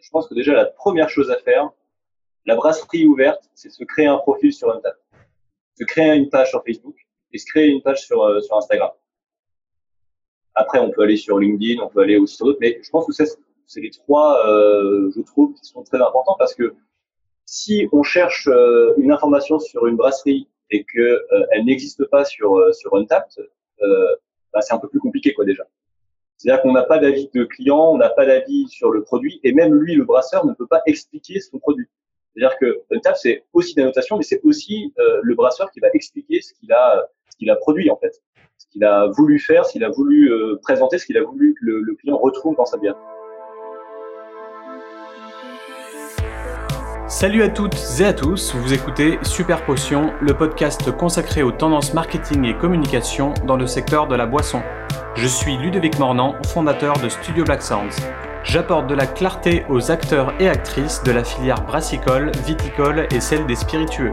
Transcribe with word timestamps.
Je 0.00 0.10
pense 0.10 0.28
que 0.28 0.34
déjà 0.34 0.52
la 0.52 0.66
première 0.66 1.08
chose 1.08 1.30
à 1.30 1.36
faire, 1.36 1.70
la 2.44 2.54
brasserie 2.54 3.06
ouverte, 3.06 3.50
c'est 3.54 3.70
se 3.70 3.84
créer 3.84 4.06
un 4.06 4.18
profil 4.18 4.52
sur 4.52 4.70
Untapped, 4.70 5.00
se 5.78 5.84
créer 5.84 6.14
une 6.14 6.30
page 6.30 6.50
sur 6.50 6.62
Facebook 6.64 6.96
et 7.32 7.38
se 7.38 7.46
créer 7.46 7.68
une 7.68 7.82
page 7.82 8.06
sur, 8.06 8.22
euh, 8.22 8.40
sur 8.40 8.56
Instagram. 8.56 8.90
Après, 10.54 10.78
on 10.78 10.90
peut 10.90 11.02
aller 11.02 11.16
sur 11.16 11.38
LinkedIn, 11.38 11.82
on 11.82 11.88
peut 11.88 12.00
aller 12.00 12.16
aussi 12.16 12.36
sur 12.36 12.46
d'autres, 12.46 12.60
mais 12.60 12.78
je 12.82 12.90
pense 12.90 13.06
que 13.06 13.12
c'est 13.12 13.80
les 13.80 13.90
trois, 13.90 14.46
euh, 14.46 15.10
je 15.14 15.20
trouve, 15.22 15.52
qui 15.54 15.64
sont 15.64 15.82
très 15.82 16.00
importants 16.00 16.36
parce 16.38 16.54
que 16.54 16.74
si 17.46 17.88
on 17.92 18.02
cherche 18.02 18.48
euh, 18.48 18.92
une 18.98 19.12
information 19.12 19.58
sur 19.58 19.86
une 19.86 19.96
brasserie 19.96 20.48
et 20.70 20.84
que 20.84 21.00
euh, 21.00 21.46
elle 21.52 21.64
n'existe 21.64 22.04
pas 22.06 22.24
sur 22.24 22.56
euh, 22.56 22.72
sur 22.72 22.94
Untapped, 22.96 23.48
bah, 24.52 24.60
c'est 24.60 24.74
un 24.74 24.78
peu 24.78 24.88
plus 24.88 25.00
compliqué 25.00 25.32
quoi 25.32 25.44
déjà. 25.44 25.64
C'est-à-dire 26.38 26.62
qu'on 26.62 26.72
n'a 26.72 26.82
pas 26.82 26.98
d'avis 26.98 27.30
de 27.34 27.44
client, 27.44 27.92
on 27.92 27.96
n'a 27.96 28.10
pas 28.10 28.26
d'avis 28.26 28.68
sur 28.68 28.90
le 28.90 29.02
produit, 29.02 29.40
et 29.42 29.52
même 29.52 29.74
lui, 29.74 29.94
le 29.94 30.04
brasseur, 30.04 30.44
ne 30.44 30.52
peut 30.52 30.66
pas 30.66 30.82
expliquer 30.86 31.40
son 31.40 31.58
produit. 31.58 31.88
C'est-à-dire 32.34 32.58
que 32.58 32.82
Untapped, 32.92 33.16
c'est 33.16 33.44
aussi 33.54 33.74
la 33.78 33.84
notation, 33.84 34.18
mais 34.18 34.22
c'est 34.22 34.42
aussi 34.44 34.92
le 35.22 35.34
brasseur 35.34 35.70
qui 35.70 35.80
va 35.80 35.88
expliquer 35.94 36.42
ce 36.42 36.52
qu'il 36.52 36.72
a, 36.72 37.08
a 37.48 37.56
produit 37.56 37.90
en 37.90 37.96
fait, 37.96 38.20
ce 38.58 38.66
qu'il 38.66 38.84
a 38.84 39.06
voulu 39.06 39.38
faire, 39.38 39.64
ce 39.64 39.72
qu'il 39.72 39.84
a 39.84 39.88
voulu 39.88 40.30
présenter, 40.62 40.98
ce 40.98 41.06
qu'il 41.06 41.16
a 41.16 41.22
voulu 41.22 41.54
que 41.54 41.64
le, 41.64 41.80
le 41.80 41.94
client 41.94 42.18
retrouve 42.18 42.54
dans 42.56 42.66
sa 42.66 42.76
bière. 42.76 42.96
Salut 47.08 47.42
à 47.42 47.48
toutes 47.48 47.76
et 48.00 48.04
à 48.04 48.12
tous, 48.12 48.54
vous 48.54 48.74
écoutez 48.74 49.18
Super 49.22 49.64
Potion, 49.64 50.12
le 50.20 50.34
podcast 50.34 50.90
consacré 50.90 51.42
aux 51.42 51.52
tendances 51.52 51.94
marketing 51.94 52.44
et 52.44 52.54
communication 52.58 53.32
dans 53.46 53.56
le 53.56 53.66
secteur 53.66 54.06
de 54.06 54.16
la 54.16 54.26
boisson. 54.26 54.60
Je 55.18 55.26
suis 55.26 55.56
Ludovic 55.56 55.98
Mornan, 55.98 56.34
fondateur 56.46 56.98
de 56.98 57.08
Studio 57.08 57.42
Black 57.42 57.62
Sounds. 57.62 57.96
J'apporte 58.44 58.86
de 58.86 58.94
la 58.94 59.06
clarté 59.06 59.64
aux 59.70 59.90
acteurs 59.90 60.34
et 60.38 60.46
actrices 60.46 61.02
de 61.04 61.10
la 61.10 61.24
filière 61.24 61.62
brassicole, 61.62 62.32
viticole 62.44 63.08
et 63.10 63.20
celle 63.20 63.46
des 63.46 63.54
spiritueux. 63.54 64.10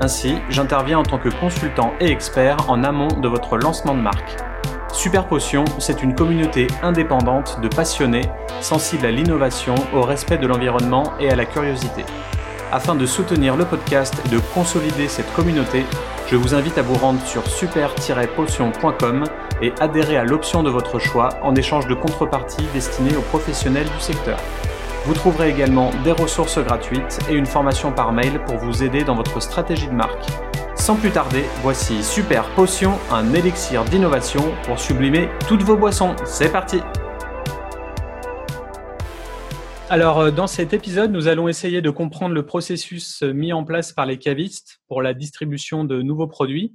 Ainsi, 0.00 0.36
j'interviens 0.50 1.00
en 1.00 1.02
tant 1.02 1.18
que 1.18 1.28
consultant 1.28 1.92
et 1.98 2.08
expert 2.08 2.70
en 2.70 2.84
amont 2.84 3.08
de 3.08 3.26
votre 3.26 3.56
lancement 3.56 3.96
de 3.96 4.00
marque. 4.00 4.36
Super 4.92 5.26
Potion, 5.26 5.64
c'est 5.80 6.04
une 6.04 6.14
communauté 6.14 6.68
indépendante 6.84 7.60
de 7.60 7.66
passionnés, 7.66 8.30
sensibles 8.60 9.06
à 9.06 9.10
l'innovation, 9.10 9.74
au 9.92 10.02
respect 10.02 10.38
de 10.38 10.46
l'environnement 10.46 11.14
et 11.18 11.30
à 11.30 11.34
la 11.34 11.46
curiosité. 11.46 12.04
Afin 12.70 12.94
de 12.94 13.06
soutenir 13.06 13.56
le 13.56 13.64
podcast 13.64 14.14
et 14.24 14.28
de 14.28 14.38
consolider 14.54 15.08
cette 15.08 15.32
communauté, 15.34 15.84
je 16.26 16.36
vous 16.36 16.54
invite 16.54 16.78
à 16.78 16.82
vous 16.82 16.94
rendre 16.94 17.24
sur 17.26 17.46
super-potion.com 17.46 19.24
et 19.62 19.72
adhérer 19.80 20.16
à 20.16 20.24
l'option 20.24 20.62
de 20.62 20.70
votre 20.70 20.98
choix 20.98 21.38
en 21.42 21.54
échange 21.54 21.86
de 21.86 21.94
contreparties 21.94 22.66
destinées 22.72 23.16
aux 23.16 23.22
professionnels 23.22 23.88
du 23.88 24.00
secteur. 24.00 24.38
Vous 25.06 25.14
trouverez 25.14 25.50
également 25.50 25.90
des 26.02 26.12
ressources 26.12 26.58
gratuites 26.58 27.18
et 27.28 27.34
une 27.34 27.46
formation 27.46 27.92
par 27.92 28.12
mail 28.12 28.40
pour 28.46 28.56
vous 28.56 28.82
aider 28.82 29.04
dans 29.04 29.14
votre 29.14 29.40
stratégie 29.40 29.88
de 29.88 29.92
marque. 29.92 30.26
Sans 30.76 30.96
plus 30.96 31.10
tarder, 31.10 31.44
voici 31.62 32.02
Super 32.02 32.44
Potion, 32.50 32.98
un 33.12 33.32
élixir 33.34 33.84
d'innovation 33.84 34.52
pour 34.64 34.78
sublimer 34.78 35.28
toutes 35.46 35.62
vos 35.62 35.76
boissons. 35.76 36.16
C'est 36.24 36.50
parti 36.50 36.80
alors, 39.94 40.18
euh, 40.18 40.30
dans 40.32 40.48
cet 40.48 40.72
épisode, 40.72 41.12
nous 41.12 41.28
allons 41.28 41.46
essayer 41.46 41.80
de 41.80 41.88
comprendre 41.88 42.34
le 42.34 42.44
processus 42.44 43.22
euh, 43.22 43.32
mis 43.32 43.52
en 43.52 43.62
place 43.62 43.92
par 43.92 44.06
les 44.06 44.18
cavistes 44.18 44.80
pour 44.88 45.02
la 45.02 45.14
distribution 45.14 45.84
de 45.84 46.02
nouveaux 46.02 46.26
produits. 46.26 46.74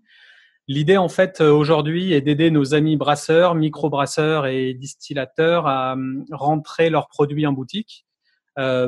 L'idée, 0.69 0.95
en 0.95 1.09
fait, 1.09 1.41
euh, 1.41 1.51
aujourd'hui, 1.51 2.13
est 2.13 2.21
d'aider 2.21 2.49
nos 2.49 2.73
amis 2.73 2.95
brasseurs, 2.95 3.55
micro-brasseurs 3.55 4.45
et 4.45 4.73
distillateurs 4.73 5.67
à 5.67 5.97
rentrer 6.31 6.89
leurs 6.89 7.09
produits 7.09 7.45
en 7.45 7.51
boutique. 7.51 8.05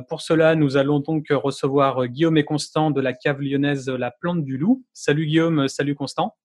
pour 0.07 0.21
cela, 0.21 0.55
nous 0.55 0.77
allons 0.77 0.99
donc 0.99 1.27
recevoir 1.29 2.07
Guillaume 2.07 2.37
et 2.37 2.45
Constant 2.45 2.89
de 2.89 3.01
la 3.01 3.11
cave 3.11 3.41
lyonnaise 3.41 3.89
La 3.89 4.11
Plante 4.11 4.45
du 4.45 4.57
Loup. 4.57 4.85
Salut 4.93 5.25
Guillaume, 5.25 5.67
salut 5.67 5.95
Constant. 5.95 6.37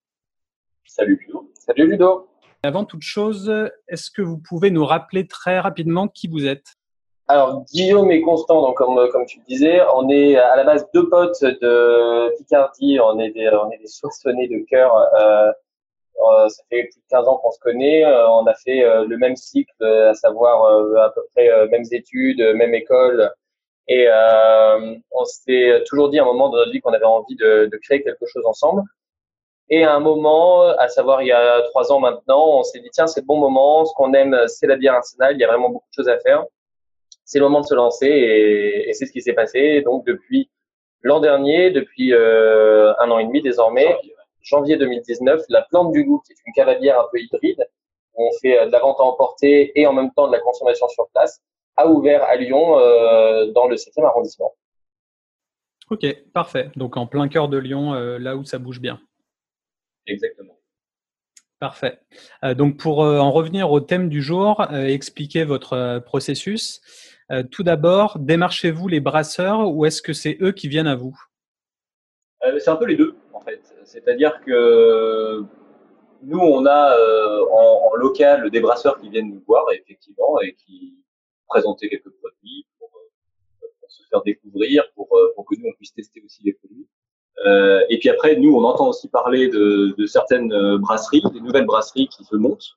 Salut 0.84 1.20
Ludo. 1.20 1.52
Salut 1.54 1.88
Ludo. 1.88 2.28
Avant 2.64 2.84
toute 2.84 3.02
chose, 3.02 3.52
est-ce 3.86 4.10
que 4.10 4.22
vous 4.22 4.38
pouvez 4.38 4.72
nous 4.72 4.84
rappeler 4.84 5.28
très 5.28 5.60
rapidement 5.60 6.08
qui 6.08 6.26
vous 6.26 6.46
êtes? 6.46 6.75
Alors, 7.28 7.64
Guillaume 7.64 8.10
et 8.12 8.20
Constant, 8.22 8.62
donc 8.62 8.76
comme, 8.76 9.08
comme 9.10 9.26
tu 9.26 9.38
le 9.40 9.44
disais, 9.46 9.80
on 9.94 10.08
est 10.08 10.36
à 10.36 10.54
la 10.54 10.62
base 10.62 10.88
deux 10.94 11.08
potes 11.08 11.42
de 11.42 12.32
Picardie, 12.38 13.00
on 13.02 13.18
est 13.18 13.30
des, 13.30 13.48
on 13.48 13.70
est 13.72 13.78
des 13.78 13.88
soissonnés 13.88 14.46
de 14.46 14.64
cœur. 14.68 14.96
Euh, 15.20 15.50
euh, 16.22 16.48
ça 16.48 16.62
fait 16.70 16.84
plus 16.84 17.00
de 17.00 17.06
15 17.10 17.28
ans 17.28 17.36
qu'on 17.38 17.50
se 17.50 17.58
connaît. 17.60 18.04
Euh, 18.04 18.28
on 18.30 18.46
a 18.46 18.54
fait 18.54 18.84
euh, 18.84 19.04
le 19.06 19.18
même 19.18 19.36
cycle, 19.36 19.84
à 19.84 20.14
savoir 20.14 20.64
à 21.02 21.10
peu 21.12 21.22
près 21.34 21.48
mêmes 21.68 21.84
études, 21.92 22.40
même 22.54 22.74
école. 22.74 23.32
Et 23.88 24.08
on 25.12 25.24
s'est 25.24 25.82
toujours 25.86 26.10
dit 26.10 26.18
à 26.18 26.22
un 26.22 26.26
moment 26.26 26.48
de 26.48 26.58
notre 26.58 26.72
vie 26.72 26.80
qu'on 26.80 26.92
avait 26.92 27.04
envie 27.04 27.36
de, 27.36 27.68
de, 27.70 27.76
créer 27.78 28.02
quelque 28.02 28.26
chose 28.26 28.44
ensemble. 28.46 28.82
Et 29.68 29.84
à 29.84 29.94
un 29.94 30.00
moment, 30.00 30.62
à 30.78 30.88
savoir 30.88 31.22
il 31.22 31.28
y 31.28 31.32
a 31.32 31.62
trois 31.70 31.92
ans 31.92 32.00
maintenant, 32.00 32.58
on 32.58 32.62
s'est 32.62 32.80
dit 32.80 32.90
tiens 32.92 33.06
c'est 33.06 33.20
le 33.20 33.26
bon 33.26 33.38
moment. 33.38 33.84
Ce 33.84 33.92
qu'on 33.94 34.12
aime, 34.14 34.36
c'est 34.48 34.66
la 34.66 34.76
bière 34.76 34.94
arsenal. 34.94 35.34
Il 35.34 35.40
y 35.40 35.44
a 35.44 35.48
vraiment 35.48 35.70
beaucoup 35.70 35.88
de 35.90 35.94
choses 36.02 36.08
à 36.08 36.18
faire 36.18 36.44
c'est 37.26 37.38
le 37.38 37.44
moment 37.44 37.60
de 37.60 37.66
se 37.66 37.74
lancer 37.74 38.06
et, 38.06 38.88
et 38.88 38.92
c'est 38.94 39.04
ce 39.04 39.12
qui 39.12 39.20
s'est 39.20 39.34
passé. 39.34 39.82
Donc 39.82 40.06
depuis 40.06 40.48
l'an 41.02 41.20
dernier, 41.20 41.70
depuis 41.70 42.14
euh, 42.14 42.94
un 42.98 43.10
an 43.10 43.18
et 43.18 43.26
demi 43.26 43.42
désormais, 43.42 43.94
janvier 44.40 44.78
2019, 44.78 45.42
la 45.50 45.62
plante 45.62 45.92
du 45.92 46.04
goût, 46.04 46.22
qui 46.26 46.32
est 46.32 46.36
une 46.46 46.54
cavalière 46.54 46.98
un 46.98 47.06
peu 47.12 47.20
hybride, 47.20 47.68
où 48.14 48.26
on 48.26 48.38
fait 48.40 48.58
euh, 48.58 48.66
de 48.66 48.72
la 48.72 48.80
vente 48.80 48.98
à 49.00 49.02
emporter 49.02 49.78
et 49.78 49.86
en 49.86 49.92
même 49.92 50.10
temps 50.14 50.28
de 50.28 50.32
la 50.32 50.40
consommation 50.40 50.88
sur 50.88 51.06
place, 51.12 51.42
a 51.76 51.86
ouvert 51.86 52.24
à 52.24 52.36
Lyon 52.36 52.78
euh, 52.78 53.52
dans 53.52 53.68
le 53.68 53.76
7e 53.76 54.04
arrondissement. 54.04 54.54
Ok, 55.90 56.04
parfait. 56.32 56.70
Donc 56.76 56.96
en 56.96 57.06
plein 57.06 57.28
cœur 57.28 57.48
de 57.48 57.58
Lyon, 57.58 57.94
euh, 57.94 58.18
là 58.18 58.36
où 58.36 58.44
ça 58.44 58.58
bouge 58.58 58.80
bien. 58.80 59.00
Exactement. 60.06 60.58
Parfait. 61.60 62.00
Euh, 62.44 62.54
donc 62.54 62.76
pour 62.78 63.00
en 63.00 63.30
revenir 63.30 63.70
au 63.70 63.80
thème 63.80 64.08
du 64.08 64.22
jour, 64.22 64.66
expliquer 64.72 65.44
votre 65.44 66.00
processus. 66.00 66.80
Euh, 67.32 67.42
tout 67.42 67.64
d'abord, 67.64 68.18
démarchez-vous 68.20 68.86
les 68.86 69.00
brasseurs 69.00 69.68
ou 69.72 69.84
est-ce 69.84 70.00
que 70.00 70.12
c'est 70.12 70.38
eux 70.40 70.52
qui 70.52 70.68
viennent 70.68 70.86
à 70.86 70.94
vous? 70.94 71.18
Euh, 72.44 72.58
C'est 72.58 72.70
un 72.70 72.76
peu 72.76 72.86
les 72.86 72.96
deux, 72.96 73.16
en 73.32 73.40
fait. 73.40 73.60
C'est-à-dire 73.84 74.40
que 74.42 75.42
nous, 76.22 76.38
on 76.38 76.66
a 76.66 76.96
euh, 76.96 77.44
en, 77.50 77.94
local 77.96 78.50
des 78.50 78.60
brasseurs 78.60 79.00
qui 79.00 79.08
viennent 79.08 79.30
nous 79.30 79.42
voir, 79.46 79.64
effectivement, 79.72 80.40
et 80.40 80.54
qui 80.54 80.94
présentent 81.48 81.80
quelques 81.80 82.10
produits 82.10 82.66
pour, 82.78 82.90
se 83.88 84.02
faire 84.10 84.22
découvrir, 84.22 84.84
pour, 84.94 85.08
pour, 85.34 85.46
que 85.46 85.56
nous, 85.56 85.68
on 85.68 85.72
puisse 85.72 85.94
tester 85.94 86.22
aussi 86.24 86.42
les 86.44 86.52
produits. 86.52 86.86
et 87.88 87.98
puis 87.98 88.08
après, 88.08 88.36
nous, 88.36 88.54
on 88.54 88.64
entend 88.64 88.88
aussi 88.88 89.08
parler 89.08 89.48
de, 89.48 89.94
de 89.96 90.06
certaines 90.06 90.76
brasseries, 90.76 91.22
des 91.32 91.40
nouvelles 91.40 91.66
brasseries 91.66 92.08
qui 92.08 92.22
se 92.24 92.36
montent. 92.36 92.76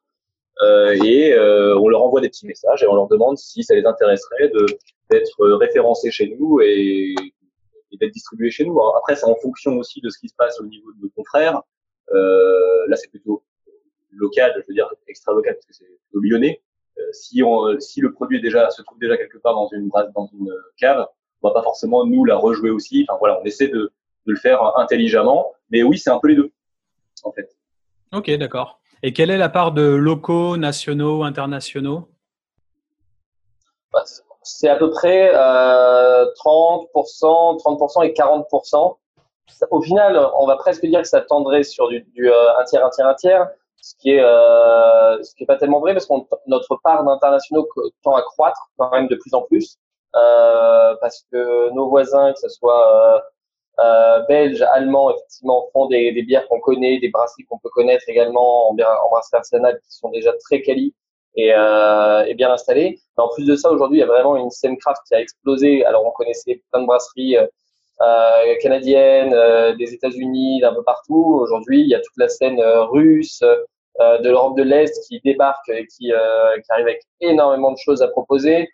Euh, 0.61 0.91
et 1.03 1.33
euh, 1.33 1.77
on 1.79 1.87
leur 1.87 2.03
envoie 2.03 2.19
des 2.19 2.29
petits 2.29 2.45
messages 2.45 2.83
et 2.83 2.87
on 2.87 2.95
leur 2.95 3.07
demande 3.07 3.37
si 3.37 3.63
ça 3.63 3.75
les 3.75 3.85
intéresserait 3.85 4.49
de 4.49 4.65
d'être 5.09 5.47
référencés 5.55 6.11
chez 6.11 6.35
nous 6.37 6.59
et, 6.61 7.15
et 7.91 7.97
d'être 7.97 8.11
distribués 8.11 8.51
chez 8.51 8.65
nous. 8.65 8.79
Après, 8.97 9.15
c'est 9.15 9.25
en 9.25 9.35
fonction 9.35 9.77
aussi 9.77 10.01
de 10.01 10.09
ce 10.09 10.19
qui 10.19 10.29
se 10.29 10.35
passe 10.35 10.59
au 10.59 10.65
niveau 10.65 10.91
de 10.91 11.01
nos 11.01 11.09
confrères. 11.09 11.61
Euh, 12.13 12.87
là, 12.87 12.95
c'est 12.95 13.09
plutôt 13.09 13.43
local, 14.11 14.53
je 14.55 14.63
veux 14.67 14.73
dire 14.73 14.87
extra 15.07 15.33
local 15.33 15.55
parce 15.55 15.65
que 15.65 15.73
c'est 15.73 15.85
plutôt 15.85 16.19
lyonnais. 16.21 16.61
Si, 17.13 17.41
on, 17.41 17.79
si 17.79 18.01
le 18.01 18.11
produit 18.11 18.37
est 18.37 18.41
déjà 18.41 18.69
se 18.69 18.81
trouve 18.81 18.99
déjà 18.99 19.17
quelque 19.17 19.37
part 19.37 19.55
dans 19.55 19.69
une 19.71 19.89
dans 20.13 20.29
une 20.33 20.53
cave, 20.77 21.07
on 21.41 21.47
va 21.47 21.53
pas 21.53 21.63
forcément 21.63 22.05
nous 22.05 22.25
la 22.25 22.35
rejouer 22.35 22.69
aussi. 22.69 23.05
Enfin 23.07 23.17
voilà, 23.19 23.39
on 23.41 23.45
essaie 23.45 23.69
de, 23.69 23.79
de 24.27 24.31
le 24.33 24.35
faire 24.35 24.77
intelligemment. 24.77 25.53
Mais 25.71 25.81
oui, 25.81 25.97
c'est 25.97 26.09
un 26.09 26.19
peu 26.19 26.27
les 26.27 26.35
deux 26.35 26.51
en 27.23 27.31
fait. 27.31 27.49
Ok, 28.11 28.29
d'accord. 28.37 28.79
Et 29.01 29.13
quelle 29.13 29.31
est 29.31 29.37
la 29.37 29.49
part 29.49 29.71
de 29.71 29.83
locaux, 29.83 30.57
nationaux, 30.57 31.23
internationaux? 31.23 32.09
Bah, 33.93 34.03
C'est 34.43 34.67
à 34.67 34.75
peu 34.75 34.89
près 34.91 35.31
euh, 35.33 36.25
30%, 36.43 37.57
30% 37.63 38.05
et 38.05 38.13
40%. 38.13 38.97
Au 39.71 39.81
final, 39.81 40.19
on 40.37 40.45
va 40.45 40.57
presque 40.57 40.85
dire 40.85 41.01
que 41.01 41.07
ça 41.07 41.21
tendrait 41.21 41.63
sur 41.63 41.87
du, 41.87 42.05
euh, 42.19 42.59
un 42.59 42.63
tiers, 42.65 42.85
un 42.85 42.89
tiers, 42.89 43.07
un 43.07 43.13
tiers, 43.13 43.47
ce 43.81 43.95
qui 43.95 44.11
est 44.11 44.21
euh, 44.21 45.23
ce 45.23 45.33
qui 45.33 45.43
est 45.43 45.47
pas 45.47 45.55
tellement 45.55 45.79
vrai 45.79 45.93
parce 45.93 46.05
que 46.05 46.13
notre 46.47 46.75
part 46.83 47.03
d'internationaux 47.05 47.67
tend 48.03 48.15
à 48.15 48.21
croître 48.21 48.69
quand 48.77 48.91
même 48.91 49.07
de 49.07 49.15
plus 49.15 49.33
en 49.33 49.41
plus 49.43 49.77
parce 50.11 51.23
que 51.31 51.71
nos 51.71 51.87
voisins, 51.87 52.33
que 52.33 52.39
ce 52.39 52.49
soit 52.49 53.23
euh, 53.83 54.19
euh, 54.19 54.25
belges, 54.27 54.61
allemands, 54.73 55.11
effectivement, 55.15 55.67
font 55.73 55.87
des, 55.87 56.11
des 56.11 56.23
bières 56.23 56.47
qu'on 56.47 56.59
connaît, 56.59 56.99
des 56.99 57.09
brasseries 57.09 57.45
qu'on 57.45 57.59
peut 57.59 57.69
connaître 57.69 58.03
également 58.07 58.69
en, 58.69 58.73
en 58.73 59.09
brasserie 59.09 59.37
artisanale 59.37 59.79
qui 59.85 59.95
sont 59.95 60.09
déjà 60.09 60.33
très 60.43 60.61
quali 60.61 60.93
et, 61.35 61.53
euh, 61.53 62.25
et 62.25 62.33
bien 62.33 62.51
installées. 62.51 62.99
Mais 63.17 63.23
en 63.23 63.29
plus 63.29 63.45
de 63.45 63.55
ça, 63.55 63.71
aujourd'hui, 63.71 63.99
il 63.99 64.01
y 64.01 64.03
a 64.03 64.07
vraiment 64.07 64.35
une 64.37 64.49
scène 64.49 64.77
craft 64.77 65.01
qui 65.07 65.15
a 65.15 65.21
explosé. 65.21 65.85
Alors, 65.85 66.05
on 66.05 66.11
connaissait 66.11 66.61
plein 66.71 66.81
de 66.81 66.87
brasseries 66.87 67.37
euh, 67.37 67.45
euh 68.01 68.55
canadiennes, 68.61 69.33
euh, 69.33 69.75
des 69.75 69.93
États-Unis, 69.93 70.61
d'un 70.61 70.73
peu 70.73 70.83
partout. 70.83 71.39
Aujourd'hui, 71.41 71.81
il 71.81 71.87
y 71.87 71.95
a 71.95 71.99
toute 71.99 72.17
la 72.17 72.29
scène 72.29 72.59
euh, 72.59 72.83
russe, 72.83 73.43
de 73.99 74.29
l'Europe 74.29 74.55
de 74.55 74.63
l'Est 74.63 74.97
qui 75.09 75.19
débarque 75.25 75.67
et 75.67 75.85
qui, 75.87 76.05
qui 76.05 76.71
arrive 76.71 76.85
avec 76.85 77.01
énormément 77.19 77.73
de 77.73 77.77
choses 77.77 78.01
à 78.01 78.07
proposer. 78.07 78.69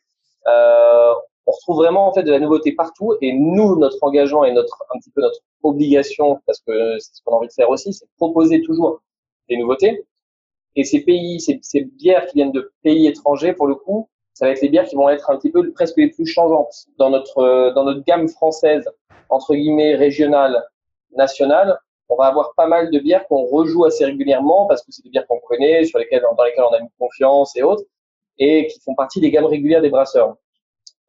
On 1.48 1.52
retrouve 1.52 1.78
vraiment 1.78 2.08
en 2.08 2.14
fait 2.14 2.24
de 2.24 2.32
la 2.32 2.40
nouveauté 2.40 2.72
partout. 2.74 3.16
Et 3.22 3.34
nous, 3.34 3.78
notre 3.78 3.98
engagement 4.02 4.46
et 4.46 4.52
notre 4.52 4.84
un 4.94 5.00
petit 5.00 5.12
peu 5.12 5.22
notre 5.22 5.40
obligation, 5.64 6.42
parce 6.46 6.60
que 6.60 6.98
c'est 7.00 7.16
ce 7.16 7.22
qu'on 7.24 7.34
a 7.34 7.38
envie 7.38 7.48
de 7.48 7.54
faire 7.54 7.70
aussi, 7.70 7.94
c'est 7.94 8.06
de 8.06 8.12
proposer 8.18 8.62
toujours 8.62 9.02
des 9.50 9.58
nouveautés. 9.58 10.06
Et 10.76 10.84
ces 10.84 11.02
pays, 11.02 11.40
ces, 11.40 11.60
ces 11.62 11.82
bières 11.82 12.26
qui 12.28 12.38
viennent 12.38 12.52
de 12.52 12.72
pays 12.84 13.08
étrangers, 13.08 13.54
pour 13.54 13.68
le 13.68 13.76
coup, 13.76 14.10
ça 14.34 14.46
va 14.46 14.52
être 14.52 14.62
les 14.62 14.70
bières 14.70 14.86
qui 14.86 14.96
vont 14.96 15.08
être 15.10 15.30
un 15.30 15.38
petit 15.38 15.52
peu 15.52 15.72
presque 15.72 15.98
les 15.98 16.10
plus 16.10 16.26
changeantes 16.26 16.88
dans 16.98 17.10
notre 17.10 17.74
dans 17.74 17.86
notre 17.86 18.04
gamme 18.04 18.28
française 18.28 18.86
entre 19.30 19.56
guillemets 19.56 19.96
régionale, 19.96 20.64
nationale. 21.16 21.80
On 22.10 22.16
va 22.16 22.26
avoir 22.26 22.54
pas 22.56 22.68
mal 22.68 22.92
de 22.92 23.00
bières 23.00 23.28
qu'on 23.28 23.46
rejoue 23.46 23.86
assez 23.86 24.06
régulièrement 24.06 24.68
parce 24.68 24.84
que 24.84 24.92
c'est 24.92 25.04
des 25.04 25.10
bières 25.10 25.26
qu'on 25.28 25.40
connaît, 25.40 25.86
sur 25.86 26.00
lesquelles 26.00 26.24
dans 26.38 26.44
lesquelles 26.44 26.66
on 26.70 26.74
a 26.74 26.80
une 26.80 26.90
confiance 27.00 27.56
et 27.56 27.64
autres, 27.64 27.84
et 28.38 28.68
qui 28.68 28.80
font 28.82 28.94
partie 28.94 29.22
des 29.22 29.32
gammes 29.32 29.46
régulières 29.46 29.82
des 29.82 29.90
brasseurs. 29.90 30.36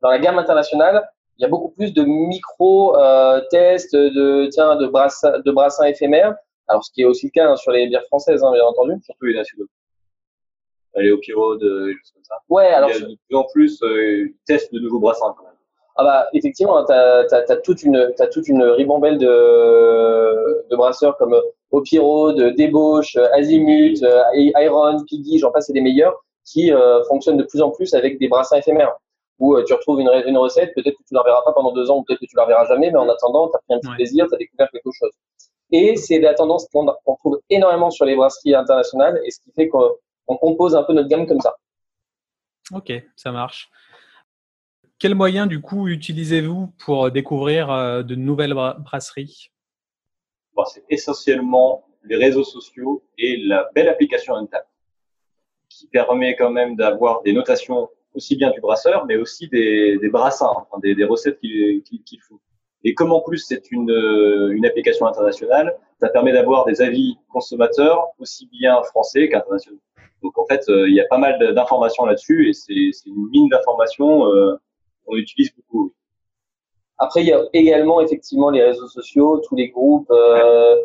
Dans 0.06 0.12
la 0.12 0.20
gamme 0.20 0.38
internationale, 0.38 1.02
il 1.36 1.42
y 1.42 1.46
a 1.46 1.48
beaucoup 1.48 1.70
plus 1.70 1.92
de 1.92 2.04
micro 2.04 2.96
euh, 2.96 3.40
tests 3.50 3.96
de 3.96 4.46
tiens 4.52 4.76
de 4.76 4.86
brassins 4.86 5.40
de 5.40 5.50
brassins 5.50 5.86
éphémères. 5.86 6.36
Alors 6.68 6.84
ce 6.84 6.92
qui 6.92 7.02
est 7.02 7.04
aussi 7.04 7.26
le 7.26 7.32
cas 7.32 7.48
hein, 7.48 7.56
sur 7.56 7.72
les 7.72 7.88
bières 7.88 8.04
françaises, 8.04 8.44
hein, 8.44 8.52
bien 8.52 8.62
entendu. 8.62 8.92
Surtout 9.02 9.24
les 9.24 9.34
nationaux. 9.34 9.66
Les 10.94 11.10
Opiro, 11.10 11.58
choses 11.58 12.12
comme 12.14 12.22
ça. 12.22 12.36
Ouais, 12.48 12.66
alors 12.66 12.90
il 12.90 13.00
y 13.00 13.02
a 13.02 13.08
de 13.08 13.16
plus 13.28 13.36
en 13.36 13.44
plus 13.52 13.82
euh, 13.82 14.28
ils 14.28 14.34
testent 14.46 14.72
de 14.72 14.78
nouveaux 14.78 15.00
brassins. 15.00 15.34
Quand 15.36 15.42
même. 15.42 15.54
Ah 15.96 16.04
bah 16.04 16.28
effectivement, 16.34 16.84
tu 16.84 16.92
as, 16.92 17.26
as, 17.32 17.56
toute 17.56 17.82
une 17.82 18.12
t'as 18.16 18.28
toute 18.28 18.46
une 18.46 18.62
ribambelle 18.62 19.18
de 19.18 20.68
de 20.70 20.76
brasseurs 20.76 21.16
comme 21.16 21.34
Opiro, 21.72 22.32
de 22.32 22.50
Débauche, 22.50 23.16
Azimut, 23.32 24.00
euh, 24.04 24.22
Iron, 24.36 25.02
Piggy, 25.04 25.40
j'en 25.40 25.50
passe, 25.50 25.66
c'est 25.66 25.72
des 25.72 25.80
meilleurs 25.80 26.14
qui 26.44 26.72
euh, 26.72 27.02
fonctionnent 27.08 27.38
de 27.38 27.42
plus 27.42 27.60
en 27.60 27.72
plus 27.72 27.92
avec 27.92 28.20
des 28.20 28.28
brassins 28.28 28.58
éphémères 28.58 28.94
où 29.38 29.54
euh, 29.54 29.64
tu 29.64 29.72
retrouves 29.74 30.00
une, 30.00 30.10
une 30.26 30.38
recette, 30.38 30.74
peut-être 30.74 30.96
que 30.96 31.04
tu 31.06 31.14
la 31.14 31.22
verras 31.22 31.42
pas 31.42 31.52
pendant 31.52 31.72
deux 31.72 31.90
ans, 31.90 31.98
ou 31.98 32.04
peut-être 32.04 32.20
que 32.20 32.26
tu 32.26 32.36
la 32.36 32.46
verras 32.46 32.66
jamais, 32.66 32.90
mais 32.90 32.98
en 32.98 33.08
attendant, 33.08 33.48
tu 33.48 33.56
as 33.56 33.60
pris 33.60 33.74
un 33.74 33.80
petit 33.80 33.94
plaisir, 33.96 34.26
tu 34.28 34.34
as 34.34 34.38
découvert 34.38 34.70
quelque 34.70 34.90
chose. 34.92 35.10
Et 35.72 35.96
c'est 35.96 36.20
la 36.20 36.34
tendance 36.34 36.66
qu'on 36.72 37.16
trouve 37.16 37.40
énormément 37.50 37.90
sur 37.90 38.04
les 38.04 38.16
brasseries 38.16 38.54
internationales, 38.54 39.20
et 39.24 39.30
ce 39.30 39.40
qui 39.40 39.52
fait 39.52 39.68
qu'on 39.68 40.36
compose 40.36 40.74
un 40.74 40.82
peu 40.82 40.92
notre 40.92 41.08
gamme 41.08 41.26
comme 41.26 41.40
ça. 41.40 41.56
Ok, 42.72 42.92
ça 43.16 43.30
marche. 43.30 43.70
Quels 44.98 45.14
moyens, 45.14 45.46
du 45.46 45.60
coup, 45.60 45.88
utilisez-vous 45.88 46.68
pour 46.78 47.10
découvrir 47.10 47.70
euh, 47.70 48.02
de 48.02 48.14
nouvelles 48.14 48.54
brasseries? 48.54 49.50
Bon, 50.54 50.64
C'est 50.64 50.84
essentiellement 50.88 51.86
les 52.04 52.16
réseaux 52.16 52.44
sociaux 52.44 53.04
et 53.18 53.36
la 53.36 53.68
belle 53.74 53.88
application 53.88 54.34
Untapped, 54.34 54.66
qui 55.68 55.86
permet 55.88 56.34
quand 56.36 56.50
même 56.50 56.76
d'avoir 56.76 57.22
des 57.22 57.32
notations 57.32 57.90
aussi 58.16 58.36
bien 58.36 58.50
du 58.50 58.60
brasseur, 58.60 59.06
mais 59.06 59.16
aussi 59.16 59.48
des, 59.48 59.98
brassins, 60.10 60.66
des, 60.82 61.04
recettes 61.04 61.38
qu'il 61.40 62.20
faut. 62.26 62.40
Et 62.84 62.94
comme 62.94 63.12
en 63.12 63.20
plus 63.20 63.38
c'est 63.38 63.70
une, 63.70 63.90
une 64.52 64.66
application 64.66 65.06
internationale, 65.06 65.76
ça 66.00 66.08
permet 66.08 66.32
d'avoir 66.32 66.64
des 66.64 66.82
avis 66.82 67.16
consommateurs 67.32 68.08
aussi 68.18 68.48
bien 68.50 68.82
français 68.82 69.28
qu'internationaux. 69.28 69.80
Donc 70.22 70.38
en 70.38 70.46
fait, 70.46 70.68
euh, 70.68 70.88
il 70.88 70.94
y 70.94 71.00
a 71.00 71.06
pas 71.06 71.18
mal 71.18 71.54
d'informations 71.54 72.04
là-dessus 72.04 72.48
et 72.48 72.52
c'est 72.52 73.08
une 73.08 73.28
mine 73.30 73.48
d'informations 73.48 74.26
euh, 74.26 74.56
qu'on 75.04 75.16
utilise 75.16 75.52
beaucoup. 75.54 75.92
Après, 76.98 77.22
il 77.22 77.26
y 77.26 77.32
a 77.32 77.44
également 77.52 78.00
effectivement 78.00 78.50
les 78.50 78.62
réseaux 78.62 78.88
sociaux, 78.88 79.40
tous 79.46 79.54
les 79.54 79.68
groupes. 79.68 80.10
Euh, 80.10 80.76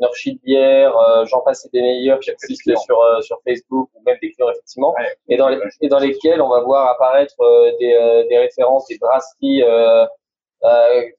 Nurshid 0.00 0.40
Bière, 0.42 0.96
euh, 0.96 1.24
j'en 1.26 1.40
passe 1.40 1.68
des 1.72 1.80
meilleurs 1.80 2.20
qui 2.20 2.30
existent 2.30 2.76
sur 2.76 3.00
euh, 3.00 3.20
sur 3.22 3.38
Facebook 3.44 3.88
ou 3.94 4.02
même 4.04 4.16
des 4.20 4.30
clients 4.32 4.50
effectivement, 4.50 4.94
et 5.28 5.36
dans 5.36 5.48
les, 5.48 5.58
et 5.80 5.88
dans 5.88 5.98
lesquels 5.98 6.40
on 6.42 6.48
va 6.48 6.60
voir 6.60 6.88
apparaître 6.90 7.34
euh, 7.40 7.72
des, 7.80 8.26
des 8.28 8.38
références, 8.38 8.86
des 8.88 8.98
brasseries, 8.98 9.62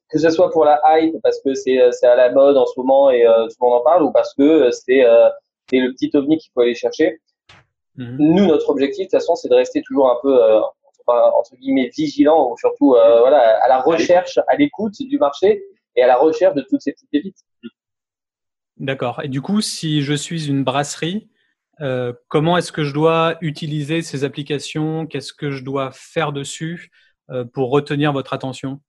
que 0.09 0.19
ce 0.19 0.29
soit 0.29 0.51
pour 0.51 0.65
la 0.65 0.79
hype 0.85 1.15
parce 1.24 1.41
que 1.41 1.53
c'est 1.53 1.79
c'est 1.91 2.07
à 2.07 2.15
la 2.15 2.31
mode 2.31 2.57
en 2.57 2.65
ce 2.65 2.74
moment 2.79 3.09
et 3.09 3.24
tout 3.24 3.56
le 3.62 3.68
monde 3.68 3.79
en 3.79 3.83
parle, 3.83 4.03
ou 4.03 4.12
parce 4.12 4.33
que 4.33 4.69
c'est 4.71 5.03
c'est 5.69 5.80
le 5.80 5.91
petit 5.94 6.12
ovni 6.13 6.38
qu'il 6.38 6.51
faut 6.53 6.62
aller 6.62 6.75
chercher. 6.75 7.19
Mhm. 7.95 8.18
Nous, 8.19 8.45
notre 8.45 8.69
objectif 8.69 9.00
de 9.00 9.03
toute 9.06 9.19
façon, 9.19 9.35
c'est 9.35 9.50
de 9.50 9.56
rester 9.56 9.81
toujours 9.81 10.12
un 10.12 10.19
peu 10.21 10.39
entre 11.07 11.56
guillemets 11.56 11.89
vigilant, 11.95 12.51
ou 12.51 12.57
surtout 12.57 12.89
voilà 12.91 13.57
à 13.63 13.68
la 13.68 13.80
recherche, 13.80 14.38
à 14.47 14.56
l'écoute 14.56 15.00
du 15.00 15.18
marché 15.18 15.63
et 15.95 16.03
à 16.03 16.07
la 16.07 16.18
recherche 16.18 16.53
de 16.53 16.62
toutes 16.62 16.81
ces 16.81 16.91
petites 16.91 17.09
pépites. 17.09 17.38
D'accord. 18.79 19.21
Et 19.24 19.27
du 19.27 19.41
coup, 19.41 19.62
si 19.62 20.01
je 20.01 20.13
suis 20.13 20.47
une 20.47 20.63
brasserie, 20.63 21.29
euh, 21.81 22.13
comment 22.27 22.57
est-ce 22.57 22.71
que 22.71 22.83
je 22.83 22.94
dois 22.94 23.38
utiliser 23.41 24.01
ces 24.01 24.24
applications? 24.24 25.07
Qu'est-ce 25.07 25.33
que 25.33 25.51
je 25.51 25.63
dois 25.63 25.91
faire 25.91 26.31
dessus 26.31 26.91
euh, 27.29 27.44
pour 27.44 27.69
retenir 27.71 28.13
votre 28.13 28.33
attention? 28.33 28.79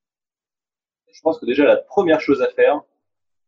Je 1.10 1.20
pense 1.22 1.38
que 1.38 1.46
déjà 1.46 1.64
la 1.64 1.76
première 1.76 2.20
chose 2.20 2.42
à 2.42 2.48
faire, 2.48 2.80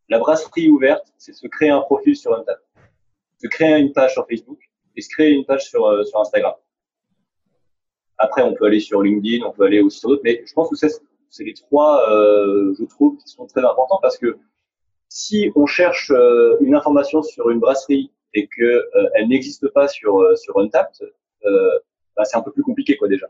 la 0.09 0.19
brasserie 0.19 0.69
ouverte, 0.69 1.13
c'est 1.19 1.33
se 1.33 1.47
créer 1.47 1.71
un 1.71 1.81
profil 1.83 2.17
sur 2.17 2.35
Untap, 2.35 2.59
se 3.41 3.47
créer 3.49 3.79
une 3.79 3.93
page 3.93 4.13
sur 4.13 4.27
Facebook 4.27 4.59
et 4.97 5.03
se 5.03 5.09
créer 5.09 5.31
une 5.31 5.45
page 5.45 5.69
sur, 5.69 5.87
euh, 5.87 6.05
sur 6.05 6.21
Instagram. 6.21 6.55
Après, 8.19 8.43
on 8.43 8.55
peut 8.55 8.67
aller 8.67 8.81
sur 8.81 9.03
LinkedIn, 9.03 9.47
on 9.47 9.53
peut 9.53 9.65
aller 9.65 9.81
aussi 9.81 10.01
sur 10.01 10.09
d'autres, 10.09 10.23
mais 10.25 10.43
je 10.45 10.53
pense 10.53 10.69
que 10.69 10.77
c'est 10.77 11.45
les 11.45 11.55
trois, 11.55 12.11
euh, 12.11 12.75
je 12.79 12.85
trouve, 12.85 13.17
qui 13.19 13.29
sont 13.29 13.47
très 13.47 13.65
importants 13.65 13.99
parce 14.03 14.19
que 14.19 14.39
si 15.11 15.51
on 15.57 15.67
cherche 15.67 16.11
euh, 16.13 16.57
une 16.61 16.75
information 16.75 17.23
sur 17.23 17.51
une 17.51 17.59
brasserie 17.59 18.13
et 18.33 18.47
que 18.47 18.63
euh, 18.63 19.11
elle 19.15 19.29
n'existe 19.29 19.69
pas 19.69 19.89
sur 19.89 20.21
euh, 20.21 20.37
sur 20.37 20.59
Untapped, 20.59 21.13
bah, 22.17 22.25
c'est 22.25 22.37
un 22.37 22.43
peu 22.43 22.53
plus 22.53 22.63
compliqué 22.63 22.97
quoi 22.97 23.09
déjà. 23.09 23.27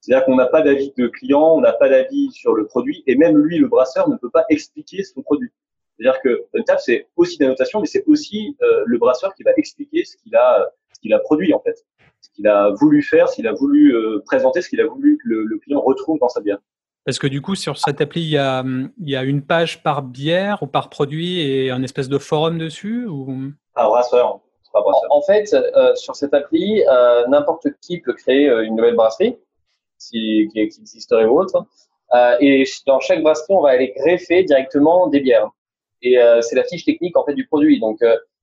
C'est-à-dire 0.00 0.24
qu'on 0.24 0.36
n'a 0.36 0.46
pas 0.46 0.62
d'avis 0.62 0.92
de 0.96 1.08
client, 1.08 1.56
on 1.56 1.60
n'a 1.60 1.72
pas 1.72 1.88
d'avis 1.88 2.30
sur 2.30 2.54
le 2.54 2.66
produit, 2.66 3.02
et 3.06 3.16
même 3.16 3.36
lui, 3.36 3.58
le 3.58 3.68
brasseur, 3.68 4.08
ne 4.08 4.16
peut 4.16 4.30
pas 4.30 4.44
expliquer 4.48 5.02
son 5.02 5.20
produit. 5.20 5.50
C'est-à-dire 5.96 6.20
que 6.22 6.46
Untapped, 6.54 6.80
c'est 6.80 7.08
aussi 7.16 7.36
des 7.36 7.46
notation, 7.46 7.80
mais 7.80 7.86
c'est 7.86 8.04
aussi 8.06 8.56
le 8.60 8.98
brasseur 8.98 9.34
qui 9.34 9.42
va 9.42 9.50
expliquer 9.56 10.04
ce 10.04 10.16
qu'il 10.16 10.34
a, 10.36 10.70
ce 10.94 11.00
qu'il 11.00 11.12
a 11.12 11.18
produit 11.18 11.52
en 11.52 11.60
fait, 11.60 11.84
ce 12.20 12.30
qu'il 12.30 12.46
a 12.46 12.70
voulu 12.70 13.02
faire, 13.02 13.28
ce 13.28 13.36
qu'il 13.36 13.48
a 13.48 13.52
voulu 13.52 13.94
présenter, 14.24 14.62
ce 14.62 14.68
qu'il 14.68 14.80
a 14.80 14.86
voulu 14.86 15.18
que 15.18 15.28
le, 15.28 15.44
le, 15.44 15.58
client 15.58 15.80
retrouve 15.80 16.18
dans 16.18 16.28
sa 16.28 16.40
bière. 16.40 16.58
Parce 17.04 17.18
que 17.18 17.26
du 17.26 17.40
coup, 17.40 17.54
sur 17.54 17.78
cette 17.78 18.00
appli, 18.00 18.20
il 18.20 18.30
y 18.30 18.38
a, 18.38 18.62
il 18.62 19.08
y 19.08 19.16
a 19.16 19.24
une 19.24 19.42
page 19.42 19.82
par 19.82 20.02
bière 20.02 20.62
ou 20.62 20.66
par 20.66 20.90
produit 20.90 21.40
et 21.40 21.70
un 21.70 21.82
espèce 21.82 22.08
de 22.08 22.18
forum 22.18 22.58
dessus 22.58 23.06
ou... 23.06 23.52
Par 23.74 23.88
brasseur. 23.88 24.40
En, 24.72 25.22
fait, 25.22 25.52
euh, 25.52 25.94
sur 25.96 26.14
cette 26.14 26.32
appli, 26.32 26.84
euh, 26.86 27.26
n'importe 27.26 27.66
qui 27.80 28.00
peut 28.00 28.12
créer 28.12 28.48
euh, 28.48 28.64
une 28.64 28.76
nouvelle 28.76 28.94
brasserie, 28.94 29.36
si, 29.98 30.48
qui, 30.52 30.60
existerait 30.60 31.24
ou 31.24 31.40
autre. 31.40 31.66
Euh, 32.14 32.36
et 32.40 32.64
dans 32.86 33.00
chaque 33.00 33.22
brasserie, 33.22 33.54
on 33.54 33.62
va 33.62 33.70
aller 33.70 33.92
greffer 33.96 34.44
directement 34.44 35.08
des 35.08 35.20
bières. 35.20 35.50
Et 36.02 36.18
euh, 36.18 36.40
c'est 36.40 36.54
la 36.54 36.64
fiche 36.64 36.84
technique 36.84 37.16
en 37.16 37.24
fait 37.24 37.34
du 37.34 37.46
produit. 37.46 37.80
Donc, 37.80 37.98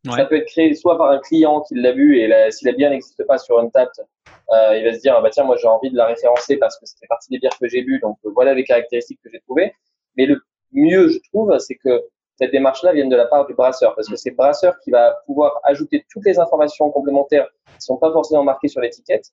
ça 0.06 0.26
peut 0.26 0.38
être 0.38 0.48
créé 0.48 0.74
soit 0.74 0.98
par 0.98 1.10
un 1.10 1.20
client 1.20 1.62
qui 1.62 1.76
l'a 1.76 1.92
vu 1.92 2.20
et 2.20 2.52
si 2.52 2.66
la 2.66 2.72
bière 2.72 2.92
n'existe 2.92 3.26
pas 3.26 3.38
sur 3.38 3.60
Untapped, 3.60 4.06
euh, 4.54 4.78
il 4.78 4.86
va 4.86 4.94
se 4.94 5.00
dire, 5.00 5.16
ah 5.18 5.22
bah 5.22 5.30
tiens, 5.30 5.44
moi 5.44 5.58
j'ai 5.58 5.68
envie 5.68 5.90
de 5.90 5.98
la 5.98 6.06
référencer 6.06 6.58
parce 6.58 6.80
que 6.80 6.86
c'était 6.86 7.08
partie 7.08 7.30
des 7.30 7.40
bières 7.40 7.58
que 7.60 7.68
j'ai 7.68 7.82
bu, 7.82 8.00
donc 8.00 8.18
voilà 8.24 8.54
les 8.54 8.64
caractéristiques 8.64 9.20
que 9.24 9.30
j'ai 9.30 9.40
trouvées. 9.42 9.74
Mais 10.16 10.26
le 10.26 10.42
mieux, 10.72 11.10
je 11.10 11.20
trouve, 11.30 11.58
c'est 11.60 11.76
que 11.76 12.04
cette 12.38 12.52
démarche-là 12.52 12.94
vienne 12.94 13.10
de 13.10 13.16
la 13.16 13.26
part 13.26 13.48
du 13.48 13.54
brasseur, 13.54 13.96
parce 13.96 14.08
que 14.08 14.16
c'est 14.16 14.30
le 14.30 14.36
brasseur 14.36 14.80
qui 14.80 14.92
va 14.92 15.18
pouvoir 15.26 15.60
ajouter 15.64 16.06
toutes 16.12 16.26
les 16.26 16.40
informations 16.40 16.90
complémentaires 16.92 17.48
qui 17.66 17.82
sont 17.82 17.98
pas 17.98 18.12
forcément 18.12 18.44
marquées 18.44 18.68
sur 18.68 18.80
l'étiquette 18.80 19.26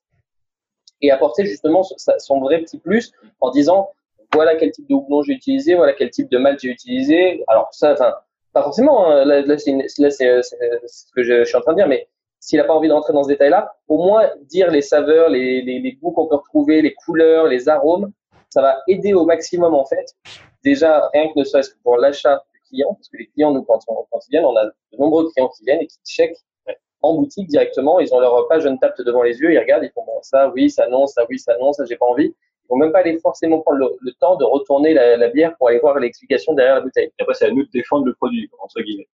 et 1.01 1.11
apporter 1.11 1.45
justement 1.45 1.83
son 2.17 2.39
vrai 2.39 2.59
petit 2.59 2.79
plus 2.79 3.11
en 3.41 3.51
disant 3.51 3.91
voilà 4.33 4.55
quel 4.55 4.71
type 4.71 4.87
de 4.89 4.95
houblon 4.95 5.21
j'ai 5.21 5.33
utilisé, 5.33 5.75
voilà 5.75 5.93
quel 5.93 6.09
type 6.09 6.29
de 6.29 6.37
malt 6.37 6.59
j'ai 6.59 6.69
utilisé. 6.69 7.43
Alors 7.47 7.69
ça, 7.71 7.93
enfin, 7.93 8.15
pas 8.55 8.63
forcément. 8.63 9.11
Hein, 9.11 9.25
là, 9.25 9.41
là 9.41 9.57
c'est 9.57 9.77
ce 9.87 11.11
que 11.13 11.23
je, 11.23 11.43
suis 11.43 11.57
en 11.57 11.61
train 11.61 11.73
de 11.73 11.77
dire, 11.77 11.87
mais 11.87 12.07
s'il 12.39 12.57
n'a 12.57 12.63
pas 12.63 12.73
envie 12.73 12.87
de 12.87 12.93
rentrer 12.93 13.11
dans 13.11 13.23
ce 13.23 13.27
détail-là, 13.27 13.75
au 13.89 13.97
moins 13.97 14.29
dire 14.43 14.71
les 14.71 14.81
saveurs, 14.81 15.29
les, 15.29 15.97
goûts 16.01 16.11
qu'on 16.11 16.27
peut 16.27 16.37
retrouver, 16.37 16.81
les 16.81 16.93
couleurs, 16.93 17.47
les 17.47 17.67
arômes, 17.67 18.11
ça 18.49 18.61
va 18.61 18.77
aider 18.87 19.13
au 19.13 19.25
maximum 19.25 19.73
en 19.75 19.85
fait. 19.85 20.05
Déjà, 20.63 21.09
rien 21.13 21.27
que 21.27 21.39
ne 21.39 21.43
serait-ce 21.43 21.71
que 21.71 21.77
pour 21.83 21.97
l'achat 21.97 22.43
du 22.53 22.61
client, 22.69 22.93
parce 22.93 23.09
que 23.09 23.17
les 23.17 23.27
clients, 23.27 23.51
nous, 23.51 23.63
quand, 23.63 23.79
ils 23.87 24.31
viennent, 24.31 24.45
on 24.45 24.55
a 24.55 24.65
de 24.65 24.97
nombreux 24.97 25.29
clients 25.31 25.49
qui 25.49 25.65
viennent 25.65 25.81
et 25.81 25.87
qui 25.87 25.97
checkent 26.07 26.37
en 27.01 27.15
boutique 27.15 27.49
directement. 27.49 27.99
Ils 27.99 28.13
ont 28.13 28.19
leur 28.19 28.47
page 28.47 28.65
Untapped 28.65 29.05
devant 29.05 29.21
les 29.21 29.37
yeux, 29.37 29.51
ils 29.51 29.59
regardent, 29.59 29.83
ils 29.83 29.91
font 29.91 30.05
bon, 30.05 30.19
ça, 30.21 30.49
oui, 30.55 30.69
ça, 30.69 30.87
non, 30.87 31.07
ça, 31.07 31.25
oui, 31.29 31.37
ça, 31.39 31.57
non, 31.59 31.73
ça, 31.73 31.83
j'ai 31.83 31.97
pas 31.97 32.05
envie. 32.05 32.33
Ils 32.65 32.73
vont 32.73 32.77
même 32.77 32.91
pas 32.91 32.99
aller 32.99 33.19
forcément 33.19 33.59
prendre 33.61 33.91
le, 33.99 34.11
temps 34.19 34.35
de 34.35 34.43
retourner 34.43 34.93
la, 34.93 35.17
la, 35.17 35.29
bière 35.29 35.55
pour 35.57 35.69
aller 35.69 35.79
voir 35.79 35.99
l'explication 35.99 36.53
derrière 36.53 36.75
la 36.75 36.81
bouteille. 36.81 37.11
Et 37.19 37.21
après, 37.21 37.35
c'est 37.35 37.45
à 37.45 37.51
nous 37.51 37.63
de 37.63 37.69
défendre 37.71 38.05
le 38.05 38.13
produit, 38.13 38.49
entre 38.59 38.81
guillemets. 38.81 39.07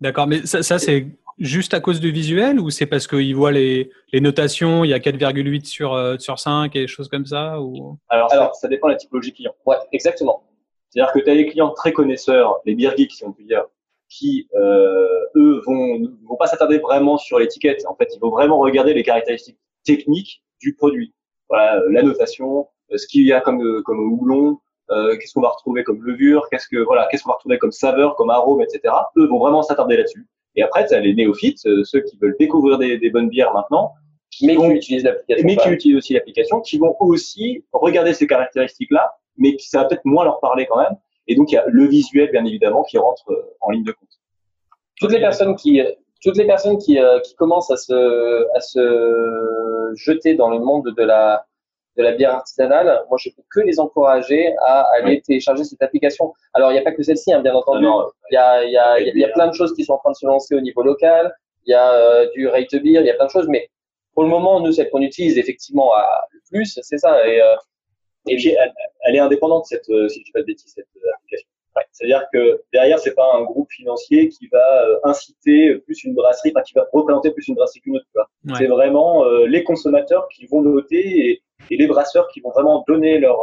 D'accord, 0.00 0.26
mais 0.26 0.46
ça, 0.46 0.62
ça 0.62 0.78
c'est 0.78 1.06
juste 1.38 1.74
à 1.74 1.80
cause 1.80 2.00
du 2.00 2.12
visuel 2.12 2.60
ou 2.60 2.70
c'est 2.70 2.86
parce 2.86 3.06
qu'ils 3.06 3.34
voient 3.34 3.52
les, 3.52 3.90
les, 4.12 4.20
notations, 4.20 4.84
il 4.84 4.88
y 4.88 4.94
a 4.94 4.98
4,8 4.98 5.64
sur, 5.64 5.94
euh, 5.94 6.16
sur 6.18 6.38
5 6.38 6.74
et 6.76 6.80
des 6.80 6.86
choses 6.86 7.08
comme 7.08 7.26
ça 7.26 7.60
ou... 7.60 7.98
Alors, 8.08 8.32
Alors 8.32 8.54
ça, 8.54 8.68
dépend 8.68 8.88
de 8.88 8.92
la 8.92 8.98
typologie 8.98 9.32
client. 9.32 9.54
Ouais, 9.66 9.76
exactement. 9.92 10.42
C'est-à-dire 10.88 11.12
que 11.12 11.18
tu 11.20 11.30
as 11.30 11.34
des 11.34 11.46
clients 11.46 11.70
très 11.70 11.92
connaisseurs, 11.92 12.60
les 12.66 12.74
beer 12.74 12.92
geeks 12.96 13.12
si 13.12 13.24
on 13.24 13.32
peut 13.32 13.42
dire, 13.42 13.64
qui, 14.08 14.48
euh, 14.54 15.26
eux, 15.36 15.62
vont, 15.66 16.00
vont 16.28 16.36
pas 16.36 16.46
s'attarder 16.46 16.78
vraiment 16.78 17.16
sur 17.16 17.38
l'étiquette. 17.38 17.84
En 17.86 17.94
fait, 17.94 18.08
ils 18.14 18.18
vont 18.18 18.30
vraiment 18.30 18.58
regarder 18.58 18.92
les 18.92 19.02
caractéristiques 19.02 19.58
techniques 19.84 20.42
du 20.60 20.74
produit. 20.74 21.14
Voilà, 21.48 21.80
la 21.90 22.02
notation, 22.02 22.68
ce 22.94 23.06
qu'il 23.06 23.26
y 23.26 23.32
a 23.32 23.40
comme 23.40 23.82
comme 23.82 24.12
houblon, 24.12 24.58
qu'est-ce 24.88 25.34
qu'on 25.34 25.40
va 25.40 25.50
retrouver 25.50 25.84
comme 25.84 26.02
levure, 26.02 26.48
qu'est-ce 26.50 26.68
que 26.68 26.78
voilà, 26.78 27.08
qu'est-ce 27.10 27.22
qu'on 27.22 27.30
va 27.30 27.36
retrouver 27.36 27.58
comme 27.58 27.72
saveur, 27.72 28.16
comme 28.16 28.30
arôme, 28.30 28.62
etc. 28.62 28.94
Eux 29.16 29.26
vont 29.26 29.38
vraiment 29.38 29.62
s'attarder 29.62 29.96
là-dessus. 29.96 30.26
Et 30.56 30.62
après, 30.62 30.86
tu 30.86 30.94
as 30.94 31.00
les 31.00 31.14
néophytes, 31.14 31.58
ceux 31.58 32.00
qui 32.00 32.18
veulent 32.20 32.36
découvrir 32.38 32.78
des, 32.78 32.98
des 32.98 33.10
bonnes 33.10 33.28
bières 33.28 33.52
maintenant, 33.52 33.92
mais 34.42 34.56
qui 34.56 34.66
utilisent 34.66 35.04
l'application. 35.04 35.46
Mais 35.46 35.56
qui 35.56 35.68
utilisent 35.68 35.96
aussi 35.96 36.14
l'application, 36.14 36.60
qui 36.60 36.78
vont 36.78 36.96
aussi 37.00 37.64
regarder 37.72 38.14
ces 38.14 38.26
caractéristiques-là, 38.26 39.14
mais 39.36 39.56
qui 39.56 39.68
ça 39.68 39.80
va 39.80 39.84
peut-être 39.86 40.04
moins 40.04 40.24
leur 40.24 40.40
parler 40.40 40.66
quand 40.66 40.78
même. 40.78 40.96
Et 41.26 41.34
donc 41.34 41.50
il 41.52 41.54
y 41.54 41.58
a 41.58 41.64
le 41.66 41.86
visuel 41.86 42.30
bien 42.30 42.44
évidemment 42.44 42.82
qui 42.82 42.98
rentre 42.98 43.30
euh, 43.30 43.56
en 43.60 43.70
ligne 43.70 43.84
de 43.84 43.92
compte. 43.92 44.08
Toutes 44.98 45.12
les 45.12 45.20
personnes 45.20 45.56
qui 45.56 45.82
toutes 46.22 46.36
les 46.36 46.46
personnes 46.46 46.76
qui, 46.76 46.98
euh, 46.98 47.18
qui 47.20 47.34
commencent 47.34 47.70
à 47.70 47.76
se 47.76 48.46
à 48.56 48.60
se 48.60 49.92
jeter 49.94 50.34
dans 50.34 50.50
le 50.50 50.58
monde 50.58 50.92
de 50.96 51.02
la 51.02 51.46
de 52.00 52.04
la 52.04 52.12
bière 52.12 52.34
artisanale, 52.34 53.04
moi 53.08 53.18
je 53.20 53.28
peux 53.30 53.42
que 53.54 53.60
les 53.60 53.78
encourager 53.78 54.54
à 54.66 54.86
aller 54.96 55.20
télécharger 55.20 55.64
cette 55.64 55.82
application. 55.82 56.32
Alors 56.54 56.70
il 56.70 56.74
n'y 56.74 56.80
a 56.80 56.82
pas 56.82 56.92
que 56.92 57.02
celle-ci, 57.02 57.32
hein, 57.32 57.40
bien 57.40 57.54
entendu. 57.54 57.86
Il 58.30 58.34
y 58.34 58.36
a 58.36 58.64
il 58.64 58.72
y 58.72 58.78
a 58.78 58.98
il 58.98 59.18
y 59.18 59.24
a 59.24 59.28
plein 59.28 59.48
de 59.48 59.54
choses 59.54 59.74
qui 59.74 59.84
sont 59.84 59.92
en 59.92 59.98
train 59.98 60.12
de 60.12 60.16
se 60.16 60.26
lancer 60.26 60.54
au 60.54 60.60
niveau 60.60 60.82
local. 60.82 61.32
Il 61.66 61.70
y 61.70 61.74
a 61.74 61.92
euh, 61.92 62.28
du 62.34 62.48
rate 62.48 62.74
beer, 62.74 63.00
il 63.00 63.06
y 63.06 63.10
a 63.10 63.14
plein 63.14 63.26
de 63.26 63.30
choses, 63.30 63.48
mais 63.48 63.68
pour 64.14 64.24
le 64.24 64.28
moment, 64.28 64.60
nous, 64.60 64.72
celle 64.72 64.90
qu'on 64.90 65.02
utilise 65.02 65.38
effectivement 65.38 65.92
à 65.94 66.26
le 66.32 66.40
plus, 66.50 66.78
c'est 66.82 66.98
ça. 66.98 67.26
Et, 67.28 67.40
euh, 67.40 67.54
et 68.28 68.36
puis, 68.36 68.56
elle, 69.04 69.16
est 69.16 69.18
indépendante, 69.18 69.66
cette, 69.66 69.88
euh, 69.90 70.08
si 70.08 70.20
je 70.20 70.24
dis 70.24 70.32
pas 70.32 70.40
de 70.40 70.46
bêtises, 70.46 70.72
cette 70.74 70.86
application. 71.14 71.48
C'est-à-dire 71.92 72.26
que 72.32 72.60
derrière, 72.72 72.98
c'est 72.98 73.14
pas 73.14 73.30
un 73.36 73.44
groupe 73.44 73.70
financier 73.70 74.28
qui 74.28 74.48
va 74.48 74.86
inciter 75.04 75.76
plus 75.76 76.02
une 76.02 76.14
brasserie, 76.14 76.52
enfin 76.54 76.62
qui 76.62 76.74
va 76.74 76.84
représenter 76.92 77.30
plus 77.30 77.46
une 77.46 77.54
brasserie 77.54 77.80
qu'une 77.80 77.96
autre. 77.96 78.06
C'est 78.58 78.66
vraiment 78.66 79.24
les 79.46 79.62
consommateurs 79.62 80.28
qui 80.28 80.46
vont 80.46 80.62
noter 80.62 81.30
et, 81.30 81.42
et, 81.70 81.76
les 81.76 81.86
brasseurs 81.86 82.28
qui 82.28 82.40
vont 82.40 82.50
vraiment 82.50 82.84
donner 82.86 83.18
leurs 83.18 83.40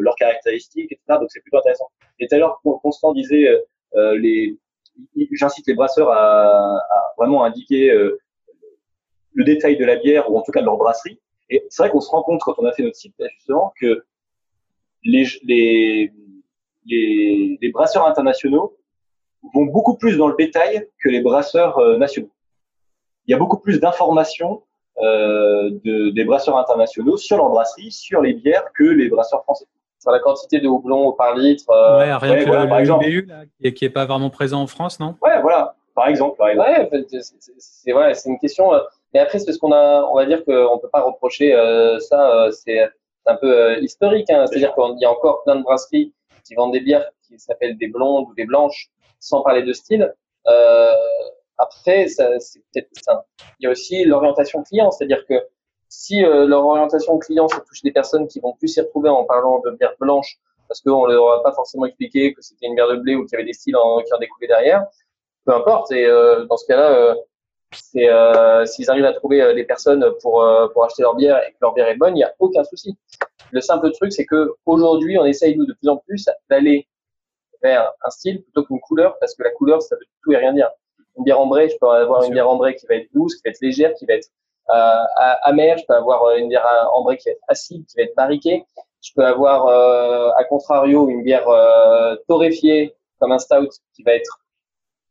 leurs 0.00 0.16
caractéristiques, 0.16 0.92
etc. 0.92 1.18
Donc 1.20 1.28
c'est 1.30 1.40
plutôt 1.40 1.58
intéressant. 1.58 1.88
Et 2.18 2.26
tout 2.26 2.34
à 2.34 2.38
l'heure, 2.38 2.60
Constant 2.62 3.12
disait 3.12 3.48
les, 4.16 4.56
j'incite 5.32 5.66
les 5.66 5.74
brasseurs 5.74 6.10
à, 6.10 6.76
à 6.76 7.14
vraiment 7.18 7.44
indiquer 7.44 7.90
le 9.34 9.44
détail 9.44 9.76
de 9.76 9.84
la 9.84 9.96
bière 9.96 10.30
ou 10.30 10.38
en 10.38 10.42
tout 10.42 10.52
cas 10.52 10.60
de 10.60 10.66
leur 10.66 10.76
brasserie. 10.76 11.20
Et 11.50 11.64
c'est 11.68 11.82
vrai 11.82 11.90
qu'on 11.90 12.00
se 12.00 12.10
rend 12.10 12.22
compte 12.22 12.40
quand 12.40 12.54
on 12.58 12.64
a 12.64 12.72
fait 12.72 12.82
notre 12.82 12.96
site 12.96 13.14
justement 13.36 13.72
que 13.80 14.04
les, 15.04 15.26
les, 15.42 16.12
les, 16.86 17.58
les, 17.60 17.68
brasseurs 17.70 18.06
internationaux 18.06 18.76
vont 19.54 19.66
beaucoup 19.66 19.96
plus 19.96 20.16
dans 20.16 20.28
le 20.28 20.36
détail 20.38 20.88
que 21.02 21.08
les 21.10 21.20
brasseurs 21.20 21.78
euh, 21.78 21.98
nationaux. 21.98 22.30
Il 23.26 23.32
y 23.32 23.34
a 23.34 23.38
beaucoup 23.38 23.58
plus 23.58 23.78
d'informations 23.80 24.62
euh, 24.98 25.70
de, 25.84 26.10
des 26.10 26.24
brasseurs 26.24 26.56
internationaux 26.56 27.16
sur 27.16 27.36
leur 27.36 27.48
brasserie, 27.48 27.90
sur 27.90 28.22
les 28.22 28.34
bières 28.34 28.64
que 28.76 28.84
les 28.84 29.08
brasseurs 29.08 29.42
français. 29.42 29.66
Sur 30.00 30.12
la 30.12 30.18
quantité 30.18 30.60
de 30.60 30.68
houblon 30.68 31.12
par 31.12 31.34
litre. 31.34 31.64
Euh, 31.70 31.98
ouais, 31.98 32.14
rien 32.14 32.44
que 32.44 32.50
le, 32.50 32.68
par 32.68 32.78
exemple. 32.78 33.06
là, 33.26 33.70
qui, 33.70 33.84
est, 33.86 33.90
pas 33.90 34.04
vraiment 34.04 34.28
présent 34.28 34.60
en 34.60 34.66
France, 34.66 35.00
non? 35.00 35.14
Ouais, 35.22 35.40
voilà. 35.40 35.74
Par 35.94 36.08
exemple. 36.08 36.36
Par 36.36 36.48
exemple. 36.48 36.70
Ouais, 36.92 37.08
c'est 37.58 37.92
ouais, 37.92 38.14
c'est 38.14 38.28
une 38.28 38.38
question. 38.38 38.74
Euh, 38.74 38.80
mais 39.14 39.20
après, 39.20 39.38
c'est 39.38 39.46
parce 39.46 39.58
qu'on 39.58 39.72
a, 39.72 40.02
on 40.02 40.16
va 40.16 40.26
dire 40.26 40.44
qu'on 40.44 40.78
peut 40.78 40.90
pas 40.92 41.02
reprocher 41.02 41.54
euh, 41.54 42.00
ça. 42.00 42.36
Euh, 42.36 42.50
c'est 42.50 42.80
un 43.26 43.36
peu 43.36 43.58
euh, 43.58 43.78
historique. 43.78 44.28
Hein. 44.28 44.44
C'est-à-dire 44.46 44.74
qu'il 44.74 44.98
y 45.00 45.04
a 45.04 45.10
encore 45.10 45.44
plein 45.44 45.56
de 45.56 45.62
brasseries 45.62 46.12
qui 46.44 46.54
vendent 46.56 46.72
des 46.72 46.80
bières 46.80 47.08
qui 47.22 47.38
s'appellent 47.38 47.78
des 47.78 47.86
blondes 47.88 48.26
ou 48.28 48.34
des 48.34 48.44
blanches, 48.44 48.90
sans 49.20 49.42
parler 49.42 49.62
de 49.62 49.72
style. 49.72 50.12
Après, 51.58 52.08
ça. 52.08 52.30
Il 53.60 53.64
y 53.64 53.66
a 53.66 53.70
aussi 53.70 54.04
l'orientation 54.04 54.62
client, 54.62 54.90
c'est-à-dire 54.90 55.24
que 55.26 55.34
si 55.88 56.20
leur 56.20 56.66
orientation 56.66 57.18
client, 57.18 57.46
ça 57.48 57.60
touche 57.60 57.82
des 57.82 57.92
personnes 57.92 58.26
qui 58.26 58.40
vont 58.40 58.54
plus 58.54 58.68
s'y 58.68 58.80
retrouver 58.80 59.08
en 59.08 59.24
parlant 59.24 59.60
de 59.60 59.70
bière 59.70 59.94
blanche, 60.00 60.38
parce 60.66 60.80
qu'on 60.80 61.06
leur 61.06 61.30
a 61.30 61.42
pas 61.42 61.52
forcément 61.52 61.84
expliqué 61.86 62.34
que 62.34 62.42
c'était 62.42 62.66
une 62.66 62.74
bière 62.74 62.88
de 62.88 62.96
blé 62.96 63.14
ou 63.14 63.24
qu'il 63.24 63.32
y 63.32 63.36
avait 63.36 63.44
des 63.44 63.52
styles 63.52 63.76
en, 63.76 64.02
qui 64.02 64.12
en 64.12 64.18
découlaient 64.18 64.48
derrière, 64.48 64.84
peu 65.44 65.54
importe. 65.54 65.92
Et 65.92 66.06
dans 66.48 66.56
ce 66.56 66.66
cas-là, 66.66 67.14
c'est 67.74 68.08
euh, 68.08 68.64
s'ils 68.66 68.90
arrivent 68.90 69.04
à 69.04 69.12
trouver 69.12 69.42
euh, 69.42 69.54
des 69.54 69.64
personnes 69.64 70.04
pour 70.20 70.42
euh, 70.42 70.68
pour 70.68 70.84
acheter 70.84 71.02
leur 71.02 71.14
bière 71.14 71.42
et 71.46 71.52
que 71.52 71.58
leur 71.60 71.74
bière 71.74 71.88
est 71.88 71.96
bonne, 71.96 72.16
il 72.16 72.20
n'y 72.20 72.24
a 72.24 72.34
aucun 72.38 72.64
souci. 72.64 72.96
Le 73.50 73.60
simple 73.60 73.90
truc, 73.92 74.12
c'est 74.12 74.26
que 74.26 74.54
aujourd'hui, 74.66 75.18
on 75.18 75.24
essaye 75.24 75.56
nous 75.56 75.66
de 75.66 75.74
plus 75.74 75.88
en 75.88 75.96
plus 75.98 76.28
d'aller 76.50 76.88
vers 77.62 77.92
un 78.02 78.10
style 78.10 78.42
plutôt 78.42 78.64
qu'une 78.64 78.80
couleur, 78.80 79.16
parce 79.20 79.34
que 79.34 79.42
la 79.42 79.50
couleur, 79.50 79.82
ça 79.82 79.96
veut 79.96 80.06
tout 80.22 80.32
et 80.32 80.36
rien 80.36 80.52
dire. 80.52 80.70
Une 81.16 81.24
bière 81.24 81.40
ambrée, 81.40 81.68
je 81.68 81.76
peux 81.80 81.88
avoir 81.88 82.24
une 82.24 82.32
bière 82.32 82.48
ambrée 82.48 82.74
qui 82.74 82.86
va 82.86 82.96
être 82.96 83.08
douce, 83.12 83.36
qui 83.36 83.42
va 83.44 83.50
être 83.50 83.60
légère, 83.60 83.94
qui 83.94 84.06
va 84.06 84.14
être 84.14 84.28
euh, 84.70 85.04
amère. 85.42 85.78
Je 85.78 85.84
peux 85.86 85.94
avoir 85.94 86.36
une 86.36 86.48
bière 86.48 86.66
ambrée 86.94 87.16
qui 87.16 87.28
va 87.28 87.32
être 87.32 87.44
acide, 87.48 87.84
qui 87.86 87.96
va 87.96 88.02
être 88.04 88.14
barriquée. 88.16 88.64
Je 89.02 89.12
peux 89.14 89.24
avoir, 89.24 89.66
euh, 89.66 90.30
à 90.36 90.44
contrario, 90.44 91.08
une 91.08 91.22
bière 91.22 91.46
torréfiée 92.26 92.94
comme 93.20 93.32
un 93.32 93.38
stout 93.38 93.68
qui 93.94 94.02
va 94.02 94.14
être 94.14 94.40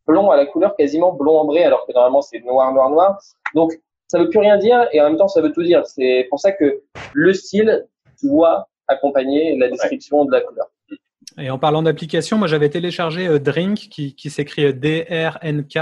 blond 0.08 0.32
à 0.32 0.38
la 0.38 0.46
couleur 0.46 0.76
quasiment 0.76 1.14
blond 1.14 1.40
ambré, 1.40 1.64
alors 1.64 1.86
que 1.86 1.94
normalement 1.94 2.22
c'est 2.22 2.40
noir, 2.40 2.74
noir, 2.74 2.90
noir. 2.90 3.20
Donc 3.56 3.74
ça 4.08 4.20
veut 4.20 4.30
plus 4.30 4.40
rien 4.40 4.58
dire 4.58 4.88
et 4.92 5.02
en 5.02 5.06
même 5.06 5.18
temps 5.18 5.28
ça 5.28 5.42
veut 5.42 5.52
tout 5.52 5.64
dire. 5.64 5.86
C'est 5.88 6.28
pour 6.30 6.40
ça 6.40 6.52
que 6.52 6.82
le 7.14 7.34
style 7.34 7.88
doit 8.22 8.68
accompagner 8.88 9.58
la 9.58 9.70
description 9.70 10.26
de 10.26 10.32
la 10.32 10.42
couleur. 10.42 10.70
Et 11.38 11.50
en 11.50 11.58
parlant 11.58 11.82
d'application, 11.82 12.38
moi 12.38 12.48
j'avais 12.48 12.70
téléchargé 12.70 13.28
euh, 13.28 13.40
Drink 13.40 13.78
qui, 13.78 14.16
qui 14.16 14.30
s'écrit 14.30 14.66
euh, 14.66 14.74
D-R-N-K. 14.74 15.80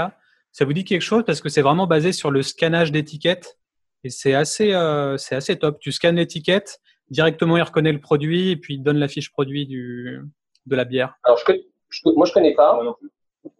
Ça 0.52 0.64
vous 0.64 0.72
dit 0.72 0.84
quelque 0.84 1.02
chose? 1.02 1.24
Parce 1.26 1.40
que 1.40 1.48
c'est 1.48 1.62
vraiment 1.62 1.86
basé 1.86 2.12
sur 2.12 2.30
le 2.30 2.42
scannage 2.42 2.92
d'étiquettes 2.92 3.58
et 4.04 4.10
c'est 4.10 4.34
assez, 4.34 4.72
euh, 4.72 5.16
c'est 5.16 5.34
assez 5.34 5.58
top. 5.58 5.78
Tu 5.80 5.92
scannes 5.92 6.16
l'étiquette, 6.16 6.80
directement 7.10 7.56
il 7.56 7.62
reconnaît 7.62 7.92
le 7.92 8.00
produit 8.00 8.50
et 8.50 8.56
puis 8.56 8.74
il 8.74 8.82
donne 8.82 8.98
la 8.98 9.08
fiche 9.08 9.30
produit 9.30 9.66
du, 9.66 10.20
de 10.66 10.76
la 10.76 10.84
bière. 10.84 11.14
Alors 11.24 11.38
je, 11.38 11.52
je, 11.90 12.00
moi 12.16 12.26
je 12.26 12.32
connais 12.32 12.54
pas. 12.54 12.78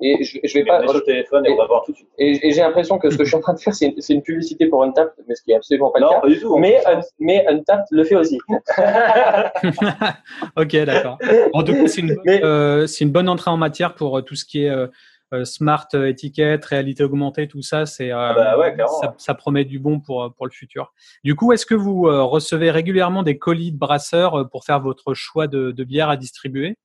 Et 0.01 0.23
je, 0.23 0.39
je 0.45 0.55
vais 0.55 0.65
pas. 0.65 0.81
le 0.81 1.01
téléphone 1.01 1.45
et, 1.47 1.51
on 1.51 1.57
va 1.57 1.67
voir 1.67 1.83
tout 1.85 1.93
de 1.93 1.97
suite. 1.97 2.09
Et, 2.19 2.51
j'ai 2.51 2.61
l'impression 2.61 2.99
que 2.99 3.11
ce 3.11 3.17
que 3.17 3.25
je 3.25 3.29
suis 3.29 3.37
en 3.37 3.41
train 3.41 3.55
de 3.55 3.59
faire, 3.59 3.75
c'est 3.75 3.87
une, 3.87 3.95
une, 4.09 4.23
publicité 4.23 4.67
pour 4.67 4.83
Untapped, 4.83 5.25
mais 5.27 5.35
ce 5.35 5.43
qui 5.43 5.53
est 5.53 5.57
absolument 5.57 5.91
pas 5.91 5.99
le 5.99 6.09
cas. 6.09 6.21
Pas 6.21 6.29
du 6.29 6.41
tout, 6.41 6.57
mais, 6.57 6.81
mais 7.19 7.45
Untapped 7.49 7.87
le 7.91 8.05
fait 8.05 8.15
aussi. 8.15 8.39
ok, 10.57 10.77
d'accord. 10.85 11.19
En 11.53 11.65
tout 11.65 11.73
cas, 11.73 11.89
c'est 11.89 12.01
une, 12.01 12.17
euh, 12.27 12.87
une, 12.87 13.11
bonne 13.11 13.29
entrée 13.29 13.51
en 13.51 13.57
matière 13.57 13.95
pour 13.95 14.19
euh, 14.19 14.23
tout 14.23 14.37
ce 14.37 14.45
qui 14.45 14.65
est 14.65 14.71
euh, 14.71 14.87
euh 15.33 15.45
smart 15.45 15.89
étiquette, 15.95 16.65
réalité 16.65 17.03
augmentée, 17.03 17.49
tout 17.49 17.63
ça. 17.63 17.87
C'est 17.87 18.13
ah 18.13 18.35
bah 18.35 18.59
ouais, 18.59 18.77
ça, 19.01 19.15
ça, 19.19 19.35
promet 19.35 19.65
du 19.65 19.79
bon 19.79 19.99
pour 19.99 20.33
pour 20.37 20.47
le 20.47 20.53
futur. 20.53 20.93
Du 21.25 21.35
coup, 21.35 21.53
est-ce 21.53 21.67
que 21.67 21.75
vous 21.75 22.03
recevez 22.03 22.71
régulièrement 22.71 23.23
des 23.23 23.39
colis 23.39 23.73
de 23.73 23.79
brasseurs 23.79 24.49
pour 24.51 24.65
faire 24.65 24.81
votre 24.81 25.15
choix 25.15 25.47
de, 25.47 25.71
de 25.71 25.85
bière 25.85 26.09
à 26.09 26.17
distribuer? 26.17 26.77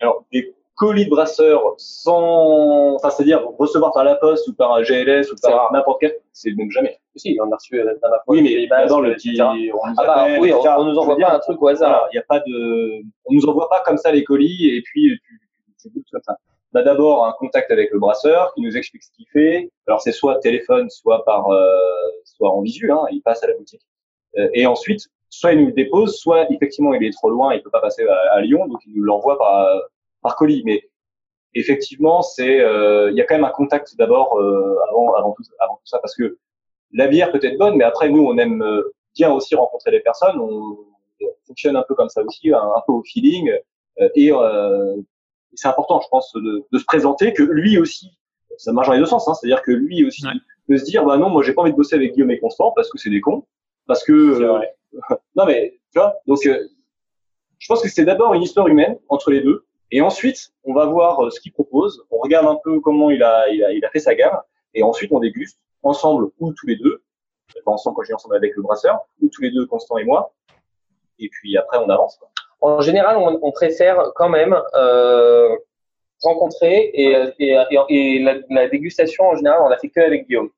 Alors, 0.00 0.24
des 0.32 0.54
colis 0.78 1.04
de 1.04 1.10
brasseur 1.10 1.74
sans, 1.76 2.94
enfin, 2.94 3.10
c'est-à-dire 3.10 3.44
recevoir 3.58 3.92
par 3.92 4.04
la 4.04 4.14
poste 4.14 4.46
ou 4.48 4.54
par 4.54 4.72
un 4.74 4.82
GLS 4.82 5.30
ou 5.32 5.34
par 5.42 5.72
n'importe 5.72 6.00
quel, 6.00 6.14
c'est 6.32 6.52
même 6.56 6.70
jamais. 6.70 6.98
Si, 7.16 7.36
on 7.42 7.50
a 7.50 7.56
reçu 7.56 7.76
la 7.76 7.84
dernière 7.84 7.98
fois. 8.00 8.22
Oui, 8.28 8.42
mais 8.42 8.86
dans 8.86 9.00
le 9.00 9.14
petit, 9.14 9.36
on 9.42 9.54
nous 9.54 9.72
ah 9.98 10.06
bah, 10.06 10.26
oui, 10.38 10.52
on, 10.52 10.84
nous 10.84 10.96
envoie 10.96 11.16
pas 11.16 11.34
un 11.34 11.38
truc 11.40 11.60
au 11.60 11.66
hasard. 11.66 12.08
Il 12.12 12.16
n'y 12.16 12.20
a 12.20 12.24
pas 12.28 12.38
de, 12.38 13.02
on 13.26 13.34
nous 13.34 13.44
envoie 13.46 13.68
pas 13.68 13.82
comme 13.84 13.98
ça 13.98 14.12
les 14.12 14.22
colis 14.22 14.68
et 14.68 14.80
puis 14.82 15.18
tu, 15.26 15.90
tu, 15.90 15.90
tu 15.90 16.10
comme 16.12 16.22
ça. 16.22 16.36
On 16.72 16.78
a 16.78 16.82
d'abord 16.82 17.26
un 17.26 17.32
contact 17.32 17.72
avec 17.72 17.90
le 17.90 17.98
brasseur 17.98 18.54
qui 18.54 18.60
nous 18.62 18.76
explique 18.76 19.02
ce 19.02 19.10
qu'il 19.10 19.26
fait. 19.32 19.70
Alors 19.88 20.00
c'est 20.00 20.12
soit 20.12 20.38
téléphone, 20.38 20.88
soit 20.90 21.24
par, 21.24 21.50
euh, 21.50 21.66
soit 22.24 22.50
en 22.50 22.62
visu, 22.62 22.92
hein, 22.92 23.00
il 23.10 23.20
passe 23.20 23.42
à 23.42 23.48
la 23.48 23.54
boutique. 23.54 23.82
Euh, 24.36 24.48
et 24.54 24.66
ensuite, 24.66 25.08
soit 25.28 25.54
il 25.54 25.60
nous 25.60 25.66
le 25.66 25.72
dépose, 25.72 26.16
soit 26.16 26.48
effectivement 26.52 26.94
il 26.94 27.04
est 27.04 27.12
trop 27.12 27.30
loin, 27.30 27.54
il 27.54 27.62
peut 27.62 27.70
pas 27.70 27.80
passer 27.80 28.06
à, 28.06 28.34
à 28.34 28.40
Lyon, 28.42 28.68
donc 28.68 28.78
il 28.86 28.94
nous 28.94 29.02
l'envoie 29.02 29.38
par 29.38 29.66
par 30.28 30.36
colis. 30.36 30.62
Mais 30.64 30.82
effectivement, 31.54 32.22
c'est 32.22 32.60
euh, 32.60 33.10
il 33.10 33.16
y 33.16 33.20
a 33.20 33.24
quand 33.24 33.34
même 33.34 33.44
un 33.44 33.50
contact 33.50 33.96
d'abord 33.96 34.38
euh, 34.38 34.76
avant 34.88 35.14
avant 35.14 35.32
tout 35.32 35.42
avant 35.58 35.76
tout 35.76 35.86
ça 35.86 35.98
parce 36.00 36.14
que 36.14 36.38
la 36.92 37.06
bière 37.06 37.32
peut 37.32 37.40
être 37.42 37.58
bonne, 37.58 37.76
mais 37.76 37.84
après 37.84 38.08
nous 38.10 38.24
on 38.24 38.36
aime 38.36 38.62
euh, 38.62 38.94
bien 39.14 39.32
aussi 39.32 39.54
rencontrer 39.54 39.90
les 39.90 40.00
personnes. 40.00 40.38
On, 40.38 40.78
fonctionne 41.46 41.76
un 41.76 41.84
peu 41.88 41.94
comme 41.94 42.10
ça 42.10 42.22
aussi, 42.22 42.52
un, 42.52 42.82
peu 42.86 42.92
au 42.92 43.02
feeling 43.02 43.50
et 44.14 44.30
c'est 45.54 45.66
important, 45.66 45.98
je 46.02 46.08
pense, 46.10 46.30
de, 46.34 46.62
de, 46.70 46.78
se 46.78 46.84
présenter 46.84 47.32
que 47.32 47.42
lui 47.42 47.78
aussi, 47.78 48.10
ça 48.58 48.70
marche 48.70 48.86
dans 48.86 48.92
les 48.92 48.98
deux 48.98 49.06
sens, 49.06 49.26
hein, 49.26 49.32
c'est-à-dire 49.32 49.62
que 49.62 49.72
lui 49.72 50.04
aussi 50.06 50.26
de 50.68 50.76
se 50.76 50.84
dire 50.84 51.06
bah 51.06 51.16
non, 51.16 51.30
moi 51.30 51.42
j'ai 51.42 51.54
pas 51.54 51.62
envie 51.62 51.72
de 51.72 51.76
bosser 51.76 51.96
avec 51.96 52.12
Guillaume 52.12 52.30
et 52.32 52.38
Constant 52.38 52.72
parce 52.76 52.90
que 52.90 52.98
c'est 52.98 53.08
des 53.08 53.22
cons, 53.22 53.46
parce 53.86 54.04
que 54.04 54.12
non 55.36 55.46
mais 55.46 55.80
tu 55.90 55.98
vois, 55.98 56.16
donc 56.26 56.38
je 56.44 57.66
pense 57.66 57.82
que 57.82 57.88
c'est 57.88 58.04
d'abord 58.04 58.34
une 58.34 58.42
histoire 58.42 58.68
humaine 58.68 58.98
entre 59.08 59.30
les 59.30 59.40
deux 59.40 59.64
et 59.90 60.00
ensuite, 60.00 60.52
on 60.64 60.74
va 60.74 60.86
voir 60.86 61.24
euh, 61.24 61.30
ce 61.30 61.40
qu'il 61.40 61.52
propose, 61.52 62.04
on 62.10 62.18
regarde 62.18 62.46
un 62.46 62.58
peu 62.62 62.80
comment 62.80 63.10
il 63.10 63.22
a, 63.22 63.48
il 63.48 63.64
a, 63.64 63.72
il 63.72 63.84
a 63.84 63.90
fait 63.90 64.00
sa 64.00 64.14
gamme, 64.14 64.38
et 64.74 64.82
ensuite 64.82 65.12
on 65.12 65.20
déguste 65.20 65.58
ensemble 65.82 66.30
ou 66.38 66.52
tous 66.52 66.66
les 66.66 66.76
deux, 66.76 67.02
pas 67.64 67.72
ensemble 67.72 67.96
quand 67.96 68.02
je 68.02 68.08
dis 68.08 68.14
ensemble 68.14 68.36
avec 68.36 68.54
le 68.56 68.62
brasseur, 68.62 68.98
ou 69.22 69.28
tous 69.28 69.42
les 69.42 69.50
deux, 69.50 69.66
Constant 69.66 69.98
et 69.98 70.04
moi, 70.04 70.32
et 71.18 71.28
puis 71.28 71.56
après 71.56 71.78
on 71.78 71.88
avance. 71.88 72.16
Quoi. 72.18 72.28
En 72.60 72.80
général, 72.80 73.16
on, 73.16 73.38
on, 73.42 73.52
préfère 73.52 74.12
quand 74.16 74.28
même 74.28 74.56
euh, 74.74 75.56
rencontrer 76.22 76.90
et, 76.92 77.16
et, 77.38 77.56
et, 77.88 78.18
la, 78.18 78.34
la, 78.50 78.68
dégustation 78.68 79.24
en 79.24 79.36
général, 79.36 79.60
on 79.62 79.68
la 79.68 79.78
fait 79.78 79.88
que 79.88 80.00
avec 80.00 80.26
Guillaume, 80.26 80.50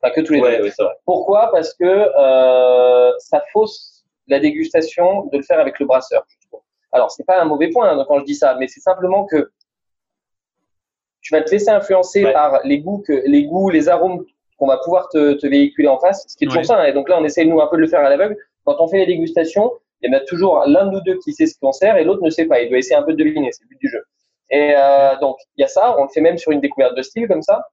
enfin 0.00 0.12
que 0.14 0.20
tous 0.20 0.34
les 0.34 0.40
ouais, 0.40 0.58
deux. 0.58 0.70
Vrai. 0.78 0.94
Pourquoi? 1.04 1.50
Parce 1.52 1.74
que 1.74 1.84
euh, 1.84 3.12
ça 3.18 3.42
fausse 3.52 4.04
la 4.28 4.38
dégustation 4.38 5.26
de 5.26 5.38
le 5.38 5.42
faire 5.42 5.58
avec 5.58 5.78
le 5.80 5.86
brasseur. 5.86 6.24
Alors, 6.92 7.10
c'est 7.10 7.24
pas 7.24 7.40
un 7.40 7.44
mauvais 7.44 7.70
point 7.70 7.90
hein, 7.90 8.04
quand 8.06 8.18
je 8.20 8.24
dis 8.24 8.34
ça, 8.34 8.56
mais 8.58 8.68
c'est 8.68 8.80
simplement 8.80 9.24
que 9.24 9.50
tu 11.20 11.34
vas 11.34 11.42
te 11.42 11.50
laisser 11.50 11.70
influencer 11.70 12.30
par 12.32 12.60
les 12.64 12.80
goûts, 12.80 13.02
que, 13.06 13.22
les 13.26 13.44
goûts, 13.44 13.70
les 13.70 13.88
arômes 13.88 14.24
qu'on 14.58 14.66
va 14.66 14.78
pouvoir 14.78 15.08
te, 15.08 15.34
te, 15.34 15.46
véhiculer 15.46 15.88
en 15.88 15.98
face, 15.98 16.24
ce 16.28 16.36
qui 16.36 16.44
est 16.44 16.48
toujours 16.48 16.64
ça. 16.64 16.80
Hein. 16.80 16.84
Et 16.84 16.92
donc 16.92 17.08
là, 17.08 17.18
on 17.18 17.24
essaie 17.24 17.44
nous 17.44 17.60
un 17.60 17.66
peu 17.68 17.76
de 17.76 17.82
le 17.82 17.88
faire 17.88 18.00
à 18.00 18.10
l'aveugle. 18.10 18.36
Quand 18.64 18.76
on 18.80 18.88
fait 18.88 18.98
les 18.98 19.06
dégustations, 19.06 19.72
il 20.02 20.10
y 20.10 20.14
en 20.14 20.18
a 20.18 20.20
toujours 20.20 20.64
l'un 20.66 20.86
de 20.86 20.92
nous 20.92 21.00
deux 21.00 21.18
qui 21.18 21.32
sait 21.32 21.46
ce 21.46 21.58
qu'on 21.58 21.72
sert 21.72 21.96
et 21.96 22.04
l'autre 22.04 22.22
ne 22.22 22.30
sait 22.30 22.46
pas. 22.46 22.60
Il 22.60 22.68
doit 22.68 22.78
essayer 22.78 22.96
un 22.96 23.02
peu 23.02 23.12
de 23.12 23.18
deviner, 23.18 23.50
c'est 23.52 23.62
le 23.62 23.68
but 23.68 23.80
du 23.80 23.88
jeu. 23.88 24.02
Et 24.50 24.74
euh, 24.76 25.16
donc, 25.20 25.36
il 25.56 25.62
y 25.62 25.64
a 25.64 25.68
ça. 25.68 25.96
On 25.98 26.02
le 26.02 26.08
fait 26.08 26.20
même 26.20 26.38
sur 26.38 26.52
une 26.52 26.60
découverte 26.60 26.96
de 26.96 27.02
style 27.02 27.28
comme 27.28 27.42
ça. 27.42 27.64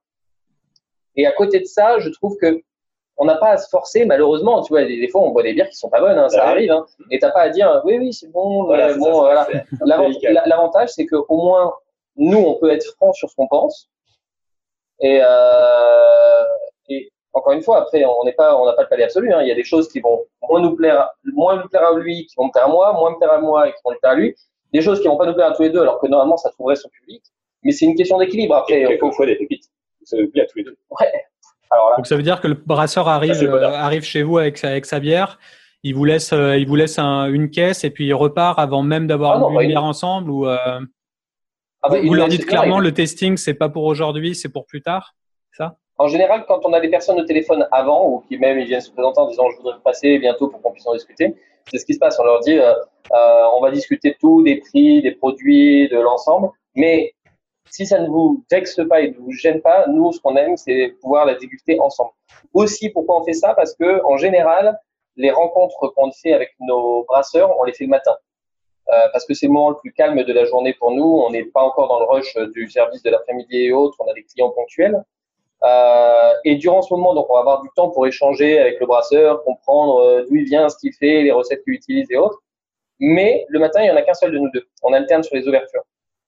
Et 1.16 1.26
à 1.26 1.32
côté 1.32 1.60
de 1.60 1.64
ça, 1.64 1.98
je 1.98 2.08
trouve 2.08 2.36
que 2.40 2.62
on 3.20 3.26
n'a 3.26 3.36
pas 3.36 3.50
à 3.50 3.58
se 3.58 3.68
forcer, 3.68 4.06
malheureusement. 4.06 4.62
Tu 4.62 4.72
vois, 4.72 4.82
des, 4.84 5.08
fois, 5.08 5.20
on 5.20 5.30
boit 5.30 5.42
des 5.42 5.52
bières 5.52 5.68
qui 5.68 5.76
sont 5.76 5.90
pas 5.90 6.00
bonnes, 6.00 6.18
hein, 6.18 6.30
ça 6.30 6.48
arrive. 6.48 6.72
Hein, 6.72 6.86
et 7.10 7.18
t'as 7.18 7.30
pas 7.30 7.42
à 7.42 7.48
dire, 7.50 7.82
oui, 7.84 7.98
oui, 7.98 8.14
c'est 8.14 8.32
bon. 8.32 8.64
Voilà, 8.64 8.94
bon, 8.94 9.12
voilà. 9.20 9.46
L'avantage, 9.84 10.88
c'est 10.88 11.04
qu'au 11.04 11.36
moins, 11.36 11.74
nous, 12.16 12.38
on 12.38 12.54
peut 12.54 12.70
être 12.70 12.94
franc 12.96 13.12
sur 13.12 13.28
ce 13.28 13.36
qu'on 13.36 13.46
pense. 13.46 13.90
Et, 15.00 15.20
euh, 15.22 16.44
et, 16.88 17.10
encore 17.34 17.52
une 17.52 17.60
fois, 17.60 17.82
après, 17.82 18.06
on 18.06 18.24
n'est 18.24 18.32
pas, 18.32 18.58
on 18.58 18.64
n'a 18.64 18.72
pas 18.72 18.82
le 18.82 18.88
palais 18.88 19.04
absolu. 19.04 19.30
Hein. 19.34 19.42
Il 19.42 19.48
y 19.48 19.52
a 19.52 19.54
des 19.54 19.64
choses 19.64 19.88
qui 19.88 20.00
vont 20.00 20.24
moins 20.48 20.60
nous 20.60 20.74
plaire, 20.74 21.10
moins 21.24 21.56
nous 21.56 21.68
plaire 21.68 21.88
à 21.88 21.98
lui, 21.98 22.24
qui 22.24 22.34
vont 22.38 22.46
me 22.46 22.52
plaire 22.52 22.64
à 22.64 22.68
moi, 22.68 22.94
moins 22.94 23.10
me 23.10 23.18
plaire 23.18 23.32
à 23.32 23.38
moi 23.38 23.68
et 23.68 23.72
qui 23.72 23.78
vont 23.84 23.90
me 23.90 23.98
plaire 23.98 24.12
à 24.12 24.16
lui. 24.16 24.34
Des 24.72 24.80
choses 24.80 24.98
qui 25.02 25.08
vont 25.08 25.18
pas 25.18 25.26
nous 25.26 25.34
plaire 25.34 25.48
à 25.48 25.52
tous 25.52 25.62
les 25.62 25.70
deux, 25.70 25.82
alors 25.82 26.00
que 26.00 26.06
normalement, 26.06 26.38
ça 26.38 26.48
trouverait 26.50 26.76
son 26.76 26.88
public. 26.88 27.22
Mais 27.64 27.72
c'est 27.72 27.84
une 27.84 27.96
question 27.96 28.16
d'équilibre. 28.16 28.54
Après, 28.54 28.80
il 28.80 28.98
faut 28.98 29.26
des 29.26 29.36
pépites. 29.36 29.68
Ça 30.04 30.16
nous 30.16 30.30
plaît 30.30 30.42
à 30.42 30.46
tous 30.46 30.56
les 30.56 30.64
deux. 30.64 30.78
Ouais. 30.98 31.26
Donc 31.96 32.06
ça 32.06 32.16
veut 32.16 32.22
dire 32.22 32.40
que 32.40 32.48
le 32.48 32.54
brasseur 32.54 33.08
arrive, 33.08 33.42
euh, 33.42 33.72
arrive 33.72 34.02
chez 34.02 34.22
vous 34.22 34.38
avec, 34.38 34.62
avec 34.64 34.86
sa 34.86 34.98
bière, 34.98 35.38
il 35.82 35.94
vous 35.94 36.04
laisse, 36.04 36.32
euh, 36.32 36.56
il 36.56 36.66
vous 36.66 36.76
laisse 36.76 36.98
une 36.98 37.50
caisse 37.50 37.84
et 37.84 37.90
puis 37.90 38.06
il 38.06 38.14
repart 38.14 38.58
avant 38.58 38.82
même 38.82 39.06
d'avoir 39.06 39.42
ah 39.42 39.62
une 39.62 39.68
bière 39.68 39.84
ensemble 39.84 40.30
ou 40.30 40.46
euh, 40.46 40.80
ah 41.82 41.88
bah, 41.88 42.00
vous 42.02 42.14
leur 42.14 42.28
dites 42.28 42.46
clairement 42.46 42.80
le 42.80 42.92
testing 42.92 43.36
c'est 43.36 43.54
pas 43.54 43.68
pour 43.68 43.84
aujourd'hui, 43.84 44.34
c'est 44.34 44.48
pour 44.48 44.66
plus 44.66 44.82
tard, 44.82 45.14
ça? 45.52 45.76
En 45.96 46.08
général, 46.08 46.44
quand 46.48 46.64
on 46.64 46.72
a 46.72 46.80
des 46.80 46.88
personnes 46.88 47.20
au 47.20 47.24
téléphone 47.24 47.66
avant 47.72 48.08
ou 48.08 48.20
qui 48.20 48.38
même 48.38 48.58
ils 48.58 48.66
viennent 48.66 48.80
se 48.80 48.90
présenter 48.90 49.20
en 49.20 49.28
disant 49.28 49.50
je 49.50 49.56
voudrais 49.58 49.78
passer 49.84 50.18
bientôt 50.18 50.48
pour 50.48 50.62
qu'on 50.62 50.72
puisse 50.72 50.86
en 50.86 50.94
discuter, 50.94 51.36
c'est 51.70 51.78
ce 51.78 51.84
qui 51.84 51.94
se 51.94 51.98
passe. 51.98 52.18
On 52.18 52.24
leur 52.24 52.40
dit 52.40 52.58
on 53.12 53.60
va 53.60 53.70
discuter 53.70 54.10
de 54.10 54.16
tout, 54.18 54.42
des 54.42 54.56
prix, 54.56 55.02
des 55.02 55.12
produits, 55.12 55.88
de 55.88 55.98
l'ensemble, 55.98 56.48
mais 56.74 57.12
si 57.70 57.86
ça 57.86 58.00
ne 58.00 58.08
vous 58.08 58.44
vexe 58.50 58.80
pas 58.88 59.00
et 59.00 59.10
ne 59.10 59.16
vous 59.16 59.32
gêne 59.32 59.60
pas, 59.60 59.86
nous, 59.86 60.12
ce 60.12 60.20
qu'on 60.20 60.36
aime, 60.36 60.56
c'est 60.56 60.96
pouvoir 61.00 61.24
la 61.24 61.34
déguster 61.34 61.78
ensemble. 61.80 62.10
Aussi, 62.52 62.90
pourquoi 62.90 63.20
on 63.20 63.24
fait 63.24 63.32
ça? 63.32 63.54
Parce 63.54 63.74
que 63.74 64.04
en 64.04 64.16
général, 64.16 64.78
les 65.16 65.30
rencontres 65.30 65.92
qu'on 65.94 66.10
fait 66.12 66.32
avec 66.32 66.50
nos 66.60 67.04
brasseurs, 67.04 67.54
on 67.58 67.64
les 67.64 67.72
fait 67.72 67.84
le 67.84 67.90
matin. 67.90 68.16
Euh, 68.92 69.08
parce 69.12 69.24
que 69.24 69.34
c'est 69.34 69.46
le 69.46 69.52
moment 69.52 69.70
le 69.70 69.76
plus 69.76 69.92
calme 69.92 70.22
de 70.22 70.32
la 70.32 70.44
journée 70.44 70.74
pour 70.74 70.90
nous. 70.90 71.04
On 71.04 71.30
n'est 71.30 71.44
pas 71.44 71.62
encore 71.62 71.88
dans 71.88 72.00
le 72.00 72.06
rush 72.06 72.36
du 72.54 72.68
service 72.68 73.02
de 73.02 73.10
l'après-midi 73.10 73.66
et 73.66 73.72
autres. 73.72 73.96
On 74.00 74.10
a 74.10 74.14
des 74.14 74.24
clients 74.24 74.50
ponctuels. 74.50 75.04
Euh, 75.62 76.32
et 76.44 76.56
durant 76.56 76.82
ce 76.82 76.92
moment, 76.94 77.14
donc, 77.14 77.28
on 77.28 77.34
va 77.34 77.40
avoir 77.40 77.62
du 77.62 77.68
temps 77.76 77.90
pour 77.90 78.06
échanger 78.06 78.58
avec 78.58 78.80
le 78.80 78.86
brasseur, 78.86 79.44
comprendre 79.44 79.98
euh, 79.98 80.24
d'où 80.26 80.36
il 80.36 80.44
vient, 80.44 80.68
ce 80.68 80.76
qu'il 80.78 80.92
fait, 80.94 81.22
les 81.22 81.32
recettes 81.32 81.62
qu'il 81.62 81.74
utilise 81.74 82.10
et 82.10 82.16
autres. 82.16 82.38
Mais 82.98 83.46
le 83.48 83.58
matin, 83.58 83.80
il 83.82 83.84
n'y 83.84 83.90
en 83.90 83.96
a 83.96 84.02
qu'un 84.02 84.14
seul 84.14 84.32
de 84.32 84.38
nous 84.38 84.50
deux. 84.50 84.66
On 84.82 84.92
alterne 84.92 85.22
sur 85.22 85.36
les 85.36 85.46
ouvertures. 85.46 85.82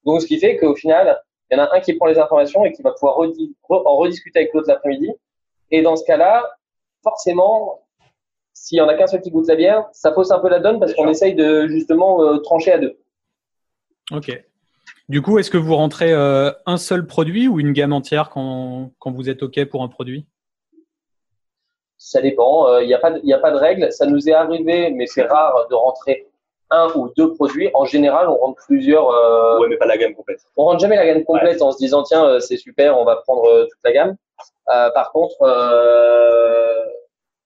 Donc, 0.05 0.21
ce 0.21 0.27
qui 0.27 0.39
fait 0.39 0.57
qu'au 0.57 0.75
final, 0.75 1.21
il 1.51 1.57
y 1.57 1.61
en 1.61 1.65
a 1.65 1.75
un 1.75 1.81
qui 1.81 1.95
prend 1.95 2.07
les 2.07 2.19
informations 2.19 2.65
et 2.65 2.73
qui 2.73 2.83
va 2.83 2.93
pouvoir 2.93 3.19
en 3.19 3.97
rediscuter 3.97 4.41
avec 4.41 4.55
l'autre 4.55 4.69
l'après-midi. 4.69 5.13
Et 5.71 5.83
dans 5.83 5.97
ce 5.97 6.05
cas-là, 6.05 6.49
forcément, 7.03 7.83
s'il 8.53 8.79
y 8.79 8.81
en 8.81 8.89
a 8.89 8.95
qu'un 8.95 9.07
seul 9.07 9.21
qui 9.21 9.31
goûte 9.31 9.49
la 9.49 9.57
bière, 9.57 9.87
ça 9.93 10.13
fausse 10.13 10.31
un 10.31 10.39
peu 10.39 10.49
la 10.49 10.61
donne 10.61 10.79
parce 10.79 10.95
qu'on 10.95 11.09
essaye 11.09 11.35
de 11.35 11.67
justement 11.67 12.23
euh, 12.23 12.39
trancher 12.39 12.73
à 12.73 12.79
deux. 12.79 12.99
Ok. 14.11 14.31
Du 15.09 15.21
coup, 15.21 15.39
est-ce 15.39 15.51
que 15.51 15.59
vous 15.59 15.77
rentrez 15.77 16.13
euh, 16.13 16.53
un 16.65 16.77
seul 16.77 17.07
produit 17.07 17.49
ou 17.49 17.61
une 17.61 17.73
gamme 17.73 17.93
entière 17.93 18.31
quand, 18.31 18.93
quand 18.99 19.11
vous 19.11 19.29
êtes 19.29 19.43
OK 19.43 19.65
pour 19.67 19.83
un 19.83 19.89
produit? 19.89 20.27
Ça 21.99 22.21
dépend. 22.21 22.79
Il 22.79 22.85
euh, 22.85 22.87
n'y 22.87 22.95
a, 22.95 22.99
pas 22.99 23.11
de, 23.11 23.33
a 23.33 23.39
pas 23.39 23.51
de 23.51 23.57
règle. 23.57 23.93
Ça 23.93 24.07
nous 24.07 24.29
est 24.29 24.33
arrivé, 24.33 24.91
mais 24.91 25.07
c'est 25.07 25.23
rare 25.23 25.67
de 25.69 25.75
rentrer 25.75 26.29
un 26.73 26.91
ou 26.95 27.13
deux 27.17 27.33
produits. 27.35 27.71
En 27.75 27.85
général, 27.85 28.29
on 28.29 28.37
rentre 28.37 28.63
plusieurs. 28.67 29.09
Euh, 29.11 29.61
ouais, 29.61 29.69
mais 29.69 29.77
pas 29.77 29.87
la 29.87 29.97
gamme 29.97 30.15
complète. 30.15 30.41
On 30.57 30.65
rentre 30.65 30.81
jamais 30.81 30.97
la 30.97 31.07
gamme 31.07 31.25
complète 31.25 31.63
en 31.63 31.71
se 31.71 31.79
disant 31.79 32.03
tiens 32.03 32.25
euh, 32.25 32.41
c'est 32.41 32.57
super, 32.57 32.99
on 32.99 33.05
va 33.05 33.17
prendre 33.17 33.45
euh, 33.45 33.65
toute 33.65 33.79
la 33.85 33.93
gamme. 33.93 34.17
Euh, 34.71 34.91
par 34.91 35.13
contre, 35.13 35.37
euh, 35.43 36.75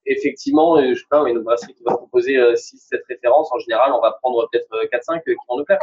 effectivement, 0.06 0.80
je 0.80 0.94
sais 0.94 1.04
pas, 1.10 1.24
une 1.26 1.40
brasserie 1.40 1.74
qui 1.74 1.82
va 1.82 1.96
proposer 1.96 2.36
6-7 2.36 3.00
références, 3.08 3.52
en 3.52 3.58
général, 3.58 3.92
on 3.92 4.00
va 4.00 4.12
prendre 4.12 4.48
peut-être 4.50 4.68
4-5 4.92 5.22
qui 5.24 5.34
vont 5.48 5.58
nous 5.58 5.64
plaire. 5.64 5.80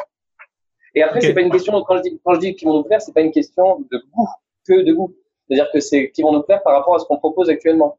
Et 0.95 1.03
après, 1.03 1.21
c'est 1.21 1.33
pas 1.33 1.41
une 1.41 1.51
question, 1.51 1.81
quand 1.83 1.97
je 1.97 2.01
dis, 2.03 2.21
quand 2.23 2.35
je 2.35 2.39
dis 2.39 2.55
qui 2.55 2.65
vont 2.65 2.75
nous 2.75 2.83
plaire, 2.83 3.01
c'est 3.01 3.13
pas 3.13 3.21
une 3.21 3.31
question 3.31 3.79
de 3.91 3.97
goût, 4.13 4.29
que 4.67 4.81
de 4.81 4.93
goût. 4.93 5.13
C'est-à-dire 5.47 5.69
que 5.71 5.79
c'est 5.79 6.11
qui 6.11 6.21
vont 6.21 6.31
nous 6.31 6.43
plaire 6.43 6.61
par 6.63 6.73
rapport 6.73 6.95
à 6.95 6.99
ce 6.99 7.05
qu'on 7.05 7.17
propose 7.17 7.49
actuellement. 7.49 7.97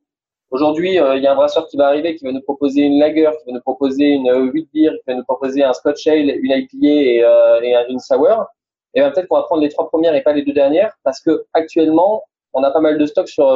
Aujourd'hui, 0.54 1.00
euh, 1.00 1.16
il 1.16 1.22
y 1.24 1.26
a 1.26 1.32
un 1.32 1.34
brasseur 1.34 1.66
qui 1.66 1.76
va 1.76 1.88
arriver, 1.88 2.14
qui 2.14 2.24
va 2.24 2.30
nous 2.30 2.40
proposer 2.40 2.82
une 2.82 3.00
lager, 3.00 3.28
qui 3.40 3.50
va 3.50 3.54
nous 3.54 3.60
proposer 3.60 4.04
une 4.04 4.30
8 4.30 4.30
euh, 4.30 4.66
beer, 4.72 4.90
qui 4.92 5.04
va 5.08 5.14
nous 5.16 5.24
proposer 5.24 5.64
un 5.64 5.72
Scotch 5.72 6.06
Ale, 6.06 6.30
une 6.30 6.52
IPA 6.52 6.76
et, 6.80 7.24
euh, 7.24 7.60
et 7.60 7.74
une 7.88 7.98
sour. 7.98 8.46
Et 8.94 9.00
ben 9.00 9.10
peut-être 9.10 9.26
qu'on 9.26 9.34
va 9.34 9.42
prendre 9.42 9.62
les 9.62 9.68
trois 9.68 9.88
premières 9.88 10.14
et 10.14 10.22
pas 10.22 10.32
les 10.32 10.44
deux 10.44 10.52
dernières, 10.52 10.92
parce 11.02 11.20
que 11.20 11.44
actuellement, 11.54 12.22
on 12.52 12.62
a 12.62 12.70
pas 12.70 12.78
mal 12.78 12.98
de 12.98 13.04
stocks 13.04 13.30
sur 13.30 13.48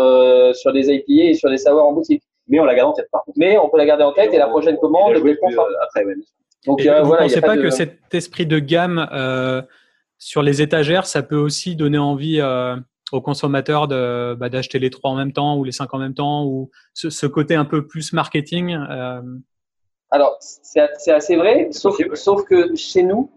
sur 0.57 0.73
des 0.73 0.91
IPA 0.93 1.31
et 1.31 1.35
sur 1.35 1.49
des 1.51 1.59
sour 1.59 1.85
en 1.85 1.93
boutique. 1.93 2.25
Mais 2.49 2.59
on 2.59 2.65
la 2.65 2.75
garde 2.75 2.91
en 2.91 2.95
tête, 2.95 3.09
par 3.13 3.23
contre. 3.23 3.39
Mais 3.39 3.57
on 3.59 3.69
peut 3.69 3.79
la 3.79 3.87
garder 3.87 4.03
en 4.03 4.13
tête 4.13 4.35
et, 4.35 4.39
la 4.39 4.49
prochaine 4.49 4.77
commande, 4.79 5.15
je 5.15 5.23
vais 5.23 5.39
après. 5.81 6.05
Ouais. 6.05 6.15
Donc 6.67 6.85
et 6.85 6.89
vous 6.89 7.13
ne 7.13 7.19
pensez 7.19 7.41
pas, 7.41 7.57
que 7.57 7.71
cet 7.71 8.13
esprit 8.13 8.47
de 8.47 8.59
gamme 8.59 9.07
sur 10.19 10.43
les 10.43 10.63
étagères, 10.63 11.07
ça 11.07 11.23
peut 11.23 11.37
aussi 11.37 11.77
donner 11.77 11.99
envie 11.99 12.41
aux 13.13 13.21
consommateurs 13.21 13.89
de, 13.89 14.35
bah, 14.35 14.49
d'acheter 14.49 14.79
les 14.79 14.91
trois 14.91 15.11
en 15.11 15.15
même 15.15 15.33
temps 15.33 15.57
ou 15.57 15.65
les 15.65 15.73
cinq 15.73 15.93
en 15.95 15.99
même 15.99 16.15
temps 16.15 16.45
ou 16.45 16.71
ce, 16.95 17.11
ce 17.11 17.27
côté 17.27 17.55
un 17.55 17.65
peu 17.65 17.87
plus 17.87 18.13
marketing 18.13 18.77
euh... 18.91 19.23
Alors, 20.11 20.37
c'est, 20.41 20.89
c'est 20.99 21.13
assez 21.13 21.37
vrai, 21.37 21.69
sauf, 21.71 21.97
sauf 22.15 22.45
que 22.45 22.75
chez 22.75 23.03
nous, 23.03 23.31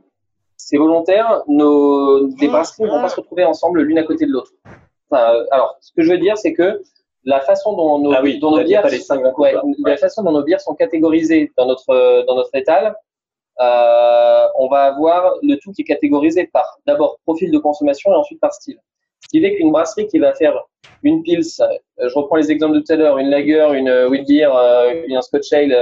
c'est 0.56 0.78
volontaire, 0.78 1.44
nos, 1.48 2.28
les 2.40 2.48
brasseries 2.48 2.84
ne 2.84 2.90
vont 2.90 3.02
pas 3.02 3.10
se 3.10 3.18
retrouver 3.18 3.44
ensemble 3.44 3.82
l'une 3.82 3.98
à 3.98 4.04
côté 4.04 4.26
de 4.26 4.32
l'autre. 4.32 4.52
Enfin, 5.10 5.44
alors, 5.52 5.76
ce 5.82 5.92
que 5.92 6.02
je 6.02 6.12
veux 6.12 6.18
dire, 6.18 6.38
c'est 6.38 6.54
que 6.54 6.82
la 7.26 7.42
façon 7.42 7.74
dont 7.74 8.00
nos, 8.00 8.14
ah 8.14 8.22
oui, 8.24 8.40
dont 8.40 8.52
nos 8.52 8.64
bières, 8.64 8.86
ouais, 8.86 9.56
la 9.84 9.98
façon 9.98 10.24
dont 10.24 10.32
nos 10.32 10.44
bières 10.44 10.62
sont 10.62 10.76
catégorisées 10.76 11.52
dans 11.58 11.66
notre, 11.66 12.26
dans 12.26 12.36
notre 12.36 12.56
étal, 12.56 12.96
euh, 13.60 14.48
on 14.58 14.70
va 14.70 14.84
avoir 14.84 15.36
le 15.44 15.56
tout 15.58 15.72
qui 15.74 15.82
est 15.82 15.86
catégorisé 15.86 16.48
par 16.48 16.80
d'abord 16.88 17.20
profil 17.26 17.52
de 17.52 17.60
consommation 17.60 18.12
et 18.12 18.16
ensuite 18.16 18.40
par 18.40 18.54
style. 18.54 18.80
Ce 19.24 19.28
qui 19.30 19.42
fait 19.42 19.56
qu'une 19.56 19.72
brasserie 19.72 20.08
qui 20.08 20.20
va 20.20 20.34
faire 20.34 20.54
une 21.04 21.24
pils, 21.24 21.42
euh, 21.62 22.10
je 22.10 22.14
reprends 22.14 22.36
les 22.36 22.52
exemples 22.52 22.76
de 22.76 22.80
tout 22.80 22.94
à 22.94 22.96
l'heure, 22.96 23.18
une 23.18 23.30
lager, 23.30 23.68
une 23.74 23.90
euh, 23.90 24.10
wheat 24.10 24.28
beer, 24.28 24.50
euh, 24.56 25.04
une 25.08 25.22
scotch 25.22 25.52
ale, 25.54 25.76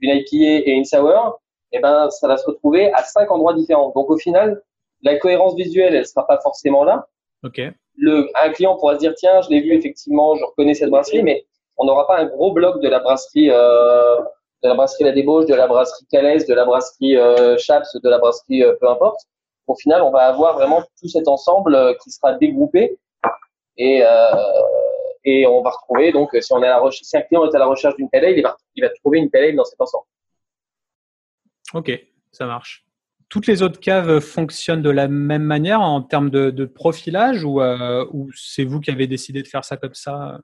une 0.00 0.10
IPA 0.10 0.68
et 0.68 0.72
une 0.72 0.84
sour, 0.84 1.40
eh 1.72 1.80
ben, 1.80 2.08
ça 2.10 2.28
va 2.28 2.36
se 2.36 2.46
retrouver 2.46 2.92
à 2.92 3.02
cinq 3.02 3.30
endroits 3.30 3.54
différents. 3.54 3.92
Donc, 3.94 4.10
au 4.10 4.16
final, 4.16 4.62
la 5.02 5.16
cohérence 5.18 5.54
visuelle, 5.54 5.94
elle 5.94 6.06
sera 6.06 6.26
pas 6.26 6.38
forcément 6.40 6.84
là. 6.84 7.06
Ok. 7.44 7.60
Le, 7.96 8.28
un 8.42 8.50
client 8.50 8.76
pourra 8.76 8.94
se 8.94 9.00
dire, 9.00 9.14
tiens, 9.16 9.40
je 9.42 9.50
l'ai 9.50 9.60
vu 9.60 9.72
effectivement, 9.74 10.36
je 10.36 10.44
reconnais 10.44 10.74
cette 10.74 10.90
brasserie, 10.90 11.22
mais 11.22 11.46
on 11.76 11.84
n'aura 11.84 12.06
pas 12.06 12.18
un 12.18 12.26
gros 12.26 12.52
bloc 12.52 12.80
de 12.80 12.88
la 12.88 13.00
brasserie, 13.00 13.50
euh, 13.50 14.16
de 14.62 14.68
la 14.68 14.74
brasserie 14.74 15.04
La 15.04 15.12
Débauche, 15.12 15.46
de 15.46 15.54
la 15.54 15.66
brasserie 15.66 16.06
Calais, 16.10 16.44
de 16.44 16.54
la 16.54 16.64
brasserie 16.64 17.16
euh, 17.16 17.56
Chaps, 17.58 17.92
de 17.94 18.08
la 18.08 18.18
brasserie 18.18 18.62
peu 18.80 18.88
importe 18.88 19.20
au 19.68 19.76
final, 19.76 20.02
on 20.02 20.10
va 20.10 20.26
avoir 20.26 20.54
vraiment 20.54 20.82
tout 21.00 21.08
cet 21.08 21.28
ensemble 21.28 21.74
euh, 21.74 21.94
qui 22.02 22.10
sera 22.10 22.34
dégroupé 22.34 22.98
et, 23.76 24.02
euh, 24.02 24.08
et 25.24 25.46
on 25.46 25.62
va 25.62 25.70
retrouver, 25.70 26.12
donc, 26.12 26.36
si, 26.40 26.52
on 26.52 26.62
est 26.62 26.66
à 26.66 26.70
la 26.70 26.78
recherche, 26.78 27.06
si 27.06 27.16
un 27.16 27.22
client 27.22 27.44
est 27.44 27.54
à 27.54 27.58
la 27.58 27.66
recherche 27.66 27.96
d'une 27.96 28.08
pelle 28.08 28.36
il 28.36 28.42
va, 28.42 28.56
il 28.74 28.82
va 28.82 28.90
trouver 28.90 29.18
une 29.18 29.30
pelle 29.30 29.54
dans 29.54 29.64
cet 29.64 29.80
ensemble. 29.80 30.04
Ok, 31.74 31.92
ça 32.32 32.46
marche. 32.46 32.84
Toutes 33.28 33.46
les 33.46 33.62
autres 33.62 33.78
caves 33.78 34.20
fonctionnent 34.20 34.80
de 34.80 34.90
la 34.90 35.06
même 35.06 35.42
manière 35.42 35.82
en 35.82 36.00
termes 36.00 36.30
de, 36.30 36.64
profilage 36.64 37.44
ou, 37.44 37.60
euh, 37.60 38.06
ou 38.12 38.30
c'est 38.34 38.64
vous 38.64 38.80
qui 38.80 38.90
avez 38.90 39.06
décidé 39.06 39.42
de 39.42 39.48
faire 39.48 39.64
ça 39.64 39.76
comme 39.76 39.94
ça? 39.94 40.40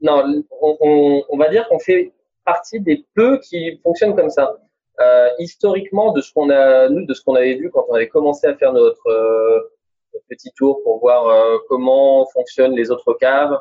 Non, 0.00 0.24
on, 0.60 1.22
on 1.28 1.38
va 1.38 1.48
dire 1.48 1.68
qu'on 1.68 1.78
fait 1.78 2.12
partie 2.44 2.80
des 2.80 3.06
peu 3.14 3.38
qui 3.38 3.78
fonctionnent 3.84 4.16
comme 4.16 4.30
ça. 4.30 4.56
Euh, 5.00 5.28
historiquement, 5.38 6.12
de 6.12 6.20
ce 6.20 6.32
qu'on 6.32 6.50
a, 6.50 6.88
nous, 6.88 7.06
de 7.06 7.14
ce 7.14 7.22
qu'on 7.22 7.34
avait 7.34 7.54
vu 7.54 7.70
quand 7.70 7.86
on 7.88 7.94
avait 7.94 8.08
commencé 8.08 8.46
à 8.46 8.54
faire 8.56 8.72
notre, 8.72 9.06
euh, 9.08 9.60
petit 10.28 10.52
tour 10.52 10.82
pour 10.82 11.00
voir 11.00 11.26
euh, 11.26 11.58
comment 11.68 12.26
fonctionnent 12.26 12.74
les 12.74 12.90
autres 12.90 13.14
caves, 13.14 13.58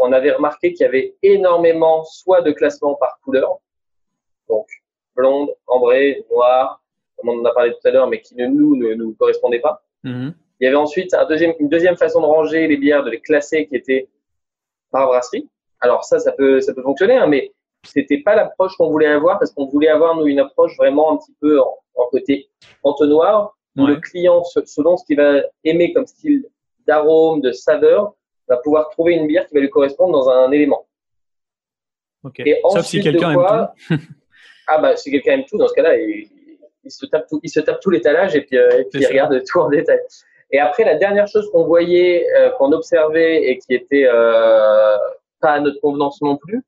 on 0.00 0.12
avait 0.12 0.32
remarqué 0.32 0.74
qu'il 0.74 0.84
y 0.84 0.88
avait 0.88 1.14
énormément 1.22 2.04
soit 2.04 2.42
de 2.42 2.52
classements 2.52 2.94
par 2.94 3.18
couleur, 3.24 3.58
donc 4.46 4.66
blonde, 5.16 5.48
ambrée, 5.66 6.26
noire, 6.30 6.82
comme 7.16 7.30
on 7.30 7.40
en 7.40 7.44
a 7.46 7.54
parlé 7.54 7.72
tout 7.72 7.88
à 7.88 7.90
l'heure, 7.90 8.06
mais 8.06 8.20
qui 8.20 8.34
ne 8.34 8.46
nous 8.46 8.76
ne 8.76 8.92
nous 8.92 9.14
correspondait 9.14 9.60
pas. 9.60 9.82
Mm-hmm. 10.04 10.34
Il 10.60 10.64
y 10.64 10.66
avait 10.66 10.76
ensuite 10.76 11.14
un 11.14 11.24
deuxième, 11.24 11.54
une 11.58 11.70
deuxième 11.70 11.96
façon 11.96 12.20
de 12.20 12.26
ranger 12.26 12.66
les 12.66 12.76
bières, 12.76 13.02
de 13.02 13.10
les 13.10 13.20
classer, 13.20 13.66
qui 13.66 13.76
était 13.76 14.08
par 14.90 15.06
brasserie. 15.06 15.48
Alors 15.80 16.04
ça, 16.04 16.18
ça 16.18 16.32
peut, 16.32 16.60
ça 16.60 16.74
peut 16.74 16.82
fonctionner, 16.82 17.16
hein, 17.16 17.26
mais 17.26 17.52
c'était 17.84 18.18
pas 18.18 18.34
l'approche 18.34 18.76
qu'on 18.76 18.90
voulait 18.90 19.08
avoir 19.08 19.38
parce 19.38 19.52
qu'on 19.52 19.66
voulait 19.66 19.88
avoir 19.88 20.16
nous 20.16 20.26
une 20.26 20.40
approche 20.40 20.76
vraiment 20.76 21.12
un 21.12 21.16
petit 21.16 21.34
peu 21.40 21.60
en, 21.60 21.78
côté 22.10 22.48
entonnoir 22.82 23.56
où 23.76 23.86
le 23.86 23.96
client, 23.96 24.42
selon 24.44 24.96
ce 24.96 25.04
qu'il 25.06 25.16
va 25.16 25.42
aimer 25.64 25.92
comme 25.94 26.06
style 26.06 26.46
d'arôme, 26.86 27.40
de 27.40 27.52
saveur, 27.52 28.14
va 28.48 28.58
pouvoir 28.58 28.90
trouver 28.90 29.14
une 29.14 29.26
bière 29.26 29.46
qui 29.46 29.54
va 29.54 29.60
lui 29.60 29.70
correspondre 29.70 30.12
dans 30.12 30.28
un 30.28 30.50
élément. 30.52 30.86
Ok. 32.22 32.40
Et 32.40 32.60
Sauf 32.70 32.84
si 32.84 33.00
quelqu'un 33.00 33.30
aime 33.32 33.68
tout. 33.88 33.94
ah 34.68 34.78
bah 34.78 34.96
si 34.96 35.10
quelqu'un 35.10 35.32
aime 35.32 35.44
tout, 35.44 35.56
dans 35.56 35.68
ce 35.68 35.74
cas-là, 35.74 35.96
il, 35.96 36.28
se 36.86 37.06
tape 37.06 37.26
tout, 37.28 37.40
il 37.42 37.48
se 37.48 37.60
tape 37.60 37.80
tout 37.80 37.90
l'étalage 37.90 38.36
et 38.36 38.42
puis, 38.42 38.58
euh, 38.58 38.80
et 38.80 38.84
puis 38.84 39.00
il 39.00 39.06
regarde 39.06 39.42
tout 39.44 39.58
en 39.60 39.68
détail. 39.68 40.00
Et 40.50 40.58
après, 40.58 40.84
la 40.84 40.96
dernière 40.96 41.26
chose 41.26 41.50
qu'on 41.50 41.64
voyait, 41.64 42.26
euh, 42.36 42.50
qu'on 42.50 42.72
observait 42.72 43.42
et 43.44 43.58
qui 43.58 43.74
était 43.74 44.04
euh, 44.06 44.96
pas 45.40 45.52
à 45.52 45.60
notre 45.60 45.80
convenance 45.80 46.20
non 46.20 46.36
plus, 46.36 46.62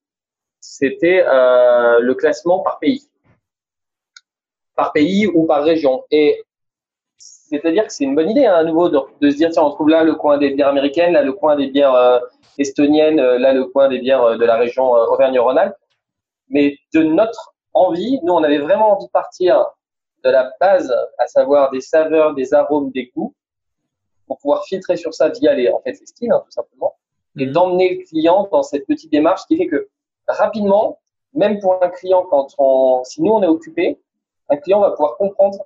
c'était 0.67 1.23
euh, 1.27 2.01
le 2.01 2.15
classement 2.15 2.61
par 2.61 2.79
pays, 2.79 3.03
par 4.75 4.93
pays 4.93 5.27
ou 5.27 5.45
par 5.47 5.63
région. 5.63 6.05
Et 6.11 6.43
c'est-à-dire 7.19 7.87
que 7.87 7.93
c'est 7.93 8.05
une 8.05 8.15
bonne 8.15 8.31
idée 8.31 8.47
hein, 8.47 8.55
à 8.55 8.65
nouveau 8.65 8.89
de, 8.89 9.31
se 9.31 9.37
dire 9.37 9.51
tiens 9.51 9.63
on 9.63 9.71
trouve 9.71 9.91
là 9.91 10.05
le 10.05 10.15
coin 10.15 10.39
des 10.39 10.55
bières 10.55 10.69
américaines, 10.69 11.13
là 11.13 11.23
le 11.23 11.35
coin 11.35 11.55
des 11.57 11.67
bières 11.67 11.95
euh, 11.95 12.19
estoniennes, 12.57 13.21
euh, 13.21 13.39
là 13.39 13.53
le 13.53 13.67
coin 13.67 13.89
des 13.89 13.99
bières 13.99 14.39
de 14.39 14.45
la 14.45 14.57
région 14.57 14.91
Auvergne-Rhône-Alpes. 14.91 15.77
Mais 16.49 16.79
de 16.95 17.03
notre 17.03 17.55
envie, 17.75 18.19
nous 18.23 18.33
on 18.33 18.43
avait 18.43 18.59
vraiment 18.59 18.97
envie 18.97 19.07
de 19.07 19.11
partir 19.11 19.67
de 20.25 20.31
la 20.31 20.51
base, 20.59 20.91
à 21.19 21.27
savoir 21.27 21.73
des 21.73 21.83
saveurs, 21.83 22.35
des 22.35 22.55
arômes, 22.55 22.91
des 22.91 23.13
goûts, 23.15 23.35
pour 24.27 24.39
pouvoir 24.39 24.65
filtrer 24.65 24.97
sur 24.97 25.13
ça 25.13 25.29
via 25.29 25.53
les 25.53 25.69
en 25.69 25.81
fait 25.81 26.01
les 26.01 26.07
styles 26.07 26.33
hein, 26.33 26.41
tout 26.43 26.53
simplement, 26.53 26.95
et 27.37 27.45
mmh. 27.45 27.53
d'emmener 27.53 27.97
le 27.97 28.07
client 28.07 28.49
dans 28.51 28.63
cette 28.63 28.87
petite 28.87 29.13
démarche 29.13 29.43
qui 29.47 29.59
fait 29.59 29.67
que 29.67 29.89
rapidement, 30.29 30.99
même 31.35 31.61
pour 31.61 31.83
un 31.83 31.89
client, 31.89 32.25
quand 32.31 32.49
on, 32.59 33.03
si 33.05 33.23
nous 33.23 33.33
on 33.33 33.43
est 33.43 33.49
occupé, 33.49 33.99
un 34.49 34.57
client 34.57 34.81
va 34.81 34.91
pouvoir 34.91 35.17
comprendre 35.17 35.59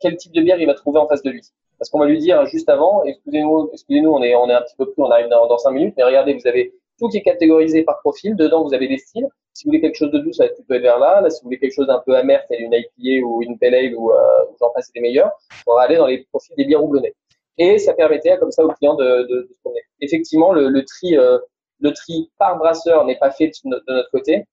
quel 0.00 0.16
type 0.16 0.32
de 0.32 0.42
bière 0.42 0.58
il 0.60 0.66
va 0.66 0.74
trouver 0.74 0.98
en 0.98 1.06
face 1.06 1.22
de 1.22 1.30
lui. 1.30 1.42
Parce 1.78 1.90
qu'on 1.90 1.98
va 2.00 2.06
lui 2.06 2.18
dire 2.18 2.44
juste 2.46 2.68
avant, 2.68 3.04
excusez-nous, 3.04 3.70
excusez-nous, 3.72 4.10
on 4.10 4.22
est, 4.22 4.34
on 4.34 4.48
est 4.48 4.54
un 4.54 4.62
petit 4.62 4.76
peu 4.76 4.90
plus, 4.90 5.02
on 5.02 5.10
arrive 5.10 5.28
dans, 5.28 5.46
dans 5.46 5.58
5 5.58 5.70
minutes, 5.70 5.94
mais 5.96 6.02
regardez, 6.02 6.34
vous 6.34 6.46
avez 6.46 6.74
tout 6.98 7.08
qui 7.08 7.18
est 7.18 7.22
catégorisé 7.22 7.84
par 7.84 8.00
profil. 8.00 8.36
Dedans, 8.36 8.64
vous 8.64 8.74
avez 8.74 8.88
des 8.88 8.98
styles. 8.98 9.28
Si 9.54 9.64
vous 9.64 9.70
voulez 9.70 9.80
quelque 9.80 9.96
chose 9.96 10.10
de 10.10 10.18
doux, 10.18 10.32
ça 10.32 10.44
va 10.44 10.50
être 10.50 10.56
plutôt 10.56 10.80
vers 10.80 10.98
là. 10.98 11.20
Là, 11.20 11.30
si 11.30 11.40
vous 11.40 11.46
voulez 11.46 11.58
quelque 11.58 11.74
chose 11.74 11.86
d'un 11.86 12.02
peu 12.04 12.16
amer, 12.16 12.44
tel 12.48 12.60
une 12.60 12.72
IPA 12.72 13.26
ou 13.26 13.42
une 13.42 13.58
Pale 13.58 13.74
Ale 13.74 13.94
ou, 13.96 14.10
euh, 14.10 14.16
j'en 14.60 14.70
passe 14.70 14.92
des 14.92 15.00
meilleurs, 15.00 15.30
on 15.66 15.74
va 15.74 15.82
aller 15.82 15.96
dans 15.96 16.06
les 16.06 16.26
profils 16.32 16.54
des 16.56 16.64
bières 16.64 16.82
houblonnées. 16.82 17.14
Et 17.56 17.78
ça 17.78 17.94
permettait 17.94 18.36
comme 18.38 18.52
ça 18.52 18.64
au 18.64 18.68
client 18.68 18.94
de, 18.94 19.04
de, 19.04 19.42
de 19.42 19.48
se 19.48 19.54
promener. 19.62 19.80
Effectivement, 20.00 20.52
le, 20.52 20.68
le 20.68 20.84
tri, 20.84 21.16
euh, 21.16 21.38
le 21.80 21.92
tri 21.92 22.30
par 22.38 22.58
brasseur 22.58 23.04
n'est 23.04 23.18
pas 23.18 23.30
fait 23.30 23.52
de 23.64 23.82
notre 23.86 24.10
côté, 24.10 24.44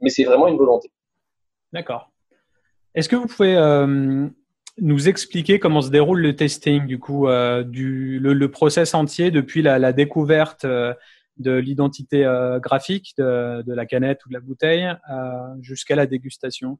mais 0.00 0.10
c'est 0.10 0.24
vraiment 0.24 0.48
une 0.48 0.56
volonté. 0.56 0.90
D'accord. 1.72 2.10
Est-ce 2.94 3.08
que 3.08 3.16
vous 3.16 3.26
pouvez 3.26 3.56
euh, 3.56 4.28
nous 4.78 5.08
expliquer 5.08 5.58
comment 5.58 5.80
se 5.80 5.90
déroule 5.90 6.20
le 6.20 6.36
testing, 6.36 6.86
du 6.86 6.98
coup, 6.98 7.26
euh, 7.26 7.62
du, 7.62 8.18
le, 8.18 8.50
process 8.50 8.94
entier 8.94 9.30
depuis 9.30 9.62
la, 9.62 9.92
découverte 9.92 10.64
euh, 10.64 10.92
de 11.38 11.52
l'identité 11.52 12.30
graphique 12.60 13.14
de, 13.16 13.62
de, 13.62 13.72
la 13.72 13.86
canette 13.86 14.24
ou 14.26 14.28
de 14.28 14.34
la 14.34 14.40
bouteille 14.40 14.92
jusqu'à 15.60 15.96
la 15.96 16.06
dégustation? 16.06 16.78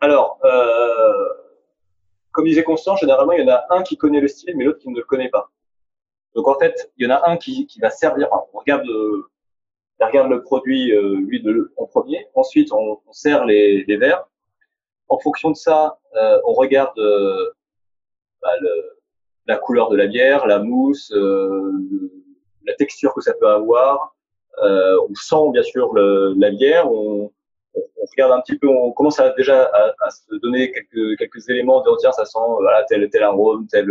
Alors, 0.00 0.40
comme 2.32 2.46
disait 2.46 2.64
Constant, 2.64 2.96
généralement, 2.96 3.32
il 3.32 3.44
y 3.44 3.50
en 3.50 3.54
a 3.54 3.64
un 3.70 3.82
qui 3.82 3.96
connaît 3.96 4.20
le 4.20 4.28
style, 4.28 4.56
mais 4.56 4.64
l'autre 4.64 4.78
qui 4.78 4.88
ne 4.88 4.96
le 4.96 5.04
connaît 5.04 5.28
pas. 5.28 5.50
Donc 6.34 6.48
en 6.48 6.58
fait, 6.58 6.90
il 6.96 7.06
y 7.06 7.10
en 7.10 7.14
a 7.14 7.30
un 7.30 7.36
qui, 7.36 7.66
qui 7.66 7.80
va 7.80 7.90
servir. 7.90 8.28
on 8.32 8.58
regarde 8.58 8.84
le, 8.84 9.26
regarde 10.00 10.30
le 10.30 10.42
produit 10.42 10.92
euh, 10.92 11.16
lui 11.20 11.42
en 11.76 11.86
premier. 11.86 12.26
Ensuite, 12.34 12.72
on, 12.72 13.00
on 13.06 13.12
sert 13.12 13.44
les, 13.44 13.84
les, 13.84 13.96
verres. 13.96 14.26
En 15.08 15.18
fonction 15.18 15.50
de 15.50 15.56
ça, 15.56 15.98
euh, 16.16 16.38
on 16.44 16.52
regarde 16.52 16.98
euh, 16.98 17.52
bah, 18.42 18.50
le, 18.60 18.98
la 19.46 19.56
couleur 19.56 19.90
de 19.90 19.96
la 19.96 20.06
bière, 20.06 20.46
la 20.46 20.58
mousse, 20.58 21.12
euh, 21.12 21.72
la 22.66 22.74
texture 22.74 23.14
que 23.14 23.20
ça 23.20 23.34
peut 23.34 23.48
avoir. 23.48 24.16
Euh, 24.62 24.96
on 25.08 25.14
sent 25.14 25.50
bien 25.52 25.62
sûr 25.62 25.92
le, 25.94 26.34
la 26.36 26.50
bière. 26.50 26.90
On, 26.90 27.30
on, 27.74 28.06
regarde 28.10 28.32
un 28.32 28.40
petit 28.40 28.58
peu. 28.58 28.68
On 28.68 28.92
commence 28.92 29.20
à, 29.20 29.30
déjà 29.30 29.64
à, 29.64 29.94
à 30.00 30.10
se 30.10 30.34
donner 30.36 30.72
quelques, 30.72 31.18
quelques 31.18 31.48
éléments 31.48 31.80
de 31.82 31.90
tiens, 31.98 32.12
ça 32.12 32.24
sent 32.24 32.38
voilà 32.60 32.84
tel 32.84 33.08
tel 33.10 33.22
arôme, 33.22 33.66
tel 33.66 33.90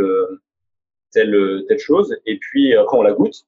telle, 1.13 1.63
telle 1.67 1.79
chose, 1.79 2.15
et 2.25 2.37
puis 2.37 2.75
après 2.75 2.97
on 2.97 3.03
la 3.03 3.13
goûte. 3.13 3.45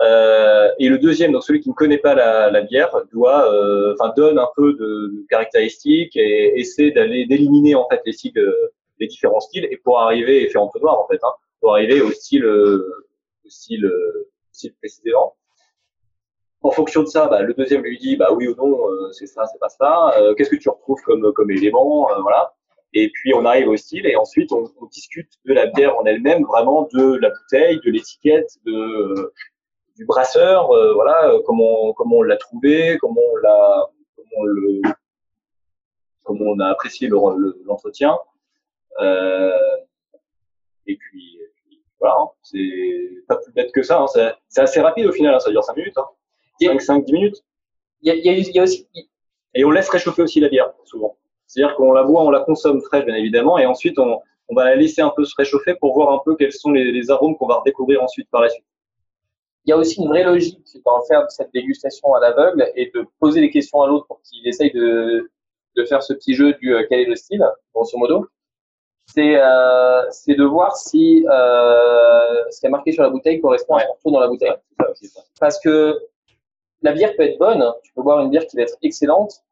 Euh, 0.00 0.68
et 0.78 0.88
le 0.88 0.98
deuxième, 0.98 1.32
donc 1.32 1.44
celui 1.44 1.60
qui 1.60 1.68
ne 1.68 1.74
connaît 1.74 1.98
pas 1.98 2.14
la, 2.14 2.62
bière, 2.62 2.90
doit, 3.12 3.52
euh, 3.52 3.94
enfin 3.98 4.12
donne 4.16 4.38
un 4.38 4.48
peu 4.56 4.72
de, 4.74 5.26
caractéristiques 5.28 6.16
et 6.16 6.58
essaie 6.58 6.90
d'aller 6.90 7.26
d'éliminer 7.26 7.74
en 7.74 7.86
fait 7.88 8.00
les 8.06 8.12
styles, 8.12 8.38
euh, 8.38 8.72
les 8.98 9.06
différents 9.06 9.40
styles, 9.40 9.68
et 9.70 9.76
pour 9.76 10.00
arriver, 10.00 10.42
et 10.42 10.48
faire 10.48 10.62
noir 10.80 10.98
en 10.98 11.06
fait, 11.08 11.20
hein, 11.22 11.32
pour 11.60 11.72
arriver 11.74 12.00
au 12.00 12.10
style, 12.10 12.46
au 12.46 13.48
style, 13.48 13.90
style 14.52 14.74
précédent. 14.74 15.34
En 16.62 16.70
fonction 16.70 17.02
de 17.02 17.08
ça, 17.08 17.26
bah, 17.26 17.42
le 17.42 17.54
deuxième 17.54 17.82
lui 17.82 17.98
dit 17.98 18.16
bah 18.16 18.32
oui 18.32 18.46
ou 18.48 18.54
non, 18.54 18.78
c'est 19.12 19.26
ça, 19.26 19.44
c'est 19.46 19.58
pas 19.58 19.68
ça. 19.68 20.14
Qu'est-ce 20.36 20.50
que 20.50 20.56
tu 20.56 20.68
retrouves 20.68 21.00
comme 21.04 21.32
comme 21.32 21.50
élément, 21.50 22.08
voilà. 22.22 22.54
Et 22.94 23.10
puis 23.10 23.32
on 23.34 23.44
arrive 23.44 23.68
au 23.68 23.76
style 23.76 24.06
et 24.06 24.16
ensuite 24.16 24.52
on, 24.52 24.64
on 24.80 24.86
discute 24.86 25.30
de 25.46 25.54
la 25.54 25.66
bière 25.66 25.98
en 25.98 26.04
elle-même, 26.04 26.44
vraiment 26.44 26.88
de 26.92 27.16
la 27.16 27.30
bouteille, 27.30 27.80
de 27.84 27.90
l'étiquette, 27.90 28.58
de 28.66 28.72
euh, 28.72 29.32
du 29.96 30.04
brasseur, 30.04 30.70
euh, 30.72 30.94
voilà, 30.94 31.30
euh, 31.30 31.40
comment 31.46 31.92
comment 31.94 32.16
on 32.18 32.22
l'a 32.22 32.36
trouvé, 32.36 32.98
comment 33.00 33.20
on 33.20 33.36
l'a, 33.36 33.86
comment 34.16 34.44
le, 34.44 34.82
comment 36.22 36.50
on 36.50 36.60
a 36.60 36.68
apprécié 36.68 37.08
l'entretien. 37.08 38.18
Le, 39.00 39.52
et 40.86 40.96
puis, 40.96 41.38
voilà, 42.00 42.16
hein, 42.18 42.28
c'est 42.42 43.24
pas 43.28 43.36
plus 43.36 43.52
bête 43.52 43.72
que 43.72 43.82
ça. 43.82 44.00
Hein, 44.00 44.34
c'est 44.48 44.60
assez 44.60 44.80
rapide 44.80 45.06
au 45.06 45.12
final, 45.12 45.34
hein, 45.34 45.40
ça 45.40 45.50
dure 45.50 45.64
5 45.64 45.76
minutes, 45.76 45.96
hein, 45.96 46.06
5, 46.60 46.80
5, 46.80 47.04
10 47.04 47.12
minutes. 47.12 47.44
Il 48.02 48.08
y 48.08 48.10
a, 48.10 48.16
y, 48.16 48.28
a, 48.28 48.50
y 48.50 48.58
a 48.58 48.62
aussi. 48.62 48.88
Et 49.54 49.64
on 49.64 49.70
laisse 49.70 49.88
réchauffer 49.88 50.22
aussi 50.22 50.40
la 50.40 50.48
bière, 50.48 50.72
souvent. 50.84 51.16
C'est-à-dire 51.52 51.76
qu'on 51.76 51.92
la 51.92 52.02
boit, 52.02 52.22
on 52.22 52.30
la 52.30 52.40
consomme 52.40 52.80
fraîche, 52.80 53.04
bien 53.04 53.14
évidemment, 53.14 53.58
et 53.58 53.66
ensuite 53.66 53.98
on, 53.98 54.20
on, 54.48 54.54
va 54.54 54.64
la 54.64 54.76
laisser 54.76 55.02
un 55.02 55.12
peu 55.14 55.22
se 55.24 55.34
réchauffer 55.36 55.74
pour 55.74 55.92
voir 55.92 56.10
un 56.10 56.20
peu 56.24 56.34
quels 56.34 56.52
sont 56.52 56.70
les, 56.70 56.90
les 56.90 57.10
arômes 57.10 57.36
qu'on 57.36 57.46
va 57.46 57.56
redécouvrir 57.56 58.02
ensuite 58.02 58.26
par 58.30 58.40
la 58.40 58.48
suite. 58.48 58.64
Il 59.66 59.70
y 59.70 59.72
a 59.72 59.76
aussi 59.76 60.00
une 60.00 60.08
vraie 60.08 60.24
logique 60.24 60.58
dans 60.86 61.02
faire 61.02 61.30
cette 61.30 61.52
dégustation 61.52 62.14
à 62.14 62.20
l'aveugle 62.20 62.66
et 62.74 62.90
de 62.94 63.04
poser 63.20 63.40
des 63.42 63.50
questions 63.50 63.82
à 63.82 63.86
l'autre 63.86 64.06
pour 64.06 64.22
qu'il 64.22 64.48
essaye 64.48 64.72
de, 64.72 65.30
de 65.76 65.84
faire 65.84 66.02
ce 66.02 66.14
petit 66.14 66.34
jeu 66.34 66.54
du 66.54 66.74
euh, 66.74 66.86
quel 66.88 67.00
est 67.00 67.04
le 67.04 67.16
style, 67.16 67.44
grosso 67.74 67.98
modo. 67.98 68.26
C'est 69.06 69.36
euh, 69.36 70.02
de 70.28 70.44
voir 70.44 70.74
si 70.74 71.26
euh, 71.28 72.50
ce 72.50 72.60
qui 72.60 72.66
est 72.66 72.70
marqué 72.70 72.92
sur 72.92 73.02
la 73.02 73.10
bouteille 73.10 73.42
correspond 73.42 73.76
à 73.76 73.80
ce 73.80 74.02
qu'on 74.02 74.12
dans 74.12 74.20
la 74.20 74.28
bouteille. 74.28 74.54
Parce 75.38 75.60
que 75.60 75.98
la 76.80 76.92
bière 76.92 77.14
peut 77.14 77.24
être 77.24 77.38
bonne, 77.38 77.62
tu 77.82 77.92
peux 77.92 78.02
boire 78.02 78.20
une 78.20 78.30
bière 78.30 78.46
qui 78.46 78.56
va 78.56 78.62
être 78.62 78.76
excellente, 78.82 79.42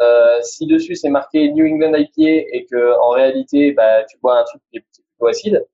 euh, 0.00 0.42
si 0.42 0.66
dessus 0.66 0.96
c'est 0.96 1.08
marqué 1.08 1.52
New 1.52 1.66
England 1.66 1.94
IPA 1.94 2.48
et 2.52 2.66
que 2.70 2.98
en 3.00 3.10
réalité 3.10 3.72
bah, 3.72 4.04
tu 4.04 4.18
bois 4.18 4.40
un 4.40 4.44
truc 4.44 4.60
qui 4.70 4.78
est 4.78 4.80
plutôt 4.80 5.26
acide, 5.26 5.66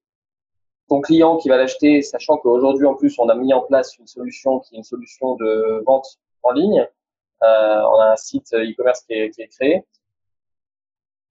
ton 0.88 1.00
client 1.00 1.36
qui 1.38 1.48
va 1.48 1.56
l'acheter, 1.56 2.02
sachant 2.02 2.36
qu'aujourd'hui 2.36 2.86
en 2.86 2.94
plus 2.94 3.18
on 3.18 3.28
a 3.28 3.34
mis 3.34 3.54
en 3.54 3.62
place 3.62 3.96
une 3.98 4.06
solution 4.06 4.60
qui 4.60 4.74
est 4.74 4.78
une 4.78 4.84
solution 4.84 5.36
de 5.36 5.82
vente 5.86 6.18
en 6.42 6.52
ligne, 6.52 6.86
euh, 7.42 7.82
on 7.92 7.98
a 8.00 8.12
un 8.12 8.16
site 8.16 8.52
e-commerce 8.52 9.02
qui 9.02 9.14
est, 9.14 9.30
qui 9.30 9.42
est, 9.42 9.48
créé. 9.48 9.84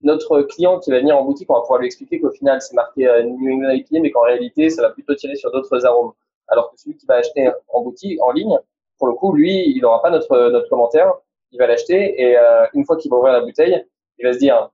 Notre 0.02 0.42
client 0.42 0.80
qui 0.80 0.90
va 0.90 0.98
venir 0.98 1.16
en 1.16 1.24
boutique, 1.24 1.48
on 1.50 1.54
va 1.54 1.60
pouvoir 1.60 1.78
lui 1.78 1.86
expliquer 1.86 2.20
qu'au 2.20 2.30
final 2.32 2.60
c'est 2.60 2.74
marqué 2.74 3.06
euh, 3.06 3.22
New 3.22 3.52
England 3.52 3.70
IPA, 3.70 4.00
mais 4.00 4.10
qu'en 4.10 4.22
réalité 4.22 4.70
ça 4.70 4.82
va 4.82 4.90
plutôt 4.90 5.14
tirer 5.14 5.36
sur 5.36 5.52
d'autres 5.52 5.86
arômes. 5.86 6.12
Alors 6.48 6.72
que 6.72 6.80
celui 6.80 6.96
qui 6.96 7.06
va 7.06 7.16
acheter 7.16 7.48
en 7.68 7.82
boutique, 7.82 8.20
en 8.22 8.32
ligne, 8.32 8.58
pour 9.00 9.08
le 9.08 9.14
coup, 9.14 9.32
lui, 9.32 9.70
il 9.70 9.80
n'aura 9.80 10.02
pas 10.02 10.10
notre, 10.10 10.50
notre 10.50 10.68
commentaire, 10.68 11.14
il 11.52 11.58
va 11.58 11.66
l'acheter 11.66 12.20
et 12.20 12.36
euh, 12.36 12.66
une 12.74 12.84
fois 12.84 12.96
qu'il 12.96 13.10
va 13.10 13.16
ouvrir 13.16 13.32
la 13.32 13.40
bouteille, 13.40 13.84
il 14.18 14.26
va 14.26 14.32
se 14.32 14.38
dire 14.38 14.70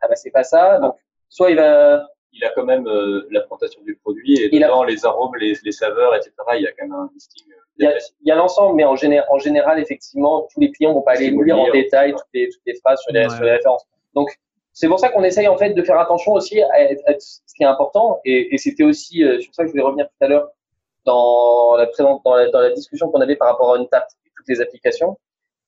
ah 0.00 0.08
bah 0.08 0.16
c'est 0.16 0.30
pas 0.30 0.44
ça. 0.44 0.78
Donc 0.78 0.96
soit 1.28 1.50
il 1.50 1.56
va 1.56 2.06
il 2.32 2.44
a 2.44 2.50
quand 2.54 2.64
même 2.64 2.86
euh, 2.86 3.26
la 3.30 3.40
présentation 3.40 3.82
du 3.82 3.96
produit 3.96 4.40
et 4.40 4.48
dedans 4.48 4.84
les 4.84 5.04
arômes, 5.04 5.34
les, 5.38 5.54
les, 5.62 5.72
saveurs, 5.72 6.14
etc. 6.14 6.32
Il 6.54 6.62
y 6.62 6.66
a 6.66 6.72
quand 6.72 6.86
même 6.86 6.92
un 6.92 7.10
listing. 7.12 7.44
Euh, 7.52 7.56
il 7.78 7.84
y 7.84 7.86
a, 7.86 7.98
il 8.22 8.38
l'ensemble, 8.38 8.74
mais 8.76 8.84
en, 8.84 8.96
général, 8.96 9.26
en 9.30 9.38
général, 9.38 9.78
effectivement, 9.78 10.48
tous 10.52 10.60
les 10.60 10.70
clients 10.72 10.94
vont 10.94 11.02
pas 11.02 11.12
aller 11.12 11.30
lire 11.30 11.58
en 11.58 11.70
détail 11.70 12.12
toutes 12.12 12.26
les, 12.32 12.48
toutes 12.48 12.62
les 12.66 12.74
phrases 12.76 13.00
sur 13.00 13.12
les, 13.12 13.28
sur 13.28 13.42
les 13.42 13.52
références. 13.52 13.84
Donc, 14.14 14.30
c'est 14.72 14.88
pour 14.88 14.98
ça 14.98 15.10
qu'on 15.10 15.22
essaye 15.22 15.48
en 15.48 15.58
fait 15.58 15.74
de 15.74 15.82
faire 15.82 15.98
attention 15.98 16.32
aussi 16.32 16.62
à, 16.62 16.68
à 17.06 17.14
ce 17.18 17.54
qui 17.54 17.62
est 17.62 17.66
important. 17.66 18.20
Et, 18.24 18.54
et 18.54 18.58
c'était 18.58 18.84
aussi 18.84 19.22
euh, 19.22 19.40
sur 19.40 19.54
ça 19.54 19.64
que 19.64 19.68
je 19.68 19.72
voulais 19.72 19.84
revenir 19.84 20.06
tout 20.06 20.24
à 20.24 20.28
l'heure 20.28 20.48
dans 21.04 21.76
la, 21.76 21.86
dans 21.98 22.34
la, 22.34 22.50
dans 22.50 22.60
la 22.60 22.70
discussion 22.70 23.10
qu'on 23.10 23.20
avait 23.20 23.36
par 23.36 23.48
rapport 23.48 23.74
à 23.74 23.78
une 23.78 23.88
table 23.88 24.06
et 24.24 24.30
toutes 24.36 24.48
les 24.48 24.60
applications 24.60 25.18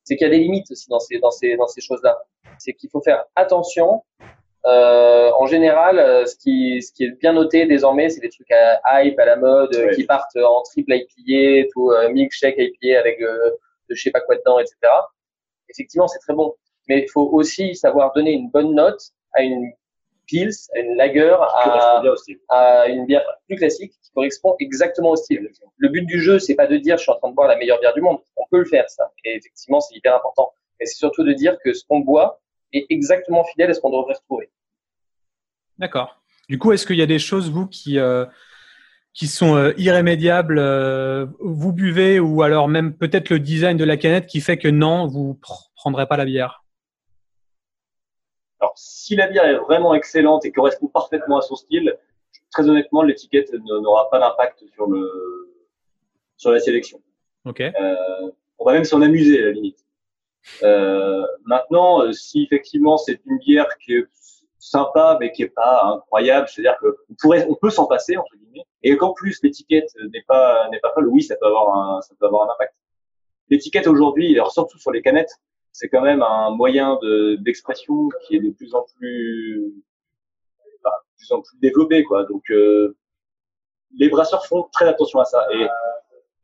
c'est 0.05 0.17
qu'il 0.17 0.27
y 0.27 0.31
a 0.31 0.33
des 0.33 0.39
limites 0.39 0.71
aussi 0.71 0.89
dans 0.89 1.01
ces, 1.01 1.19
dans 1.19 1.31
ces, 1.31 1.57
dans 1.57 1.67
ces 1.67 1.81
choses-là. 1.81 2.17
C'est 2.59 2.75
qu'il 2.75 2.91
faut 2.91 3.01
faire 3.01 3.25
attention 3.35 4.03
euh, 4.67 5.31
en 5.39 5.47
général, 5.47 5.99
euh, 5.99 6.25
ce 6.25 6.37
qui, 6.37 6.81
ce 6.81 6.91
qui 6.93 7.05
est 7.05 7.11
bien 7.21 7.35
noté 7.35 7.67
désormais, 7.67 8.09
c'est 8.09 8.21
des 8.21 8.31
trucs 8.31 8.51
à 8.51 9.05
hype, 9.05 9.19
à 9.19 9.27
la 9.27 9.37
mode, 9.37 9.95
qui 9.95 10.05
partent 10.05 10.37
en 10.37 10.63
triple 10.63 10.95
IPA, 10.95 11.69
tout 11.73 11.91
euh, 11.91 12.09
milkshake 12.09 12.57
IPA 12.57 12.99
avec 12.99 13.21
euh, 13.21 13.51
de 13.91 13.95
je 13.95 14.03
sais 14.03 14.11
pas 14.11 14.21
quoi 14.21 14.37
dedans, 14.37 14.59
etc. 14.59 14.77
Effectivement, 15.69 16.09
c'est 16.09 16.19
très 16.21 16.33
bon. 16.33 16.55
Mais 16.89 17.01
il 17.03 17.11
faut 17.11 17.29
aussi 17.33 17.75
savoir 17.75 18.13
donner 18.13 18.33
une 18.33 18.51
bonne 18.51 18.75
note 18.75 19.01
à 19.35 19.43
une 19.43 19.71
pils, 20.27 20.51
à 20.75 20.79
une 20.79 20.97
lager, 20.97 21.37
à, 21.39 22.03
à 22.49 22.89
une 22.89 23.05
bière 23.05 23.25
plus 23.47 23.57
classique 23.57 23.93
correspond 24.15 24.57
exactement 24.61 25.11
au 25.11 25.17
style. 25.17 25.51
Le 25.77 25.89
but 25.89 26.07
du 26.07 26.21
jeu, 26.21 26.39
c'est 26.39 26.55
pas 26.55 26.67
de 26.67 26.77
dire 26.77 26.97
je 26.97 27.03
suis 27.03 27.13
en 27.13 27.17
train 27.17 27.31
de 27.31 27.35
boire 27.35 27.49
la 27.49 27.57
meilleure 27.57 27.81
bière 27.81 27.95
du 27.95 28.01
monde. 28.01 28.19
On 28.37 28.45
peut 28.51 28.59
le 28.59 28.65
faire, 28.65 28.89
ça. 28.89 29.13
Et 29.25 29.37
effectivement, 29.37 29.81
c'est 29.81 29.95
hyper 29.97 30.15
important. 30.17 30.53
Mais 30.79 30.87
c'est 30.87 30.97
surtout 30.97 31.25
de 31.25 31.33
dire 31.33 31.57
que 31.65 31.73
ce 31.73 31.85
qu'on 31.87 32.01
boit 32.01 32.41
est 32.73 32.87
exactement 32.91 33.45
fidèle 33.45 33.71
à 33.71 33.75
ce 33.75 33.81
qu'on 33.81 33.91
devrait 33.91 34.15
retrouver. 34.15 34.51
D'accord. 35.79 36.21
Du 36.49 36.59
coup, 36.59 36.73
est-ce 36.73 36.87
qu'il 36.87 36.97
y 36.97 37.03
a 37.03 37.07
des 37.07 37.19
choses, 37.19 37.51
vous, 37.51 37.67
qui, 37.67 37.99
euh, 37.99 38.27
qui 39.13 39.27
sont 39.27 39.57
euh, 39.57 39.73
irrémédiables, 39.77 40.59
euh, 40.59 41.27
vous 41.41 41.73
buvez, 41.73 42.21
ou 42.21 42.43
alors 42.43 42.69
même 42.69 42.97
peut-être 42.97 43.31
le 43.31 43.39
design 43.39 43.77
de 43.77 43.85
la 43.85 43.97
canette 43.97 44.27
qui 44.27 44.41
fait 44.41 44.59
que 44.59 44.69
non, 44.69 45.07
vous 45.07 45.39
pr- 45.43 45.71
prendrez 45.75 46.07
pas 46.07 46.17
la 46.17 46.25
bière? 46.25 46.65
Alors, 48.61 48.73
si 48.77 49.17
la 49.17 49.27
bière 49.27 49.45
est 49.45 49.57
vraiment 49.57 49.95
excellente 49.95 50.45
et 50.45 50.53
correspond 50.53 50.89
parfaitement 50.89 51.39
à 51.39 51.43
son 51.43 51.55
style, 51.55 51.97
très 52.55 52.69
honnêtement, 52.69 53.03
l'étiquette 53.03 53.53
n'aura 53.53 54.09
pas 54.11 54.19
d'impact 54.21 54.65
sur 54.75 54.87
le 54.87 55.11
sur 56.37 56.51
la 56.53 56.61
sélection. 56.61 57.01
Ok. 57.45 57.61
Euh, 57.61 58.31
on 58.59 58.65
va 58.65 58.73
même 58.73 58.85
s'en 58.85 59.03
amuser 59.03 59.43
à 59.43 59.47
la 59.47 59.53
limite. 59.53 59.85
Euh, 60.63 61.27
maintenant, 61.45 62.03
euh, 62.03 62.13
si 62.13 62.45
effectivement 62.45 62.97
c'est 62.97 63.21
une 63.27 63.39
bière 63.39 63.69
qui 63.79 63.95
est 63.95 64.07
sympa 64.59 65.17
mais 65.21 65.33
qui 65.33 65.43
est 65.43 65.49
pas 65.49 65.85
incroyable, 65.85 66.49
c'est-à-dire 66.49 66.79
que 66.81 66.97
on 67.11 67.15
pourrait, 67.21 67.47
on 67.49 67.55
peut 67.55 67.71
s'en 67.71 67.87
passer 67.87 68.17
entre 68.17 68.35
guillemets, 68.37 68.65
et 68.83 68.97
qu'en 68.97 69.13
plus 69.13 69.43
l'étiquette 69.43 69.91
n'est 70.13 70.25
pas 70.27 70.69
n'est 70.71 70.81
pas 70.81 70.93
folle, 70.95 71.09
oui, 71.09 71.23
ça 71.23 71.37
peut 71.37 71.47
avoir 71.47 71.77
un 71.77 72.03
ça 72.03 72.15
peut 72.19 72.27
avoir 72.27 72.49
un 72.49 72.53
impact. 72.55 72.75
L'étiquette 73.51 73.87
aujourd'hui, 73.87 74.33
alors 74.35 74.53
surtout 74.53 74.79
sur 74.79 74.93
les 74.93 75.03
canettes, 75.03 75.35
c'est 75.73 75.89
quand 75.89 76.03
même 76.03 76.23
un 76.23 76.51
moyen 76.51 76.99
de 77.03 77.37
d'expression 77.37 78.09
qui 78.23 78.37
est 78.37 78.41
de 78.41 78.51
plus 78.51 78.75
en 78.75 78.85
plus 78.97 79.75
plus 81.25 81.35
en 81.35 81.41
plus 81.41 81.59
développé 81.59 82.05
quoi. 82.05 82.25
Donc 82.25 82.43
euh, 82.51 82.97
les 83.97 84.09
brasseurs 84.09 84.47
font 84.47 84.67
très 84.73 84.89
attention 84.89 85.21
à 85.21 85.25
ça 85.25 85.47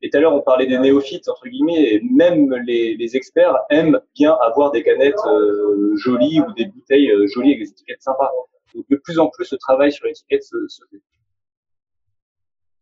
et 0.02 0.08
tout 0.08 0.16
à 0.16 0.20
l'heure, 0.20 0.34
on 0.34 0.40
parlait 0.40 0.66
des 0.66 0.78
néophytes, 0.78 1.28
entre 1.28 1.46
guillemets, 1.46 1.92
et 1.92 2.00
même 2.00 2.54
les, 2.64 3.16
experts 3.16 3.54
aiment 3.68 4.00
bien 4.14 4.32
avoir 4.40 4.70
des 4.70 4.82
canettes 4.82 5.14
euh, 5.26 5.94
jolies 5.96 6.40
ou 6.40 6.52
des 6.54 6.64
bouteilles 6.64 7.10
euh, 7.10 7.26
jolies 7.26 7.50
avec 7.50 7.64
des 7.64 7.70
étiquettes 7.70 8.00
sympas. 8.00 8.32
Donc, 8.74 8.86
de 8.88 8.96
plus 8.96 9.18
en 9.18 9.28
plus, 9.28 9.44
ce 9.44 9.56
travail 9.56 9.92
sur 9.92 10.06
l'étiquette 10.06 10.42
se, 10.42 10.56
fait. 10.90 11.02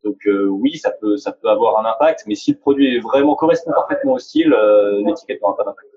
Donc, 0.05 0.19
oui, 0.27 0.79
ça 0.79 0.93
peut, 0.93 1.17
ça 1.17 1.33
peut 1.33 1.49
avoir 1.49 1.85
un 1.85 1.91
impact, 1.91 2.23
mais 2.29 2.37
si 2.37 2.53
le 2.53 2.59
produit 2.59 2.97
est 2.97 3.01
vraiment 3.01 3.35
correspond 3.35 3.73
parfaitement 3.73 4.13
au 4.13 4.19
style, 4.19 4.55
l'étiquette 5.05 5.43
n'aura 5.43 5.57
pas 5.57 5.65
d'impact. 5.65 5.89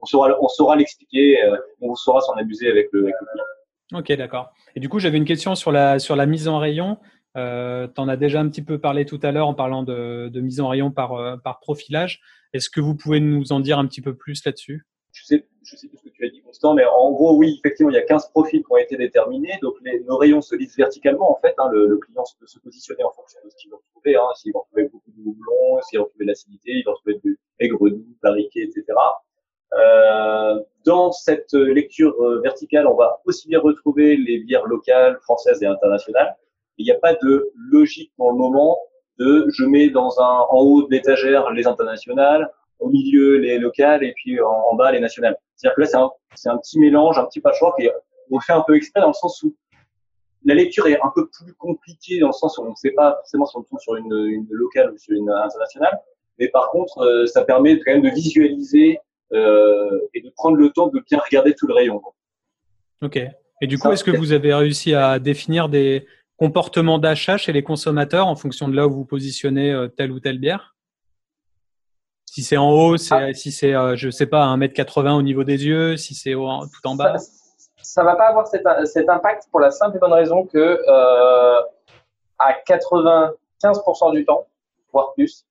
On 0.00 0.06
saura, 0.06 0.38
on 0.40 0.48
saura 0.48 0.76
l'expliquer, 0.76 1.38
on 1.82 1.94
saura 1.96 2.22
s'en 2.22 2.32
amuser 2.32 2.70
avec 2.70 2.88
le, 2.92 3.02
avec 3.02 3.14
le 3.20 3.26
client. 3.26 3.44
Ok, 3.92 4.12
d'accord. 4.12 4.52
Et 4.74 4.80
du 4.80 4.88
coup, 4.88 4.98
j'avais 4.98 5.18
une 5.18 5.24
question 5.24 5.54
sur 5.54 5.70
la, 5.70 5.98
sur 5.98 6.16
la 6.16 6.26
mise 6.26 6.48
en 6.48 6.58
rayon. 6.58 6.98
Euh, 7.36 7.86
tu 7.86 8.00
en 8.00 8.08
as 8.08 8.16
déjà 8.16 8.40
un 8.40 8.48
petit 8.48 8.62
peu 8.62 8.78
parlé 8.78 9.04
tout 9.04 9.20
à 9.22 9.30
l'heure 9.30 9.46
en 9.46 9.54
parlant 9.54 9.82
de, 9.82 10.28
de 10.32 10.40
mise 10.40 10.60
en 10.60 10.68
rayon 10.68 10.90
par, 10.90 11.12
euh, 11.12 11.36
par 11.36 11.60
profilage. 11.60 12.20
Est-ce 12.52 12.70
que 12.70 12.80
vous 12.80 12.94
pouvez 12.94 13.20
nous 13.20 13.52
en 13.52 13.60
dire 13.60 13.78
un 13.78 13.86
petit 13.86 14.00
peu 14.00 14.14
plus 14.14 14.44
là-dessus? 14.44 14.86
Je 15.12 15.24
sais, 15.24 15.48
je 15.62 15.76
sais 15.76 15.88
plus 15.88 15.98
ce 15.98 16.02
que 16.02 16.08
tu 16.10 16.26
as 16.26 16.30
dit, 16.30 16.42
Constant, 16.42 16.74
mais 16.74 16.84
en 16.84 17.12
gros, 17.12 17.36
oui, 17.36 17.58
effectivement, 17.58 17.90
il 17.90 17.94
y 17.94 17.98
a 17.98 18.02
15 18.02 18.30
profils 18.30 18.60
qui 18.60 18.66
ont 18.70 18.76
été 18.76 18.96
déterminés. 18.96 19.58
Donc, 19.62 19.74
les, 19.82 20.00
nos 20.00 20.16
rayons 20.16 20.42
se 20.42 20.54
lisent 20.56 20.76
verticalement, 20.76 21.30
en 21.30 21.40
fait. 21.40 21.54
Hein, 21.58 21.70
le, 21.72 21.86
le 21.86 21.96
client 21.98 22.24
peut 22.38 22.46
se 22.46 22.58
positionner 22.58 23.04
en 23.04 23.12
fonction 23.12 23.38
de 23.44 23.50
ce 23.50 23.56
qu'il 23.56 23.70
veut 23.70 23.76
retrouver. 23.76 24.16
Hein, 24.16 24.28
s'il 24.34 24.52
veut 24.52 24.58
retrouver 24.58 24.88
beaucoup 24.88 25.10
de 25.10 25.20
houblon, 25.20 25.80
s'il 25.82 25.98
veut 25.98 26.04
retrouver 26.04 26.24
de 26.24 26.30
l'acidité, 26.30 26.72
il 26.72 26.84
veut 26.84 26.90
retrouver 26.90 27.20
du 27.22 27.38
aigre 27.60 27.88
doux, 27.88 28.16
barriqué, 28.22 28.62
etc. 28.62 28.84
Euh, 29.74 30.60
dans 30.84 31.10
cette 31.10 31.52
lecture 31.52 32.14
euh, 32.20 32.40
verticale, 32.42 32.86
on 32.86 32.94
va 32.94 33.20
aussi 33.24 33.48
bien 33.48 33.58
retrouver 33.58 34.16
les 34.16 34.38
bières 34.38 34.66
locales, 34.66 35.18
françaises 35.22 35.62
et 35.62 35.66
internationales. 35.66 36.36
Il 36.78 36.84
n'y 36.84 36.92
a 36.92 36.98
pas 36.98 37.14
de 37.14 37.50
logique 37.70 38.12
pour 38.16 38.30
le 38.30 38.38
moment 38.38 38.78
de 39.18 39.46
je 39.48 39.64
mets 39.64 39.90
dans 39.90 40.20
un 40.20 40.46
en 40.50 40.60
haut 40.60 40.82
de 40.82 40.94
l'étagère 40.94 41.50
les 41.50 41.66
internationales, 41.66 42.50
au 42.78 42.88
milieu 42.88 43.38
les 43.38 43.58
locales 43.58 44.04
et 44.04 44.12
puis 44.12 44.40
en, 44.40 44.74
bas 44.74 44.92
les 44.92 45.00
nationales. 45.00 45.36
C'est-à-dire 45.56 45.74
que 45.74 45.80
là 45.80 46.10
c'est 46.34 46.48
un, 46.50 46.58
petit 46.58 46.78
mélange, 46.78 47.18
un 47.18 47.24
petit 47.24 47.40
patchwork 47.40 47.80
et 47.80 47.90
on 48.30 48.40
fait 48.40 48.52
un 48.52 48.62
peu 48.66 48.76
exprès 48.76 49.00
dans 49.00 49.08
le 49.08 49.14
sens 49.14 49.42
où 49.42 49.54
la 50.44 50.54
lecture 50.54 50.86
est 50.86 51.00
un 51.00 51.10
peu 51.14 51.28
plus 51.28 51.54
compliquée 51.54 52.20
dans 52.20 52.28
le 52.28 52.32
sens 52.32 52.58
où 52.58 52.62
on 52.62 52.70
ne 52.70 52.74
sait 52.74 52.92
pas 52.92 53.14
forcément 53.16 53.46
si 53.46 53.56
on 53.56 53.62
tombe 53.62 53.80
sur 53.80 53.96
une, 53.96 54.12
une 54.12 54.46
locale 54.50 54.92
ou 54.92 54.98
sur 54.98 55.16
une 55.16 55.30
internationale, 55.30 55.98
mais 56.38 56.48
par 56.48 56.70
contre 56.70 56.98
euh, 56.98 57.26
ça 57.26 57.44
permet 57.44 57.80
quand 57.80 57.92
même 57.92 58.02
de 58.02 58.10
visualiser 58.10 59.00
et 59.32 60.20
de 60.20 60.30
prendre 60.34 60.56
le 60.56 60.70
temps 60.70 60.86
de 60.88 61.00
bien 61.00 61.18
regarder 61.18 61.54
tout 61.54 61.66
le 61.66 61.74
rayon. 61.74 62.00
Ok. 63.02 63.20
Et 63.62 63.66
du 63.66 63.78
coup, 63.78 63.90
est-ce 63.90 64.04
que 64.04 64.10
vous 64.10 64.32
avez 64.32 64.54
réussi 64.54 64.94
à 64.94 65.18
définir 65.18 65.68
des 65.68 66.06
comportements 66.36 66.98
d'achat 66.98 67.36
chez 67.38 67.52
les 67.52 67.62
consommateurs 67.62 68.26
en 68.26 68.36
fonction 68.36 68.68
de 68.68 68.76
là 68.76 68.86
où 68.86 68.92
vous 68.92 69.04
positionnez 69.04 69.72
euh, 69.72 69.88
telle 69.88 70.12
ou 70.12 70.20
telle 70.20 70.38
bière? 70.38 70.76
Si 72.26 72.42
c'est 72.42 72.58
en 72.58 72.70
haut, 72.70 72.96
Ah. 73.10 73.32
si 73.32 73.50
c'est, 73.50 73.74
euh, 73.74 73.96
je 73.96 74.10
sais 74.10 74.26
pas, 74.26 74.44
1m80 74.44 75.16
au 75.16 75.22
niveau 75.22 75.44
des 75.44 75.64
yeux, 75.64 75.96
si 75.96 76.14
c'est 76.14 76.32
tout 76.32 76.86
en 76.86 76.94
bas. 76.94 77.16
Ça, 77.16 77.30
ça 77.82 78.04
va 78.04 78.16
pas 78.16 78.28
avoir 78.28 78.46
cet, 78.46 78.64
cet 78.84 79.08
impact 79.08 79.44
pour 79.50 79.60
la 79.60 79.70
simple 79.70 79.96
et 79.96 80.00
bonne 80.00 80.12
raison 80.12 80.44
que 80.44 80.58
euh, 80.58 81.60
à 82.38 82.52
95% 82.68 84.12
du 84.12 84.26
temps, 84.26 84.46
voire 84.92 85.14
plus, 85.14 85.46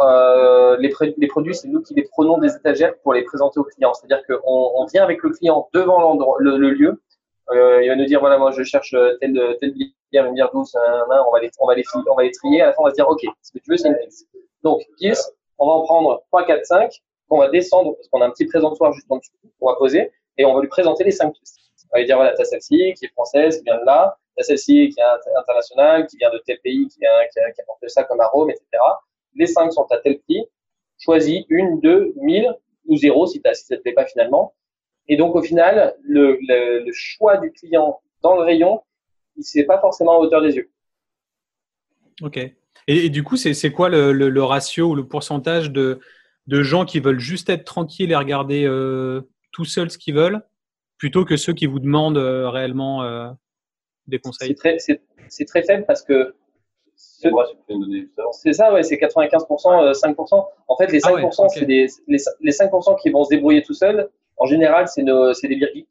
euh, 0.00 0.76
les, 0.78 0.88
produits, 1.28 1.54
c'est 1.54 1.68
nous 1.68 1.82
qui 1.82 1.94
les 1.94 2.04
prenons 2.04 2.38
des 2.38 2.54
étagères 2.54 2.94
pour 3.02 3.12
les 3.12 3.22
présenter 3.22 3.60
aux 3.60 3.64
clients. 3.64 3.92
C'est-à-dire 3.94 4.24
qu'on 4.26 4.72
on 4.74 4.86
vient 4.86 5.04
avec 5.04 5.22
le 5.22 5.30
client 5.30 5.68
devant 5.72 6.16
le, 6.38 6.56
lieu. 6.70 7.02
Euh, 7.50 7.82
il 7.82 7.88
va 7.88 7.96
nous 7.96 8.06
dire 8.06 8.20
voilà, 8.20 8.38
moi 8.38 8.50
je 8.52 8.62
cherche 8.62 8.96
telle, 9.20 9.56
telle 9.60 9.74
bière, 10.10 10.26
une 10.26 10.34
bière 10.34 10.50
douce, 10.52 10.74
on, 10.74 11.30
va 11.30 11.40
les, 11.40 11.50
on, 11.60 11.66
va 11.66 11.74
les, 12.22 12.30
trier. 12.32 12.62
À 12.62 12.66
la 12.66 12.72
fin, 12.72 12.82
on 12.82 12.84
va 12.84 12.90
se 12.90 12.94
dire 12.94 13.08
ok, 13.08 13.20
ce 13.42 13.52
que 13.52 13.58
tu 13.58 13.70
veux, 13.70 13.76
c'est 13.76 13.88
une 13.88 13.96
pils. 13.96 14.26
Donc, 14.62 14.82
pils, 14.98 15.14
on 15.58 15.66
va 15.66 15.72
en 15.72 15.82
prendre 15.82 16.22
3, 16.28 16.46
4, 16.46 16.64
5, 16.64 17.02
qu'on 17.28 17.38
va 17.38 17.48
descendre 17.50 17.94
parce 17.94 18.08
qu'on 18.08 18.20
a 18.22 18.26
un 18.26 18.30
petit 18.30 18.46
présentoir 18.46 18.92
juste 18.92 19.06
en 19.10 19.18
dessous, 19.18 19.32
on 19.60 19.68
va 19.68 19.76
poser 19.76 20.10
et 20.38 20.44
on 20.44 20.54
va 20.54 20.60
lui 20.60 20.68
présenter 20.68 21.04
les 21.04 21.10
5 21.10 21.32
pils. 21.32 21.42
On 21.90 21.96
va 21.96 21.98
lui 22.00 22.06
dire 22.06 22.16
voilà, 22.16 22.32
t'as 22.32 22.44
celle-ci 22.44 22.94
qui 22.94 23.04
est 23.04 23.12
française, 23.12 23.58
qui 23.58 23.64
vient 23.64 23.78
de 23.78 23.84
là, 23.84 24.16
t'as 24.36 24.44
celle-ci 24.44 24.88
qui 24.88 25.00
est 25.00 25.38
internationale, 25.38 26.06
qui 26.06 26.16
vient 26.16 26.30
de 26.30 26.40
tel 26.46 26.58
pays, 26.60 26.88
qui, 26.88 27.00
vient, 27.00 27.10
qui 27.34 27.60
apporte 27.60 27.86
ça 27.88 28.04
comme 28.04 28.20
arôme, 28.20 28.48
etc 28.48 28.78
les 29.34 29.46
5 29.46 29.72
sont 29.72 29.86
à 29.90 29.98
tel 29.98 30.20
prix, 30.20 30.44
choisis 30.98 31.44
une, 31.48 31.80
deux, 31.80 32.12
mille 32.16 32.54
ou 32.86 32.96
zéro 32.96 33.26
si, 33.26 33.40
si 33.54 33.64
ça 33.64 33.76
te 33.76 33.82
plaît 33.82 33.92
pas 33.92 34.06
finalement. 34.06 34.54
Et 35.08 35.16
donc 35.16 35.34
au 35.34 35.42
final, 35.42 35.96
le, 36.02 36.38
le, 36.48 36.84
le 36.84 36.92
choix 36.92 37.38
du 37.38 37.50
client 37.52 38.00
dans 38.22 38.36
le 38.36 38.42
rayon, 38.42 38.80
il 39.36 39.44
c'est 39.44 39.64
pas 39.64 39.80
forcément 39.80 40.12
à 40.12 40.18
hauteur 40.18 40.42
des 40.42 40.56
yeux. 40.56 40.70
Ok. 42.20 42.36
Et, 42.36 43.06
et 43.06 43.10
du 43.10 43.22
coup, 43.22 43.36
c'est, 43.36 43.72
quoi 43.72 43.88
le, 43.88 44.42
ratio 44.42 44.90
ou 44.90 44.94
le 44.94 45.06
pourcentage 45.06 45.70
de, 45.70 46.00
de 46.46 46.62
gens 46.62 46.84
qui 46.84 47.00
veulent 47.00 47.20
juste 47.20 47.48
être 47.48 47.64
tranquilles 47.64 48.10
et 48.10 48.16
regarder 48.16 48.64
euh, 48.64 49.22
tout 49.52 49.64
seuls 49.64 49.90
ce 49.90 49.98
qu'ils 49.98 50.14
veulent, 50.14 50.42
plutôt 50.98 51.24
que 51.24 51.36
ceux 51.36 51.52
qui 51.52 51.66
vous 51.66 51.78
demandent 51.78 52.18
euh, 52.18 52.48
réellement 52.48 53.02
euh, 53.04 53.28
des 54.06 54.18
conseils? 54.18 54.48
C'est 54.48 54.54
très, 54.54 54.78
c'est, 54.78 55.02
c'est 55.28 55.44
très 55.44 55.62
faible 55.62 55.84
parce 55.86 56.02
que 56.02 56.34
C'est 57.22 57.30
moi, 57.30 57.46
si 57.46 57.54
tu 57.56 57.62
peux 57.68 57.74
me 57.74 57.84
donner 57.84 58.00
juste 58.00 58.18
avant. 58.18 58.32
C'est 58.32 58.52
ça, 58.52 58.72
ouais, 58.72 58.82
c'est 58.82 58.96
95%, 58.96 59.82
euh, 59.84 59.92
5%. 59.92 60.46
En 60.68 60.76
fait, 60.76 60.90
les 60.92 60.98
5%, 61.00 61.02
Ah 61.08 61.14
ouais, 61.14 61.24
ok. 61.24 61.50
c'est 61.54 61.66
des, 61.66 61.86
les, 62.08 62.18
les 62.40 62.52
5% 62.52 63.00
qui 63.00 63.10
vont 63.10 63.24
se 63.24 63.30
débrouiller 63.30 63.62
tout 63.62 63.74
seuls. 63.74 64.10
En 64.36 64.46
général, 64.46 64.88
c'est 64.88 65.02
nos, 65.02 65.32
c'est 65.34 65.48
des 65.48 65.58
geeks. 65.58 65.86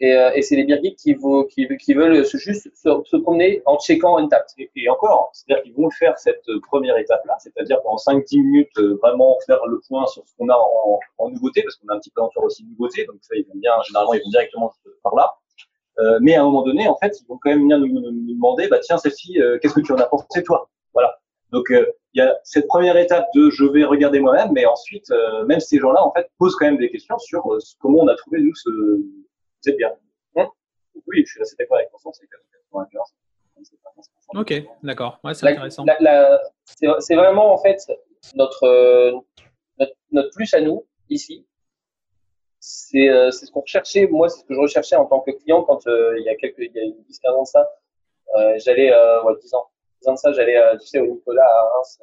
Et, 0.00 0.12
euh, 0.12 0.32
et 0.34 0.42
c'est 0.42 0.56
les 0.56 0.64
beer 0.64 0.80
geeks 0.82 0.96
qui, 0.96 1.16
qui, 1.50 1.76
qui 1.78 1.94
veulent 1.94 2.26
se, 2.26 2.36
juste 2.36 2.68
se, 2.74 2.90
se 3.04 3.16
promener 3.16 3.62
en 3.64 3.78
checkant 3.78 4.18
une 4.18 4.28
table. 4.28 4.44
Et, 4.58 4.70
et 4.76 4.88
encore, 4.90 5.30
c'est-à-dire 5.32 5.62
qu'ils 5.62 5.74
vont 5.74 5.88
faire 5.90 6.18
cette 6.18 6.42
euh, 6.48 6.60
première 6.68 6.96
étape-là, 6.98 7.36
c'est-à-dire 7.38 7.80
pendant 7.82 7.96
5-10 7.96 8.42
minutes, 8.42 8.78
euh, 8.78 8.98
vraiment 9.00 9.36
faire 9.46 9.64
le 9.66 9.80
point 9.88 10.04
sur 10.06 10.24
ce 10.26 10.34
qu'on 10.36 10.48
a 10.48 10.56
en, 10.56 10.98
en 11.18 11.30
nouveauté, 11.30 11.62
parce 11.62 11.76
qu'on 11.76 11.88
a 11.88 11.94
un 11.94 12.00
petit 12.00 12.10
peu 12.10 12.22
en 12.22 12.30
faire 12.30 12.42
aussi 12.42 12.64
de 12.64 12.70
nouveauté, 12.70 13.04
donc 13.06 13.16
ça, 13.22 13.36
ils 13.36 13.46
vont 13.46 13.54
bien, 13.56 13.72
généralement, 13.86 14.14
ils 14.14 14.22
vont 14.24 14.30
directement 14.30 14.72
par 15.02 15.14
là. 15.14 15.32
Euh, 15.98 16.18
mais 16.20 16.34
à 16.34 16.40
un 16.42 16.44
moment 16.44 16.62
donné, 16.62 16.88
en 16.88 16.96
fait, 16.96 17.16
ils 17.20 17.26
vont 17.26 17.38
quand 17.40 17.50
même 17.50 17.60
venir 17.60 17.78
nous, 17.78 17.86
nous, 17.86 18.10
nous 18.10 18.34
demander, 18.34 18.66
bah 18.68 18.78
tiens, 18.80 18.98
celle-ci, 18.98 19.40
euh, 19.40 19.58
qu'est-ce 19.60 19.74
que 19.74 19.80
tu 19.80 19.92
en 19.92 19.96
as 19.98 20.06
pensé 20.06 20.42
toi? 20.42 20.68
Voilà. 20.92 21.18
Donc, 21.52 21.70
euh, 21.70 21.86
il 22.14 22.18
y 22.18 22.22
a 22.26 22.36
cette 22.42 22.66
première 22.66 22.96
étape 22.96 23.26
de 23.34 23.48
je 23.50 23.64
vais 23.64 23.84
regarder 23.84 24.18
moi-même, 24.18 24.50
mais 24.52 24.66
ensuite, 24.66 25.08
euh, 25.12 25.44
même 25.46 25.60
ces 25.60 25.78
gens-là, 25.78 26.02
en 26.04 26.12
fait, 26.12 26.28
posent 26.38 26.56
quand 26.56 26.66
même 26.66 26.78
des 26.78 26.90
questions 26.90 27.18
sur 27.18 27.52
euh, 27.52 27.58
comment 27.80 27.98
on 28.00 28.08
a 28.08 28.16
trouvé, 28.16 28.40
nous, 28.40 28.54
ce, 28.56 28.70
cette 29.60 29.76
bière. 29.76 29.92
Hum. 30.36 30.46
Donc, 30.94 31.04
oui, 31.06 31.22
je 31.24 31.30
suis 31.32 31.40
assez 31.42 31.54
d'accord 31.58 31.76
avec 31.78 31.88
c'est 32.12 32.26
95. 32.26 33.00
Ok, 34.34 34.52
d'accord. 34.82 35.20
Ouais, 35.22 35.32
c'est 35.34 35.46
La- 35.46 35.52
intéressant. 35.52 35.84
la- 35.84 35.96
la- 36.00 36.40
c'est, 36.64 36.88
c'est 36.98 37.14
vraiment, 37.14 37.52
en 37.52 37.58
fait, 37.58 37.78
notre, 38.34 39.22
notre, 39.78 39.92
notre 40.10 40.30
plus 40.34 40.52
à 40.54 40.60
nous, 40.60 40.84
ici, 41.08 41.46
c'est 42.66 43.30
ce 43.30 43.50
qu'on 43.50 43.60
recherchait. 43.60 44.06
Moi, 44.06 44.28
c'est 44.28 44.40
ce 44.40 44.44
que 44.44 44.54
je 44.54 44.60
recherchais 44.60 44.96
en 44.96 45.06
tant 45.06 45.20
que 45.20 45.30
client 45.32 45.62
quand 45.62 45.80
il 45.86 46.22
y 46.24 46.28
a 46.28 46.34
quelques, 46.36 46.58
il 46.58 46.72
y 46.74 46.80
a 46.80 47.30
10-15 47.30 47.36
ans 47.36 47.42
de 47.42 47.46
ça, 47.46 47.68
j'allais, 48.64 48.90
ouais, 48.90 49.32
10 49.40 49.54
ans, 49.54 49.66
10 50.02 50.08
ans 50.08 50.12
de 50.14 50.18
ça, 50.18 50.32
j'allais, 50.32 50.58
tu 50.80 50.86
sais, 50.86 51.00
au 51.00 51.06
Nicolas 51.06 51.44
à 51.44 51.70
Reims, 51.74 52.00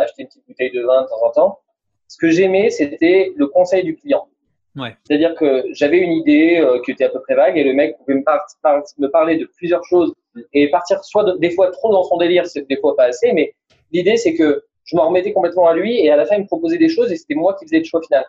acheter 0.00 0.22
une 0.22 0.28
petite 0.28 0.46
bouteille 0.46 0.72
de 0.72 0.82
vin 0.82 1.02
de 1.02 1.08
temps 1.08 1.22
en 1.24 1.30
temps. 1.30 1.60
Ce 2.08 2.16
que 2.16 2.30
j'aimais, 2.30 2.70
c'était 2.70 3.32
le 3.36 3.46
conseil 3.46 3.84
du 3.84 3.94
client. 3.94 4.28
Ouais. 4.76 4.96
C'est-à-dire 5.04 5.34
que 5.34 5.64
j'avais 5.72 5.98
une 5.98 6.12
idée 6.12 6.58
euh, 6.60 6.80
qui 6.82 6.92
était 6.92 7.04
à 7.04 7.08
peu 7.08 7.20
près 7.20 7.34
vague 7.34 7.56
et 7.56 7.64
le 7.64 7.72
mec 7.72 7.96
pouvait 7.98 8.14
me, 8.14 8.22
me 8.22 9.08
parler 9.08 9.36
de 9.36 9.44
plusieurs 9.56 9.84
choses 9.84 10.14
et 10.52 10.70
partir 10.70 11.02
soit 11.04 11.36
des 11.38 11.50
fois 11.50 11.70
trop 11.70 11.90
dans 11.90 12.04
son 12.04 12.16
délire, 12.16 12.44
des 12.54 12.76
fois 12.76 12.94
pas 12.94 13.04
assez, 13.04 13.32
mais 13.32 13.54
l'idée 13.92 14.16
c'est 14.16 14.34
que 14.34 14.64
je 14.84 14.96
m'en 14.96 15.08
remettais 15.08 15.32
complètement 15.32 15.66
à 15.66 15.74
lui 15.74 15.98
et 15.98 16.10
à 16.10 16.16
la 16.16 16.26
fin 16.26 16.36
il 16.36 16.42
me 16.42 16.46
proposait 16.46 16.78
des 16.78 16.88
choses 16.88 17.10
et 17.10 17.16
c'était 17.16 17.34
moi 17.34 17.56
qui 17.58 17.64
faisais 17.64 17.78
le 17.78 17.84
choix 17.84 18.00
final. 18.02 18.24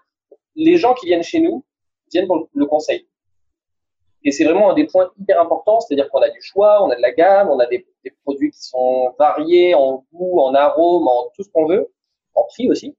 Les 0.60 0.76
gens 0.76 0.94
qui 0.94 1.06
viennent 1.06 1.24
chez 1.24 1.40
nous 1.40 1.64
viennent 2.12 2.28
pour 2.28 2.50
le 2.54 2.66
conseil. 2.66 3.08
Et 4.26 4.32
c'est 4.32 4.44
vraiment 4.44 4.72
un 4.72 4.74
des 4.74 4.86
points 4.86 5.10
hyper 5.18 5.40
importants, 5.40 5.80
c'est-à-dire 5.80 6.10
qu'on 6.10 6.20
a 6.20 6.30
du 6.30 6.42
choix, 6.42 6.84
on 6.84 6.90
a 6.90 6.96
de 6.98 7.02
la 7.02 7.12
gamme, 7.14 7.50
on 7.50 7.60
a 7.60 7.66
des, 7.68 7.88
des 8.04 8.12
produits 8.24 8.52
qui 8.52 8.62
sont 8.62 9.16
variés 9.18 9.74
en 9.74 10.06
goût, 10.12 10.42
en 10.42 10.54
arôme, 10.54 11.08
en 11.08 11.32
tout 11.34 11.44
ce 11.44 11.50
qu'on 11.50 11.66
veut, 11.66 11.90
en 12.36 12.44
prix 12.44 12.70
aussi. 12.70 12.98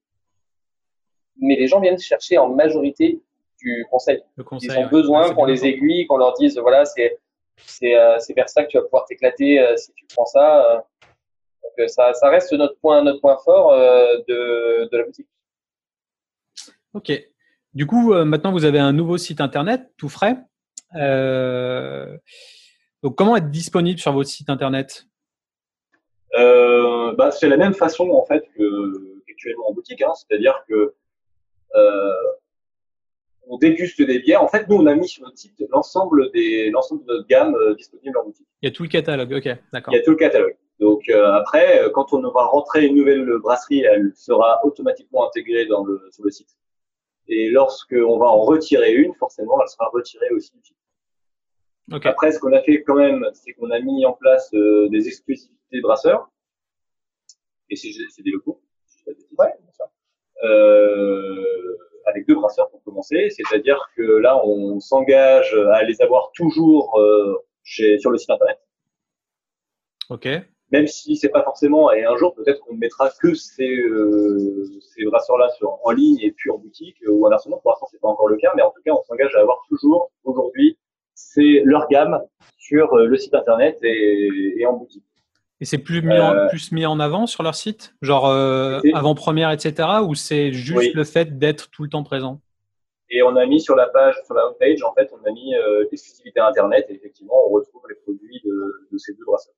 Mais 1.36 1.56
les 1.56 1.66
gens 1.66 1.80
viennent 1.80 1.98
chercher 1.98 2.38
en 2.38 2.48
majorité 2.48 3.20
du 3.58 3.86
conseil. 3.90 4.22
Ils 4.62 4.78
ont 4.78 4.86
besoin 4.86 5.34
qu'on 5.34 5.44
les 5.44 5.66
aiguille, 5.66 6.06
qu'on 6.06 6.16
leur 6.16 6.32
dise 6.34 6.58
voilà, 6.58 6.86
c'est 6.86 7.18
c'est 7.66 7.94
euh, 7.94 8.16
vers 8.34 8.48
ça 8.48 8.64
que 8.64 8.68
tu 8.68 8.78
vas 8.78 8.84
pouvoir 8.84 9.04
t'éclater 9.04 9.60
euh, 9.60 9.76
si 9.76 9.92
tu 9.92 10.06
prends 10.14 10.24
ça. 10.24 10.64
Euh. 10.64 10.80
donc 11.62 11.90
ça, 11.90 12.14
ça 12.14 12.30
reste 12.30 12.52
notre 12.54 12.78
point 12.78 13.02
notre 13.02 13.20
point 13.20 13.36
fort 13.44 13.72
de, 13.72 14.88
de 14.90 14.96
la 14.96 15.04
boutique. 15.04 15.28
Ok. 16.94 17.12
Du 17.74 17.86
coup, 17.86 18.12
maintenant 18.24 18.52
vous 18.52 18.64
avez 18.64 18.78
un 18.78 18.92
nouveau 18.92 19.16
site 19.16 19.40
internet 19.40 19.92
tout 19.96 20.08
frais. 20.08 20.36
donc 23.02 23.16
comment 23.16 23.36
être 23.36 23.50
disponible 23.50 24.00
sur 24.00 24.12
votre 24.12 24.28
site 24.28 24.50
internet? 24.50 25.06
Bah, 26.36 27.30
c'est 27.32 27.48
la 27.48 27.56
même 27.56 27.74
façon 27.74 28.10
en 28.10 28.24
fait 28.24 28.44
que 28.56 29.20
en 29.66 29.72
boutique, 29.72 30.02
hein. 30.02 30.12
c'est-à-dire 30.14 30.64
que 30.68 30.94
on 33.50 33.58
déguste 33.58 34.00
des 34.00 34.20
bières. 34.20 34.42
En 34.42 34.48
fait, 34.48 34.68
nous, 34.68 34.76
on 34.76 34.86
a 34.86 34.94
mis 34.94 35.08
sur 35.08 35.24
notre 35.24 35.36
site 35.36 35.62
l'ensemble 35.70 36.30
des, 36.32 36.70
l'ensemble 36.70 37.04
de 37.04 37.12
notre 37.12 37.26
gamme 37.26 37.54
euh, 37.56 37.74
disponible 37.74 38.16
en 38.16 38.24
boutique. 38.24 38.46
Il 38.62 38.66
y 38.66 38.68
a 38.68 38.72
tout 38.72 38.84
le 38.84 38.88
catalogue, 38.88 39.32
ok, 39.32 39.56
d'accord. 39.72 39.92
Il 39.92 39.96
y 39.96 40.00
a 40.00 40.02
tout 40.04 40.12
le 40.12 40.16
catalogue. 40.16 40.56
Donc 40.78 41.08
euh, 41.08 41.32
après, 41.34 41.82
euh, 41.82 41.90
quand 41.90 42.12
on 42.12 42.22
aura 42.24 42.46
rentré 42.46 42.86
une 42.86 42.94
nouvelle 42.94 43.28
brasserie, 43.42 43.80
elle 43.80 44.12
sera 44.14 44.64
automatiquement 44.64 45.26
intégrée 45.26 45.66
dans 45.66 45.84
le, 45.84 46.00
sur 46.12 46.24
le 46.24 46.30
site. 46.30 46.48
Et 47.28 47.50
lorsque 47.50 47.94
on 47.94 48.18
va 48.18 48.26
en 48.26 48.40
retirer 48.40 48.94
une, 48.94 49.14
forcément, 49.14 49.60
elle 49.62 49.68
sera 49.68 49.88
retirée 49.92 50.30
aussi 50.30 50.52
du 50.56 50.62
site. 50.62 50.76
Okay. 51.92 52.08
Après, 52.08 52.32
ce 52.32 52.38
qu'on 52.38 52.52
a 52.52 52.62
fait 52.62 52.82
quand 52.82 52.94
même, 52.94 53.24
c'est 53.34 53.52
qu'on 53.52 53.70
a 53.70 53.80
mis 53.80 54.04
en 54.06 54.12
place 54.12 54.50
des 54.52 55.08
exclusivités 55.08 55.80
brasseurs. 55.80 56.30
Et 57.68 57.76
c'est, 57.76 57.90
des 58.22 58.30
locaux. 58.30 58.60
Ouais. 59.38 59.54
Euh, 60.42 61.76
avec 62.06 62.26
deux 62.26 62.34
brasseurs 62.34 62.70
pour 62.70 62.82
commencer, 62.82 63.28
c'est-à-dire 63.30 63.78
que 63.96 64.02
là, 64.02 64.44
on 64.44 64.80
s'engage 64.80 65.54
à 65.72 65.84
les 65.84 66.00
avoir 66.00 66.30
toujours 66.34 66.98
euh, 66.98 67.36
chez, 67.62 67.98
sur 67.98 68.10
le 68.10 68.18
site 68.18 68.30
internet. 68.30 68.58
Ok. 70.08 70.28
Même 70.72 70.86
si 70.86 71.16
c'est 71.16 71.28
pas 71.30 71.42
forcément, 71.42 71.92
et 71.92 72.04
un 72.04 72.16
jour 72.16 72.34
peut-être 72.34 72.60
qu'on 72.60 72.74
ne 72.74 72.78
mettra 72.78 73.10
que 73.20 73.34
ces, 73.34 73.68
euh, 73.68 74.64
ces 74.80 75.04
brasseurs-là 75.04 75.48
en 75.82 75.90
ligne 75.90 76.20
et 76.22 76.30
puis 76.30 76.50
en 76.50 76.58
boutique 76.58 76.96
euh, 77.06 77.10
ou 77.10 77.26
inversement. 77.26 77.58
Pour 77.58 77.72
l'instant, 77.72 77.88
c'est 77.90 78.00
pas 78.00 78.08
encore 78.08 78.28
le 78.28 78.36
cas, 78.36 78.52
mais 78.54 78.62
en 78.62 78.70
tout 78.70 78.80
cas, 78.84 78.92
on 78.92 79.02
s'engage 79.02 79.34
à 79.34 79.40
avoir 79.40 79.62
toujours 79.68 80.10
aujourd'hui 80.24 80.78
c'est 81.14 81.62
leur 81.64 81.86
gamme 81.88 82.20
sur 82.56 82.96
le 82.96 83.16
site 83.18 83.34
internet 83.34 83.78
et, 83.82 84.54
et 84.56 84.66
en 84.66 84.74
boutique. 84.74 85.04
Et 85.60 85.66
c'est 85.66 85.78
plus 85.78 86.00
mis, 86.00 86.18
en, 86.18 86.34
euh, 86.34 86.48
plus 86.48 86.72
mis 86.72 86.86
en 86.86 86.98
avant 87.00 87.26
sur 87.26 87.42
leur 87.42 87.54
site? 87.54 87.94
Genre 88.00 88.26
euh, 88.28 88.80
avant-première, 88.94 89.50
etc. 89.50 89.88
Ou 90.06 90.14
c'est 90.14 90.52
juste 90.52 90.94
le 90.94 91.04
fait 91.04 91.38
d'être 91.38 91.70
tout 91.70 91.82
le 91.82 91.90
temps 91.90 92.02
présent? 92.02 92.40
Et 93.10 93.22
on 93.22 93.36
a 93.36 93.44
mis 93.44 93.60
sur 93.60 93.74
la 93.74 93.88
page, 93.88 94.14
sur 94.24 94.34
la 94.34 94.46
homepage, 94.46 94.82
en 94.84 94.94
fait, 94.94 95.10
on 95.12 95.28
a 95.28 95.32
mis 95.32 95.54
euh, 95.54 95.84
l'exclusivité 95.90 96.40
Internet. 96.40 96.86
Et 96.88 96.94
effectivement, 96.94 97.34
on 97.46 97.50
retrouve 97.50 97.82
les 97.88 97.96
produits 97.96 98.40
de, 98.44 98.88
de 98.90 98.98
ces 98.98 99.12
deux 99.12 99.24
brasseurs. 99.26 99.54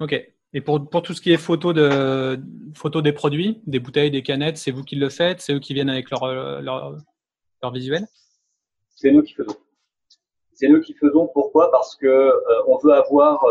Ok. 0.00 0.14
Et 0.52 0.60
pour, 0.60 0.88
pour, 0.88 1.02
tout 1.02 1.14
ce 1.14 1.20
qui 1.20 1.32
est 1.32 1.36
photo, 1.36 1.72
de, 1.72 2.40
photo 2.74 3.02
des 3.02 3.12
produits, 3.12 3.60
des 3.66 3.78
bouteilles, 3.78 4.10
des 4.10 4.22
canettes, 4.22 4.56
c'est 4.56 4.72
vous 4.72 4.82
qui 4.82 4.96
le 4.96 5.08
faites? 5.08 5.40
C'est 5.40 5.54
eux 5.54 5.60
qui 5.60 5.74
viennent 5.74 5.90
avec 5.90 6.10
leur, 6.10 6.26
leur, 6.60 6.96
leur 7.62 7.72
visuel? 7.72 8.06
C'est 8.96 9.12
nous 9.12 9.22
qui 9.22 9.34
faisons. 9.34 9.54
C'est 10.54 10.68
nous 10.68 10.80
qui 10.80 10.94
faisons. 10.94 11.28
Pourquoi? 11.32 11.70
Parce 11.70 11.94
que 11.94 12.06
euh, 12.06 12.40
on 12.66 12.78
veut 12.78 12.92
avoir 12.92 13.44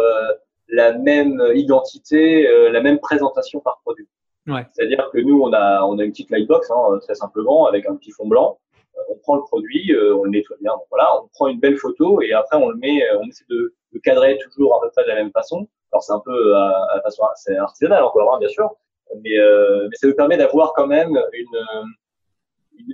la 0.69 0.93
même 0.93 1.41
identité, 1.55 2.47
euh, 2.47 2.71
la 2.71 2.81
même 2.81 2.99
présentation 2.99 3.59
par 3.59 3.79
produit. 3.83 4.07
Ouais. 4.47 4.65
C'est-à-dire 4.71 5.09
que 5.11 5.19
nous, 5.19 5.41
on 5.41 5.51
a, 5.53 5.83
on 5.83 5.99
a 5.99 6.03
une 6.03 6.11
petite 6.11 6.31
lightbox, 6.31 6.71
hein, 6.71 6.99
très 7.01 7.15
simplement, 7.15 7.65
avec 7.65 7.85
un 7.87 7.95
petit 7.95 8.11
fond 8.11 8.27
blanc. 8.27 8.59
Euh, 8.97 9.01
on 9.09 9.17
prend 9.17 9.35
le 9.35 9.43
produit, 9.43 9.91
euh, 9.93 10.15
on 10.15 10.23
le 10.23 10.31
nettoie 10.31 10.57
bien. 10.61 10.71
Donc 10.73 10.85
voilà, 10.89 11.09
on 11.21 11.27
prend 11.27 11.47
une 11.47 11.59
belle 11.59 11.77
photo 11.77 12.21
et 12.21 12.33
après 12.33 12.57
on 12.57 12.69
le 12.69 12.77
met, 12.77 13.01
on 13.19 13.27
essaie 13.27 13.45
de, 13.49 13.75
de 13.93 13.99
cadrer 13.99 14.37
toujours 14.37 14.75
à 14.75 14.81
peu 14.81 14.91
près 14.91 15.03
de 15.03 15.09
la 15.09 15.15
même 15.15 15.31
façon. 15.31 15.67
Alors 15.91 16.03
c'est 16.03 16.13
un 16.13 16.21
peu 16.23 16.55
à, 16.55 16.87
à 16.93 17.01
façon, 17.01 17.23
c'est 17.35 17.57
artisanal 17.57 18.03
encore, 18.03 18.33
hein, 18.33 18.39
bien 18.39 18.49
sûr, 18.49 18.69
mais, 19.23 19.35
mais 19.89 19.95
ça 19.95 20.07
nous 20.07 20.15
permet 20.15 20.37
d'avoir 20.37 20.73
quand 20.73 20.87
même 20.87 21.17
une, 21.33 21.57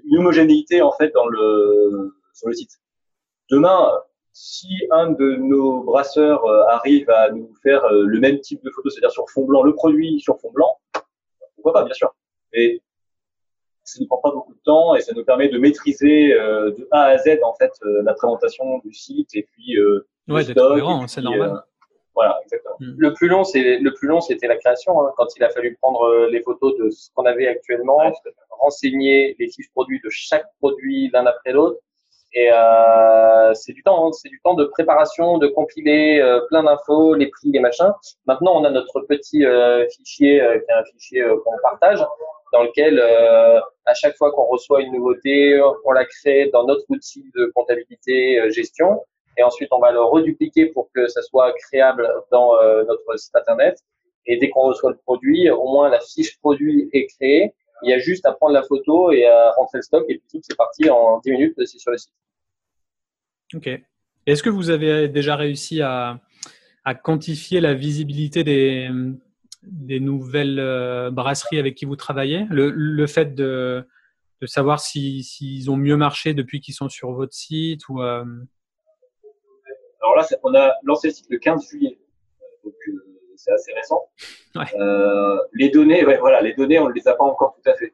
une 0.06 0.18
homogénéité 0.20 0.82
en 0.82 0.92
fait 0.92 1.12
dans 1.14 1.28
le 1.28 2.14
sur 2.34 2.48
le 2.48 2.54
site. 2.54 2.72
Demain, 3.50 3.92
si 4.34 4.68
un 4.92 5.12
de 5.12 5.36
nos 5.36 5.82
brasseurs 5.84 6.44
euh, 6.46 6.66
arrive 6.68 7.10
à 7.10 7.32
nous 7.32 7.54
faire 7.64 7.86
euh, 7.86 8.04
le 8.06 8.20
même 8.20 8.40
type 8.42 8.62
de 8.64 8.70
photo, 8.70 8.90
c'est-à-dire 8.90 9.12
sur 9.12 9.30
fond 9.30 9.46
blanc, 9.46 9.64
le 9.64 9.74
produit 9.74 10.20
sur 10.20 10.38
fond 10.40 10.52
blanc, 10.52 10.78
pourquoi 11.56 11.74
pas, 11.74 11.84
bien 11.86 11.94
sûr. 11.94 12.14
Mais 12.54 12.82
ça 13.84 14.02
ne 14.02 14.08
prend 14.08 14.18
pas 14.18 14.32
beaucoup 14.32 14.54
de 14.54 14.60
temps 14.66 14.96
et 14.96 15.02
ça 15.02 15.14
nous 15.14 15.24
permet 15.24 15.48
de 15.48 15.58
maîtriser 15.58 16.34
euh, 16.34 16.72
de 16.72 16.88
A 16.92 17.04
à 17.04 17.18
Z 17.18 17.40
en 17.44 17.54
fait 17.54 17.72
la 17.84 18.14
présentation 18.14 18.80
du 18.80 18.94
site 18.94 19.30
et 19.36 19.48
puis 19.52 19.78
euh, 19.78 20.06
ouais, 20.28 20.44
d'être 20.44 21.08
c'est 21.08 21.22
normal. 21.22 21.64
Voilà, 22.16 22.40
exactement. 22.44 22.76
Hmm. 22.80 22.96
Le 22.98 23.14
plus 23.14 23.28
long, 23.28 23.44
c'est 23.44 23.78
le 23.78 23.94
plus 23.94 24.08
long, 24.08 24.22
c'était 24.22 24.48
la 24.48 24.56
création. 24.58 25.02
Hein, 25.02 25.12
quand 25.18 25.28
il 25.36 25.44
a 25.44 25.50
fallu 25.50 25.78
prendre 25.82 26.28
les 26.32 26.42
photos 26.42 26.76
de 26.78 26.90
ce 26.90 27.10
qu'on 27.14 27.26
avait 27.26 27.48
actuellement, 27.48 28.00
renseigner 28.50 29.36
les 29.38 29.48
fiches 29.50 29.70
produits 29.72 30.02
de 30.04 30.10
chaque 30.10 30.48
produit 30.60 31.10
l'un 31.14 31.26
après 31.26 31.52
l'autre 31.52 31.80
et 32.36 32.50
euh, 32.52 33.54
c'est 33.54 33.72
du 33.72 33.82
temps, 33.82 34.08
hein. 34.08 34.12
c'est 34.12 34.28
du 34.28 34.42
temps 34.44 34.56
de 34.56 34.66
préparation, 34.66 35.38
de 35.38 35.48
compiler 35.48 36.20
euh, 36.20 36.42
plein 36.50 36.64
d'infos, 36.64 37.16
les 37.16 37.28
prix, 37.28 37.50
les 37.52 37.62
machins. 37.62 37.94
Maintenant, 38.28 38.60
on 38.60 38.66
a 38.66 38.70
notre 38.70 39.00
petit 39.02 39.46
euh, 39.46 39.88
fichier 39.88 40.42
euh, 40.42 40.60
qui 40.60 40.66
est 40.70 40.74
un 40.74 40.84
fichier 40.84 41.24
qu'on 41.46 41.58
partage, 41.64 42.06
dans 42.52 42.64
lequel 42.64 43.00
à 43.00 43.94
chaque 43.94 44.16
fois 44.18 44.32
qu'on 44.32 44.46
reçoit 44.46 44.82
une 44.82 44.94
nouveauté, 44.94 45.62
on 45.86 45.92
la 45.92 46.06
crée 46.06 46.50
dans 46.52 46.66
notre 46.66 46.84
outil 46.90 47.26
de 47.36 47.52
comptabilité 47.56 48.50
gestion, 48.52 49.04
et 49.38 49.44
ensuite 49.44 49.70
on 49.72 49.80
va 49.80 49.92
le 49.92 50.02
redupliquer 50.02 50.68
pour 50.68 50.90
que 50.94 51.08
ça 51.08 51.22
soit 51.22 51.54
créable 51.54 52.10
dans 52.32 52.54
notre 52.88 53.18
site 53.18 53.36
internet. 53.36 53.80
Et 54.28 54.38
dès 54.38 54.50
qu'on 54.50 54.62
reçoit 54.62 54.92
le 54.92 54.98
produit, 54.98 55.50
au 55.50 55.68
moins 55.72 55.90
la 55.90 56.00
fiche 56.00 56.38
produit 56.40 56.90
est 56.94 57.08
créée. 57.08 57.54
Il 57.84 57.90
y 57.90 57.94
a 57.94 58.00
juste 58.00 58.26
à 58.26 58.32
prendre 58.32 58.54
la 58.54 58.64
photo 58.64 59.12
et 59.12 59.26
à 59.26 59.52
rentrer 59.52 59.80
le 59.80 59.82
stock 59.84 60.06
et 60.08 60.18
puis 60.18 60.28
tout, 60.32 60.40
c'est 60.42 60.58
parti 60.58 60.90
en 60.90 61.20
10 61.20 61.32
minutes, 61.32 61.54
c'est 61.66 61.78
sur 61.78 61.92
le 61.92 61.98
site. 61.98 62.14
Ok. 63.54 63.70
Est-ce 64.26 64.42
que 64.42 64.50
vous 64.50 64.70
avez 64.70 65.08
déjà 65.08 65.36
réussi 65.36 65.82
à, 65.82 66.20
quantifier 67.04 67.62
la 67.62 67.74
visibilité 67.74 68.44
des, 68.44 68.90
des 69.64 70.00
nouvelles 70.00 70.60
euh, 70.60 71.12
brasseries 71.12 71.60
avec 71.60 71.76
qui 71.76 71.86
vous 71.86 71.96
travaillez? 71.96 72.46
Le, 72.50 73.08
fait 73.08 73.36
de, 73.36 73.86
savoir 74.46 74.80
s'ils 74.80 75.70
ont 75.70 75.78
mieux 75.78 75.98
marché 75.98 76.34
depuis 76.34 76.62
qu'ils 76.62 76.74
sont 76.74 76.90
sur 76.90 77.12
votre 77.12 77.34
site 77.34 77.88
ou 77.90 78.02
euh, 78.02 78.24
là, 80.32 80.38
on 80.44 80.54
a 80.54 80.74
lancé 80.84 81.08
le 81.08 81.14
site 81.14 81.28
le 81.30 81.38
15 81.38 81.70
juillet, 81.70 81.98
donc 82.64 82.74
euh, 82.88 83.06
c'est 83.36 83.52
assez 83.52 83.74
récent. 83.74 84.10
les 85.54 85.70
données, 85.70 86.04
voilà, 86.04 86.42
les 86.42 86.54
données, 86.54 86.80
on 86.80 86.90
ne 86.90 86.94
les 86.94 87.08
a 87.08 87.14
pas 87.14 87.24
encore 87.24 87.56
tout 87.56 87.70
à 87.70 87.76
fait 87.76 87.94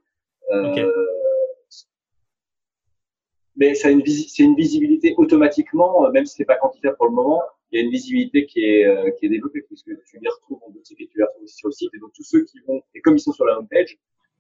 mais 3.61 3.75
c'est 3.75 3.91
une, 3.91 4.01
une, 4.39 4.55
visibilité 4.55 5.13
automatiquement, 5.17 6.05
euh, 6.05 6.11
même 6.11 6.25
si 6.25 6.35
c'est 6.35 6.45
pas 6.45 6.55
quantifiable 6.55 6.97
pour 6.97 7.07
le 7.07 7.11
moment, 7.13 7.41
il 7.71 7.79
y 7.79 7.81
a 7.81 7.85
une 7.85 7.91
visibilité 7.91 8.45
qui 8.45 8.65
est, 8.65 8.85
euh, 8.85 9.11
qui 9.11 9.25
est 9.25 9.29
développée 9.29 9.61
puisque 9.61 9.91
tu 10.05 10.19
les 10.19 10.29
retrouves 10.29 10.59
en 10.65 10.71
boutique 10.71 10.99
et 10.99 11.07
tu 11.07 11.17
les 11.17 11.23
retrouves 11.23 11.43
aussi 11.43 11.55
sur 11.55 11.67
le 11.69 11.73
site. 11.73 11.91
Et 11.93 11.99
donc 11.99 12.11
tous 12.13 12.23
ceux 12.23 12.43
qui 12.43 12.59
vont, 12.67 12.81
et 12.95 13.01
comme 13.01 13.15
ils 13.15 13.19
sont 13.19 13.33
sur 13.33 13.45
la 13.45 13.57
home 13.57 13.67
page, 13.69 13.97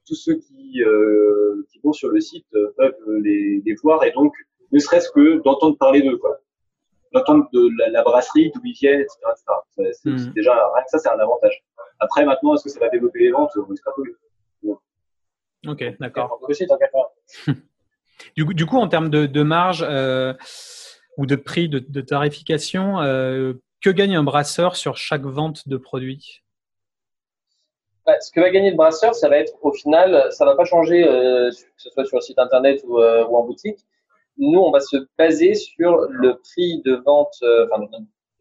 tous 0.07 0.15
ceux 0.15 0.35
qui, 0.35 0.81
euh, 0.83 1.63
qui 1.71 1.79
vont 1.83 1.93
sur 1.93 2.09
le 2.09 2.19
site 2.19 2.47
euh, 2.55 2.73
peuvent 2.75 2.95
les, 3.21 3.61
les, 3.63 3.75
voir 3.75 4.03
et 4.03 4.11
donc 4.11 4.33
ne 4.71 4.79
serait-ce 4.79 5.11
que 5.11 5.41
d'entendre 5.43 5.77
parler 5.77 6.01
d'eux, 6.01 6.17
quoi. 6.17 6.39
D'entendre 7.13 7.49
de 7.51 7.69
la, 7.91 8.03
brasserie, 8.03 8.51
d'où 8.55 8.61
ils 8.63 8.73
viennent, 8.73 9.01
etc. 9.01 9.17
etc. 9.31 9.91
C'est, 9.91 10.09
mmh. 10.09 10.33
déjà, 10.33 10.53
rien 10.53 10.83
que 10.83 10.89
ça, 10.89 10.99
c'est 10.99 11.09
un 11.09 11.19
avantage. 11.19 11.61
Après, 11.99 12.25
maintenant, 12.25 12.55
est-ce 12.55 12.63
que 12.63 12.69
ça 12.69 12.79
va 12.79 12.89
développer 12.89 13.19
les 13.19 13.31
ventes? 13.31 13.51
On 13.57 13.73
espère 13.73 13.93
Ok, 15.67 15.83
d'accord. 15.99 16.39
Tant 16.67 16.77
qu'à 16.77 17.53
Du, 18.35 18.45
du, 18.45 18.65
coup, 18.65 18.77
en 18.77 18.87
termes 18.87 19.09
de, 19.09 19.25
de 19.25 19.43
marge 19.43 19.85
euh, 19.87 20.33
ou 21.17 21.25
de 21.25 21.35
prix 21.35 21.69
de, 21.69 21.79
de 21.79 22.01
tarification, 22.01 23.01
euh, 23.01 23.53
que 23.81 23.89
gagne 23.89 24.15
un 24.15 24.23
brasseur 24.23 24.75
sur 24.75 24.95
chaque 24.95 25.23
vente 25.23 25.67
de 25.67 25.77
produits? 25.77 26.43
Bah, 28.05 28.19
Ce 28.19 28.31
que 28.31 28.39
va 28.39 28.49
gagner 28.49 28.71
le 28.71 28.77
brasseur, 28.77 29.15
ça 29.15 29.27
va 29.27 29.37
être 29.37 29.53
au 29.61 29.73
final, 29.73 30.31
ça 30.31 30.45
va 30.45 30.55
pas 30.55 30.65
changer, 30.65 31.07
euh, 31.07 31.49
que 31.49 31.55
ce 31.77 31.89
soit 31.89 32.05
sur 32.05 32.17
le 32.17 32.21
site 32.21 32.39
internet 32.39 32.81
ou, 32.87 32.99
euh, 32.99 33.25
ou, 33.25 33.35
en 33.35 33.43
boutique. 33.43 33.79
Nous, 34.37 34.59
on 34.59 34.71
va 34.71 34.79
se 34.79 34.97
baser 35.17 35.53
sur 35.53 36.07
le 36.09 36.37
prix 36.39 36.81
de 36.83 36.95
vente, 37.05 37.35
euh, 37.43 37.67
enfin 37.71 37.85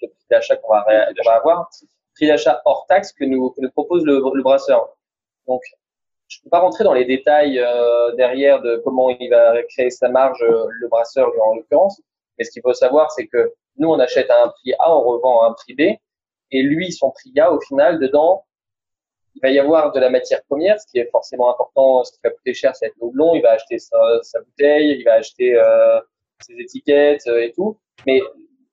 le 0.03 0.09
prix 0.09 0.27
d'achat 0.31 0.57
qu'on 0.57 0.73
va, 0.73 0.85
qu 1.13 1.23
va, 1.25 1.33
avoir, 1.33 1.69
prix 2.15 2.27
d'achat 2.27 2.63
hors 2.65 2.87
taxe 2.89 3.13
que 3.13 3.25
nous, 3.25 3.51
que 3.51 3.61
nous 3.61 3.71
propose 3.71 4.05
le, 4.05 4.23
le 4.35 4.43
brasseur. 4.43 4.97
Donc, 5.47 5.63
je 6.29 6.39
ne 6.39 6.45
peux 6.45 6.51
pas 6.51 6.61
rentrer 6.61 6.85
dans 6.85 6.93
les 6.93 7.05
détails 7.05 7.59
euh, 7.59 8.15
derrière 8.15 8.63
de 8.63 8.81
comment 8.85 9.11
il 9.11 9.29
va 9.31 9.63
créer 9.65 9.91
sa 9.91 10.09
marge, 10.09 10.41
euh, 10.43 10.67
le 10.69 10.89
brasseur 10.89 11.29
en 11.43 11.57
l'occurrence. 11.57 12.01
Mais 12.39 12.45
ce 12.45 12.53
qu'il 12.53 12.63
faut 12.63 12.73
savoir, 12.73 13.11
c'est 13.11 13.27
que 13.27 13.53
nous, 13.77 13.89
on 13.89 13.99
achète 13.99 14.31
à 14.31 14.45
un 14.45 14.49
prix 14.49 14.73
A, 14.79 14.95
on 14.97 15.03
revend 15.03 15.43
à 15.43 15.49
un 15.49 15.53
prix 15.53 15.75
B. 15.75 15.81
Et 16.53 16.63
lui, 16.63 16.93
son 16.93 17.11
prix 17.11 17.33
A, 17.41 17.53
au 17.53 17.61
final, 17.61 17.99
dedans, 17.99 18.45
il 19.35 19.41
va 19.43 19.51
y 19.51 19.59
avoir 19.59 19.93
de 19.93 20.01
la 20.01 20.11
matière 20.11 20.43
première, 20.45 20.81
ce 20.81 20.87
qui 20.87 20.99
est 20.99 21.09
forcément 21.11 21.51
important. 21.51 22.05
Ce 22.05 22.13
qui 22.13 22.19
va 22.23 22.31
coûter 22.31 22.55
cher, 22.55 22.75
c'est 22.75 22.87
être 22.87 22.97
le 23.01 23.07
houblon. 23.07 23.35
Il 23.35 23.43
va 23.43 23.53
acheter 23.53 23.79
sa, 23.79 23.97
sa, 24.23 24.41
bouteille, 24.41 24.99
il 24.99 25.05
va 25.05 25.15
acheter 25.15 25.57
euh, 25.57 26.01
ses 26.41 26.55
étiquettes 26.55 27.27
euh, 27.27 27.43
et 27.43 27.53
tout. 27.53 27.79
Mais 28.07 28.21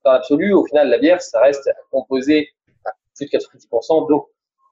dans 0.04 0.14
l'absolu, 0.14 0.54
au 0.54 0.66
final, 0.66 0.90
la 0.90 0.98
bière, 0.98 1.22
ça 1.22 1.42
reste 1.42 1.70
composé 1.92 2.50
à 2.86 2.92
plus 3.16 3.26
de 3.26 3.38
90% 3.38 4.08
d'eau. 4.08 4.32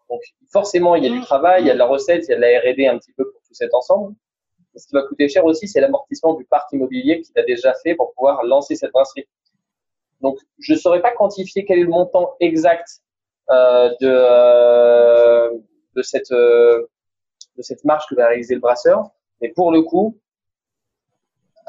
Donc 0.10 0.22
forcément, 0.52 0.96
il 0.96 1.04
y 1.04 1.08
a 1.08 1.12
du 1.12 1.22
travail, 1.22 1.64
il 1.64 1.68
y 1.68 1.72
a 1.72 1.74
de 1.74 1.80
la 1.80 1.86
recette, 1.86 2.26
il 2.28 2.32
y 2.32 2.34
a 2.34 2.38
de 2.38 2.42
la 2.42 2.60
R&D 2.60 2.88
un 2.88 2.98
petit 2.98 3.14
peu 3.14 3.30
pour 3.30 3.42
tout 3.42 3.54
cet 3.54 3.74
ensemble. 3.74 4.16
Et 4.76 4.80
ce 4.80 4.88
qui 4.88 4.94
va 4.94 5.04
coûter 5.04 5.28
cher 5.30 5.46
aussi, 5.46 5.68
c'est 5.68 5.82
l'amortissement 5.82 6.34
du 6.34 6.46
parc 6.46 6.72
immobilier 6.74 7.22
qu'il 7.22 7.38
a 7.40 7.44
déjà 7.44 7.74
fait 7.82 7.96
pour 7.96 8.14
pouvoir 8.14 8.44
lancer 8.44 8.76
cette 8.76 8.92
brasserie. 8.92 9.28
Donc, 10.22 10.38
je 10.60 10.74
ne 10.74 10.78
saurais 10.78 11.02
pas 11.02 11.12
quantifier 11.12 11.66
quel 11.66 11.80
est 11.80 11.84
le 11.84 11.90
montant 11.90 12.36
exact 12.40 12.88
euh, 13.52 13.90
de, 14.02 14.08
euh, 14.10 15.52
de, 15.96 16.02
cette, 16.02 16.32
euh, 16.32 16.86
de 17.58 17.62
cette 17.62 17.84
marge 17.84 18.06
que 18.10 18.16
va 18.16 18.28
réaliser 18.28 18.56
le 18.56 18.62
brasseur. 18.62 19.10
Mais 19.42 19.50
pour 19.50 19.72
le 19.72 19.82
coup, 19.82 20.20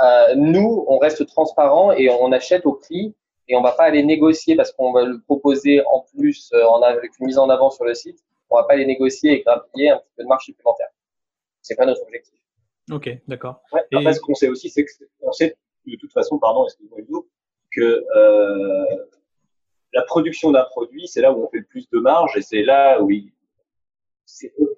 euh, 0.03 0.35
nous, 0.37 0.85
on 0.89 0.99
reste 0.99 1.27
transparent 1.27 1.93
et 1.93 2.11
on 2.11 2.33
achète 2.33 2.67
au 2.67 2.75
prix 2.75 3.15
et 3.49 3.57
on 3.57 3.63
va 3.63 3.73
pas 3.73 3.85
aller 3.85 4.03
négocier 4.03 4.57
parce 4.57 4.73
qu'on 4.73 4.93
va 4.93 5.05
le 5.05 5.21
proposer 5.21 5.83
en 5.87 6.01
plus 6.01 6.51
euh, 6.53 6.65
en 6.65 6.83
avec 6.83 7.13
une 7.19 7.27
mise 7.27 7.39
en 7.39 7.49
avant 7.49 7.71
sur 7.71 7.85
le 7.85 7.95
site. 7.95 8.19
On 8.51 8.57
va 8.57 8.65
pas 8.65 8.75
aller 8.75 8.87
négocier 8.87 9.33
et 9.33 9.43
grappiller 9.43 9.91
un 9.91 9.99
petit 9.99 10.13
peu 10.17 10.23
de 10.23 10.29
marge 10.29 10.45
supplémentaire. 10.45 10.89
C'est 11.63 11.77
pas 11.77 11.87
notre 11.87 12.03
objectif. 12.03 12.39
Ok, 12.93 13.09
d'accord. 13.27 13.63
Ouais, 13.73 13.83
et... 13.91 13.97
Après, 13.97 14.13
ce 14.13 14.21
qu'on 14.21 14.35
sait 14.35 14.49
aussi, 14.49 14.71
c'est 14.71 14.85
qu'on 15.21 15.33
sait 15.33 15.57
de 15.87 15.97
toute 15.97 16.13
façon, 16.13 16.39
pardon, 16.39 16.65
excusez-moi 16.65 17.25
que 17.73 18.05
euh, 18.17 18.97
la 19.93 20.03
production 20.03 20.51
d'un 20.51 20.65
produit, 20.65 21.07
c'est 21.07 21.21
là 21.21 21.33
où 21.33 21.45
on 21.45 21.49
fait 21.49 21.59
le 21.59 21.65
plus 21.65 21.89
de 21.91 21.99
marge 21.99 22.37
et 22.37 22.43
c'est 22.43 22.63
là 22.63 23.01
où 23.03 23.11
ils, 23.11 23.33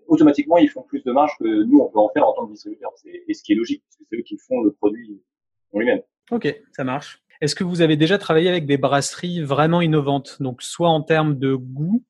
automatiquement 0.07 0.59
ils 0.59 0.69
font 0.69 0.83
plus 0.83 1.03
de 1.03 1.13
marge 1.13 1.33
que 1.39 1.65
nous 1.65 1.79
on 1.79 1.89
peut 1.91 1.99
en 1.99 2.09
faire 2.11 2.27
en 2.27 2.33
tant 2.33 2.47
que 2.47 2.53
distributeur. 2.53 2.93
Et 3.05 3.35
ce 3.35 3.43
qui 3.43 3.53
est 3.53 3.57
logique, 3.57 3.83
parce 3.85 3.97
que 3.97 4.05
c'est 4.11 4.17
eux 4.17 4.23
qui 4.23 4.39
font 4.39 4.61
le 4.63 4.73
produit 4.73 5.23
en 5.73 5.79
lui-même. 5.79 6.03
Ok, 6.31 6.63
ça 6.73 6.85
marche. 6.85 7.23
Est-ce 7.41 7.55
que 7.55 7.65
vous 7.65 7.83
avez 7.83 7.97
déjà 7.97 8.19
travaillé 8.19 8.49
avec 8.49 8.67
des 8.67 8.79
brasseries 8.79 9.43
vraiment 9.43 9.81
innovantes, 9.81 10.43
donc 10.43 10.61
soit 10.63 10.89
en 10.89 11.03
termes 11.03 11.39
de 11.39 11.55
goût, 11.55 12.05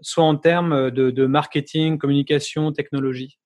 soit 0.00 0.24
en 0.24 0.36
termes 0.36 0.90
de, 0.90 1.10
de 1.10 1.26
marketing, 1.26 1.98
communication, 1.98 2.72
technologie? 2.72 3.38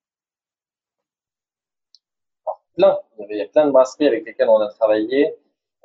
Plein. 2.77 2.99
Il 3.31 3.37
y 3.37 3.43
a 3.43 3.47
plein 3.47 3.67
de 3.67 3.73
brasseries 3.73 4.07
avec 4.07 4.25
lesquelles 4.25 4.49
on 4.49 4.61
a 4.61 4.69
travaillé 4.69 5.35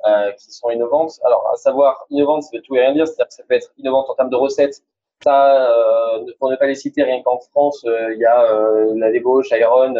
euh, 0.06 0.32
qui 0.32 0.52
sont 0.52 0.70
innovantes. 0.70 1.18
Alors, 1.24 1.48
à 1.52 1.56
savoir, 1.56 2.06
innovantes, 2.10 2.44
ça 2.44 2.50
veut 2.56 2.62
tout 2.62 2.76
et 2.76 2.80
rien 2.80 2.94
dire. 2.94 3.06
C'est-à-dire 3.06 3.28
que 3.28 3.34
ça 3.34 3.42
peut 3.42 3.54
être 3.54 3.72
innovante 3.76 4.08
en 4.08 4.14
termes 4.14 4.30
de 4.30 4.36
recettes. 4.36 4.82
Ça, 5.22 5.70
euh, 5.70 6.24
pour 6.38 6.50
ne 6.50 6.56
pas 6.56 6.66
les 6.66 6.74
citer, 6.74 7.02
rien 7.02 7.22
qu'en 7.22 7.38
France, 7.40 7.84
euh, 7.86 8.14
il 8.14 8.20
y 8.20 8.24
a 8.24 8.42
euh, 8.52 8.94
la 8.96 9.10
débauche, 9.10 9.50
Iron, 9.50 9.94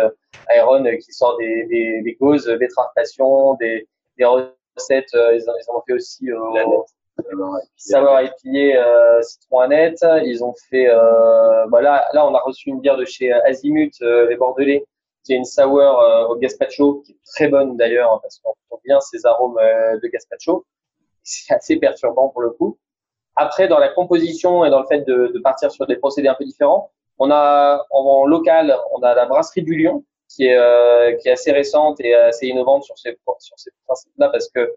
Iron 0.57 0.85
qui 0.97 1.13
sort 1.13 1.37
des, 1.39 1.67
des, 1.67 2.01
des 2.03 2.15
causes, 2.17 2.47
des 2.47 2.69
passion, 2.95 3.55
des, 3.55 3.87
des 4.17 4.25
recettes. 4.25 5.13
Ils, 5.13 5.43
ils, 5.45 5.71
en 5.71 5.79
ont 5.79 5.83
fait 5.87 5.93
aussi 5.93 6.33
au 6.33 6.87
Savoir 7.77 8.23
euh, 8.23 9.23
Citron 9.23 9.59
Annette. 9.59 10.05
Ils 10.25 10.43
ont 10.43 10.55
fait, 10.71 10.89
euh, 10.89 11.67
bah 11.69 11.83
là, 11.83 12.07
là, 12.15 12.27
on 12.27 12.35
a 12.35 12.41
reçu 12.41 12.71
une 12.71 12.81
bière 12.81 12.97
de 12.97 13.05
chez 13.05 13.31
Azimut, 13.31 13.93
les 14.01 14.37
Bordelais, 14.37 14.85
qui 15.25 15.35
est 15.35 15.37
une 15.37 15.45
sour 15.45 15.81
euh, 15.81 16.27
au 16.27 16.37
gazpacho, 16.37 17.03
qui 17.05 17.13
est 17.13 17.19
très 17.25 17.49
bonne 17.49 17.77
d'ailleurs, 17.77 18.21
parce 18.23 18.39
qu'on 18.39 18.51
retrouve 18.51 18.81
bien 18.85 19.01
ces 19.01 19.27
arômes 19.27 19.59
euh, 19.59 19.99
de 20.03 20.09
gazpacho. 20.09 20.65
C'est 21.23 21.55
assez 21.55 21.77
perturbant 21.77 22.29
pour 22.31 22.43
le 22.43 22.51
coup. 22.51 22.79
Après, 23.37 23.69
dans 23.69 23.79
la 23.79 23.89
composition 23.89 24.65
et 24.65 24.71
dans 24.71 24.81
le 24.81 24.87
fait 24.87 25.01
de, 25.01 25.31
de 25.33 25.39
partir 25.41 25.71
sur 25.71 25.87
des 25.87 25.97
procédés 25.97 26.29
un 26.29 26.35
peu 26.35 26.45
différents, 26.45 26.91
on 27.19 27.31
a 27.31 27.85
en, 27.91 28.25
local, 28.27 28.75
on 28.93 29.03
a 29.03 29.15
la 29.15 29.27
brasserie 29.27 29.63
du 29.63 29.77
Lion, 29.77 30.05
qui 30.29 30.47
est, 30.47 30.57
euh, 30.57 31.15
qui 31.17 31.29
est 31.29 31.33
assez 31.33 31.53
récente 31.53 32.01
et 32.01 32.15
assez 32.15 32.47
innovante 32.47 32.85
sur 32.85 32.99
ces, 32.99 33.17
sur 33.39 33.59
ces 33.59 33.71
principes-là, 33.87 34.31
parce 34.31 34.49
que 34.49 34.75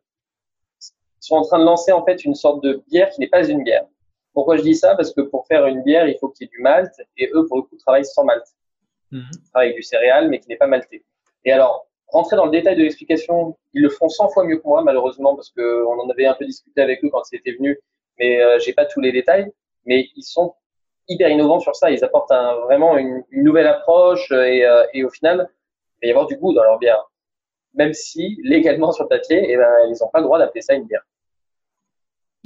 ils 0.81 1.25
sont 1.27 1.35
en 1.35 1.43
train 1.43 1.59
de 1.59 1.63
lancer 1.63 1.93
en 1.93 2.03
fait 2.03 2.25
une 2.25 2.35
sorte 2.35 2.61
de 2.63 2.83
bière 2.89 3.09
qui 3.09 3.21
n'est 3.21 3.29
pas 3.29 3.47
une 3.47 3.63
bière. 3.63 3.85
Pourquoi 4.33 4.57
je 4.57 4.63
dis 4.63 4.75
ça? 4.75 4.95
Parce 4.95 5.13
que 5.13 5.21
pour 5.21 5.47
faire 5.47 5.65
une 5.67 5.83
bière, 5.83 6.07
il 6.07 6.17
faut 6.19 6.27
qu'il 6.29 6.45
y 6.45 6.47
ait 6.47 6.51
du 6.51 6.61
malt, 6.61 6.91
et 7.17 7.29
eux, 7.33 7.45
pour 7.47 7.57
le 7.57 7.63
coup, 7.63 7.77
travaillent 7.77 8.05
sans 8.05 8.25
malt 8.25 8.43
avec 9.53 9.75
du 9.75 9.83
céréal, 9.83 10.27
mais 10.27 10.39
qui 10.39 10.49
n'est 10.49 10.57
pas 10.57 10.67
malté. 10.67 11.05
Et 11.45 11.51
alors, 11.51 11.87
rentrer 12.07 12.35
dans 12.35 12.45
le 12.45 12.51
détail 12.51 12.75
de 12.75 12.81
l'explication, 12.81 13.55
ils 13.73 13.83
le 13.83 13.89
font 13.89 14.09
100 14.09 14.29
fois 14.29 14.43
mieux 14.43 14.57
que 14.57 14.67
moi, 14.67 14.81
malheureusement, 14.81 15.35
parce 15.35 15.51
qu'on 15.51 15.99
en 15.99 16.09
avait 16.09 16.25
un 16.25 16.33
peu 16.33 16.45
discuté 16.45 16.81
avec 16.81 17.03
eux 17.05 17.09
quand 17.09 17.21
ils 17.31 17.37
étaient 17.37 17.53
venus, 17.53 17.77
mais 18.19 18.41
euh, 18.41 18.59
j'ai 18.59 18.73
pas 18.73 18.85
tous 18.85 19.01
les 19.01 19.11
détails. 19.11 19.51
Mais 19.85 20.07
ils 20.15 20.23
sont 20.23 20.55
hyper 21.07 21.29
innovants 21.29 21.59
sur 21.59 21.75
ça. 21.75 21.91
Ils 21.91 22.03
apportent 22.03 22.31
un, 22.31 22.55
vraiment 22.61 22.97
une, 22.97 23.23
une, 23.31 23.43
nouvelle 23.43 23.67
approche 23.67 24.31
et, 24.31 24.65
euh, 24.65 24.85
et, 24.93 25.03
au 25.03 25.09
final, 25.09 25.49
il 26.01 26.05
va 26.05 26.07
y 26.07 26.11
avoir 26.11 26.27
du 26.27 26.37
goût 26.37 26.53
dans 26.53 26.63
leur 26.63 26.79
bière. 26.79 27.03
Même 27.73 27.93
si, 27.93 28.37
légalement 28.43 28.91
sur 28.91 29.03
le 29.05 29.09
papier, 29.09 29.45
eh 29.49 29.57
ben, 29.57 29.71
ils 29.87 29.97
n'ont 30.01 30.09
pas 30.11 30.19
le 30.19 30.25
droit 30.25 30.39
d'appeler 30.39 30.61
ça 30.61 30.73
une 30.75 30.85
bière. 30.85 31.03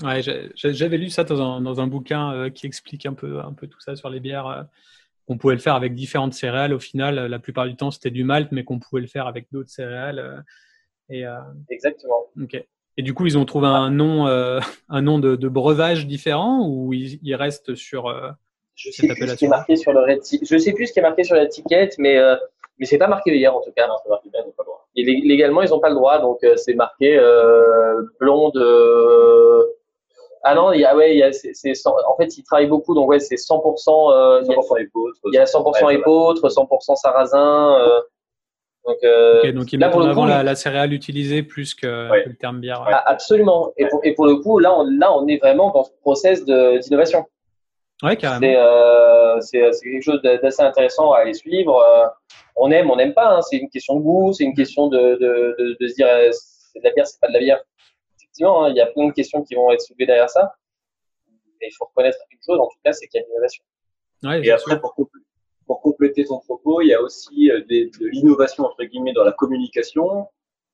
Ouais, 0.04 0.22
j'avais 0.22 0.98
lu 0.98 1.10
ça 1.10 1.24
dans 1.24 1.42
un, 1.42 1.62
dans 1.62 1.82
un 1.82 1.88
bouquin 1.88 2.34
euh, 2.34 2.50
qui 2.50 2.68
explique 2.68 3.06
un 3.06 3.14
peu, 3.14 3.40
un 3.40 3.54
peu 3.54 3.68
tout 3.68 3.80
ça 3.80 3.96
sur 3.96 4.10
les 4.10 4.20
bières. 4.20 4.48
Euh, 4.48 4.64
qu'on 5.28 5.38
pouvait 5.38 5.56
le 5.56 5.60
faire 5.60 5.76
avec 5.76 5.94
différentes 5.94 6.34
céréales. 6.34 6.74
Au 6.74 6.80
final, 6.80 7.16
la 7.26 7.40
plupart 7.40 7.66
du 7.66 7.76
temps, 7.76 7.92
c'était 7.92 8.12
du 8.12 8.24
malt, 8.24 8.52
mais 8.52 8.64
qu'on 8.64 8.80
pouvait 8.80 9.02
le 9.02 9.08
faire 9.08 9.28
avec 9.28 9.48
d'autres 9.52 9.70
céréales. 9.70 10.20
Euh, 10.20 10.40
et, 11.10 11.26
euh... 11.26 11.40
Exactement. 11.70 12.28
Ok. 12.42 12.66
Et 12.98 13.04
du 13.04 13.14
coup, 13.14 13.26
ils 13.26 13.38
ont 13.38 13.46
trouvé 13.46 13.68
un 13.68 13.92
nom, 13.92 14.28
euh, 14.28 14.60
un 14.90 15.02
nom 15.02 15.20
de, 15.20 15.36
de, 15.36 15.48
breuvage 15.48 16.08
différent 16.08 16.68
ou 16.68 16.94
ils, 16.94 17.20
ils 17.22 17.36
restent 17.36 17.76
sur 17.76 18.08
euh, 18.08 18.30
je 18.76 18.90
sais 18.90 19.04
cette 19.04 19.12
appellation. 19.12 19.26
Plus 19.26 19.32
ce 19.32 19.38
qui 19.38 19.46
est 19.46 19.50
marqué 19.50 19.76
sur 19.76 19.94
le 19.94 20.20
Je 20.42 20.58
sais 20.58 20.74
plus 20.74 20.88
ce 20.88 20.94
qui 20.94 21.00
est 21.00 21.04
marqué 21.04 21.24
sur 21.24 21.36
l'étiquette, 21.36 21.96
mais 22.00 22.18
euh, 22.18 22.36
mais 22.80 22.86
c'est 22.86 22.98
pas 22.98 23.08
marqué 23.08 23.36
hier 23.36 23.56
en 23.56 23.62
tout 23.62 23.72
cas. 23.72 23.88
Non, 23.88 23.96
marqué 24.10 24.30
bien, 24.30 24.42
ils 24.46 24.52
pas 24.52 24.64
le 24.64 24.66
droit. 24.66 24.88
Et 24.96 25.04
légalement, 25.04 25.62
ils 25.62 25.70
n'ont 25.70 25.80
pas 25.80 25.90
le 25.90 25.96
droit, 25.96 26.20
donc 26.20 26.44
euh, 26.44 26.56
c'est 26.58 26.74
marqué 26.74 27.20
blonde 28.20 28.58
ah 30.44 30.56
non, 30.56 30.72
il 30.72 30.80
y 30.80 30.86
a, 30.86 30.96
ouais, 30.96 31.14
il 31.14 31.18
y 31.18 31.24
a, 31.24 31.34
c'est, 31.34 31.54
c'est, 31.54 31.74
en 31.86 32.16
fait, 32.16 32.38
ils 32.38 32.44
travaillent 32.44 32.68
beaucoup, 32.68 32.94
donc 32.96 33.10
ouais, 33.10 33.20
c'est 33.20 33.36
100%, 33.36 34.14
euh, 34.14 34.42
100% 34.44 34.82
épeautre. 34.82 35.20
Il 35.26 35.34
y 35.34 35.38
a 35.38 35.44
100% 35.44 35.86
ouais, 35.86 35.96
épeautre, 35.96 36.48
100% 36.48 36.96
sarrasin. 36.96 37.78
Euh, 38.88 38.92
donc, 38.92 39.04
euh, 39.04 39.40
okay, 39.40 39.52
donc 39.52 39.74
ils 39.74 39.80
mettent 39.80 39.96
en 39.96 40.02
avant 40.02 40.24
coup, 40.24 40.30
la, 40.30 40.44
la, 40.44 40.56
céréale 40.56 40.94
utilisée 40.94 41.44
plus 41.44 41.76
que, 41.76 42.10
ouais. 42.10 42.24
que 42.24 42.30
le 42.30 42.36
terme 42.36 42.60
bière. 42.60 42.82
Ouais. 42.82 42.94
Ah, 42.94 43.04
absolument. 43.06 43.74
Et 43.78 43.88
pour, 43.88 44.00
et 44.04 44.14
pour 44.14 44.26
le 44.26 44.38
coup, 44.38 44.60
là, 44.60 44.74
on, 44.78 44.84
là, 44.90 45.14
on 45.14 45.28
est 45.28 45.38
vraiment 45.38 45.72
dans 45.72 45.84
ce 45.84 45.92
process 46.02 46.46
de, 46.46 46.80
d'innovation. 46.80 47.26
Ouais, 48.04 48.16
carrément. 48.16 48.42
C'est, 48.42 48.56
euh, 48.58 49.72
c'est 49.72 49.90
quelque 49.90 50.04
chose 50.04 50.22
d'assez 50.22 50.62
intéressant 50.62 51.12
à 51.12 51.20
aller 51.20 51.34
suivre. 51.34 51.78
Euh, 51.78 52.08
on 52.56 52.72
aime, 52.72 52.90
on 52.90 52.96
n'aime 52.96 53.14
pas. 53.14 53.36
Hein. 53.36 53.42
C'est 53.42 53.58
une 53.58 53.70
question 53.70 53.98
de 53.98 54.02
goût, 54.02 54.34
c'est 54.34 54.44
une 54.44 54.56
question 54.56 54.88
de, 54.88 54.98
de, 54.98 55.56
de, 55.60 55.78
de 55.80 55.88
se 55.88 55.96
dire 55.96 56.08
c'est 56.32 56.80
de 56.80 56.84
la 56.84 56.92
bière, 56.92 57.08
c'est 57.08 57.20
pas 57.20 57.28
de 57.28 57.34
la 57.34 57.40
bière 57.40 57.60
effectivement, 58.38 58.66
hein, 58.66 58.70
il 58.70 58.76
y 58.76 58.82
a 58.82 58.88
plein 58.88 59.08
de 59.08 59.14
questions 59.14 59.44
qui 59.44 59.56
vont 59.56 59.72
être 59.72 59.82
soulevées 59.82 60.06
derrière 60.06 60.30
ça. 60.30 60.54
Mais 61.60 61.68
il 61.68 61.76
faut 61.78 61.86
reconnaître 61.86 62.18
une 62.32 62.38
chose, 62.46 62.60
en 62.60 62.68
tout 62.68 62.78
cas, 62.84 62.94
c'est 62.94 63.08
qu'il 63.08 63.20
y 63.20 63.24
a 63.24 63.26
de 63.26 63.30
l'innovation. 63.30 63.64
Ouais, 64.24 64.46
et 64.46 64.52
après, 64.52 64.80
pour, 64.80 64.96
pour, 65.68 65.82
compléter 65.82 66.26
ton 66.26 66.40
propos, 66.40 66.82
il 66.82 66.88
y 66.88 66.94
a 66.94 67.02
aussi 67.02 67.52
euh, 67.52 67.62
des, 67.68 67.92
de 68.00 68.08
l'innovation, 68.08 68.66
entre 68.66 68.84
guillemets, 68.84 69.14
dans 69.14 69.24
la 69.24 69.32
communication. 69.32 70.28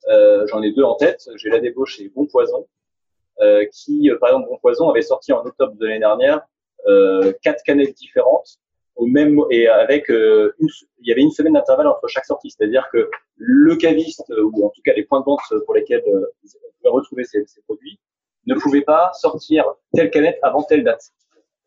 Euh, 0.09 0.45
J'en 0.47 0.61
ai 0.61 0.71
deux 0.71 0.83
en 0.83 0.95
tête. 0.95 1.29
J'ai 1.35 1.49
la 1.49 1.59
débauche 1.59 1.99
et 1.99 2.09
Bon 2.09 2.25
Poison, 2.25 2.67
euh, 3.41 3.65
qui, 3.71 4.09
euh, 4.09 4.17
par 4.19 4.29
exemple, 4.29 4.49
Bon 4.49 4.57
Poison 4.57 4.89
avait 4.89 5.01
sorti 5.01 5.33
en 5.33 5.41
octobre 5.45 5.75
de 5.75 5.85
l'année 5.85 5.99
dernière 5.99 6.41
euh, 6.87 7.31
quatre 7.41 7.63
canettes 7.63 7.95
différentes 7.95 8.59
au 8.95 9.05
même 9.07 9.39
et 9.49 9.67
avec 9.67 10.11
euh, 10.11 10.53
une, 10.59 10.67
il 10.99 11.07
y 11.07 11.11
avait 11.11 11.21
une 11.21 11.31
semaine 11.31 11.53
d'intervalle 11.53 11.87
entre 11.87 12.07
chaque 12.07 12.25
sortie, 12.25 12.51
c'est-à-dire 12.51 12.89
que 12.91 13.09
le 13.37 13.75
caviste 13.75 14.31
ou 14.37 14.65
en 14.65 14.69
tout 14.69 14.81
cas 14.83 14.93
les 14.93 15.03
points 15.03 15.21
de 15.21 15.25
vente 15.25 15.41
pour 15.65 15.73
lesquels 15.73 16.03
on 16.05 16.71
pouvait 16.77 16.89
retrouver 16.89 17.23
ces, 17.23 17.43
ces, 17.47 17.61
produits 17.61 17.99
ne 18.45 18.55
pouvait 18.55 18.81
pas 18.81 19.11
sortir 19.13 19.65
telle 19.93 20.11
canette 20.11 20.37
avant 20.43 20.61
telle 20.61 20.83
date. 20.83 21.11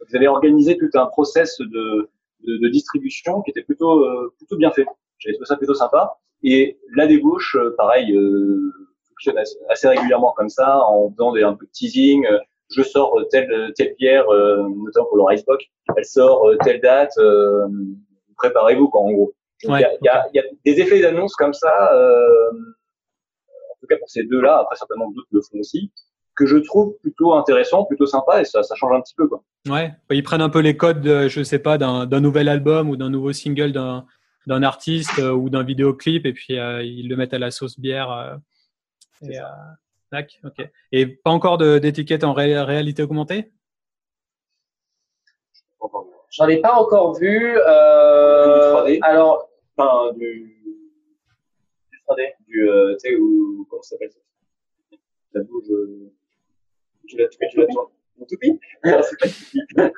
Vous 0.07 0.15
avez 0.15 0.29
organisé 0.29 0.77
tout 0.77 0.91
un 0.95 1.07
process 1.07 1.59
de, 1.59 2.11
de, 2.41 2.59
de 2.63 2.69
distribution 2.69 3.43
qui 3.43 3.51
était 3.51 3.63
plutôt 3.63 4.05
euh, 4.05 4.33
plutôt 4.39 4.57
bien 4.57 4.71
fait. 4.73 4.87
J'avais 5.19 5.35
trouvé 5.35 5.47
ça 5.47 5.57
plutôt 5.57 5.75
sympa 5.75 6.19
Et 6.43 6.79
la 6.95 7.07
débauche, 7.07 7.57
pareil, 7.77 8.15
fonctionne 9.09 9.43
assez 9.71 9.89
régulièrement 9.89 10.33
comme 10.37 10.51
ça, 10.51 10.79
en 10.87 11.11
faisant 11.11 11.33
des, 11.33 11.43
un 11.43 11.55
peu 11.55 11.67
de 11.67 11.71
teasing. 11.71 12.27
Je 12.69 12.83
sors 12.83 13.17
telle 13.31 13.73
telle 13.77 13.95
bière, 13.99 14.27
notamment 14.29 15.07
pour 15.07 15.17
le 15.17 15.23
Ricebox, 15.23 15.65
elle 15.97 16.05
sort 16.05 16.51
telle 16.63 16.81
date. 16.81 17.15
Préparez-vous, 18.37 18.89
quoi, 18.89 19.01
en 19.01 19.13
gros. 19.13 19.33
Il 19.63 19.71
y, 19.71 19.73
a, 19.73 19.95
y, 20.03 20.09
a, 20.09 20.27
y, 20.35 20.39
a, 20.39 20.43
des 20.65 20.81
effets 20.81 21.01
d'annonce 21.01 21.35
comme 21.35 21.55
ça, 21.55 21.93
euh, 21.95 22.51
en 22.51 23.77
tout 23.81 23.87
cas 23.89 23.97
pour 23.97 24.09
ces 24.11 24.25
deux-là, 24.25 24.59
après 24.59 24.77
certainement 24.77 25.11
d'autres 25.11 25.29
le 25.31 25.41
font 25.41 25.59
aussi, 25.59 25.91
que 26.37 26.47
je 26.47 26.59
trouve 26.59 26.97
plutôt 27.01 27.35
intéressant, 27.35 27.85
plutôt 27.85 28.07
sympa 28.07 28.41
et 28.41 28.45
ça, 28.45 28.63
ça 28.63 28.75
change 28.75 28.95
un 28.95 29.01
petit 29.01 29.15
peu. 29.15 29.27
Quoi. 29.27 29.43
Ouais, 29.69 29.93
ils 30.11 30.23
prennent 30.23 30.43
un 30.43 30.51
peu 30.51 30.61
les 30.61 30.77
codes, 30.77 31.01
de, 31.01 31.29
je 31.29 31.43
sais 31.43 31.59
pas, 31.59 31.79
d'un 31.79 32.21
nouvel 32.21 32.49
album 32.49 32.89
ou 32.91 32.97
d'un 32.97 33.11
nouveau 33.11 33.33
single 33.33 33.73
d'un 33.73 34.07
d'un 34.47 34.63
artiste 34.63 35.19
euh, 35.19 35.33
ou 35.33 35.51
d'un 35.51 35.65
vidéoclip 35.65 36.25
et 36.25 36.33
puis 36.33 36.59
euh, 36.59 36.83
ils 36.83 37.09
le 37.09 37.17
mettent 37.17 37.35
à 37.35 37.39
la 37.39 37.51
sauce 37.51 37.81
bière. 37.81 38.11
Euh, 38.13 38.37
et, 39.29 39.39
tac, 40.11 40.41
ok. 40.45 40.69
Et 40.93 41.07
pas 41.07 41.31
encore 41.31 41.59
d'étiquette 41.59 42.23
en 42.23 42.33
ré 42.33 42.59
réalité 42.61 43.03
augmentée? 43.03 43.53
J'en 46.31 46.49
ai 46.49 46.61
pas 46.61 46.75
encore 46.75 47.15
vu. 47.19 47.57
Euh, 47.57 48.85
du 48.85 48.93
3D. 48.93 48.99
Alors, 49.03 49.49
enfin, 49.77 50.13
du, 50.15 50.63
du 51.91 51.99
3D. 52.07 52.33
Du, 52.47 52.69
euh, 52.69 52.97
tu 53.03 53.11
sais, 53.11 53.17
comment 53.17 53.83
ça 53.83 53.91
s'appelle 53.91 54.11
ça? 54.11 54.19
Ça 55.33 55.41
bouge. 55.43 55.65
Tu 57.09 57.17
l'as, 57.17 57.29
tu 57.29 57.61
l'as, 57.61 57.67
mon 58.19 58.25
toupie? 58.27 58.59
Non, 58.85 59.01
c'est 59.03 59.19
pas 59.19 59.29
toupie. 59.29 59.93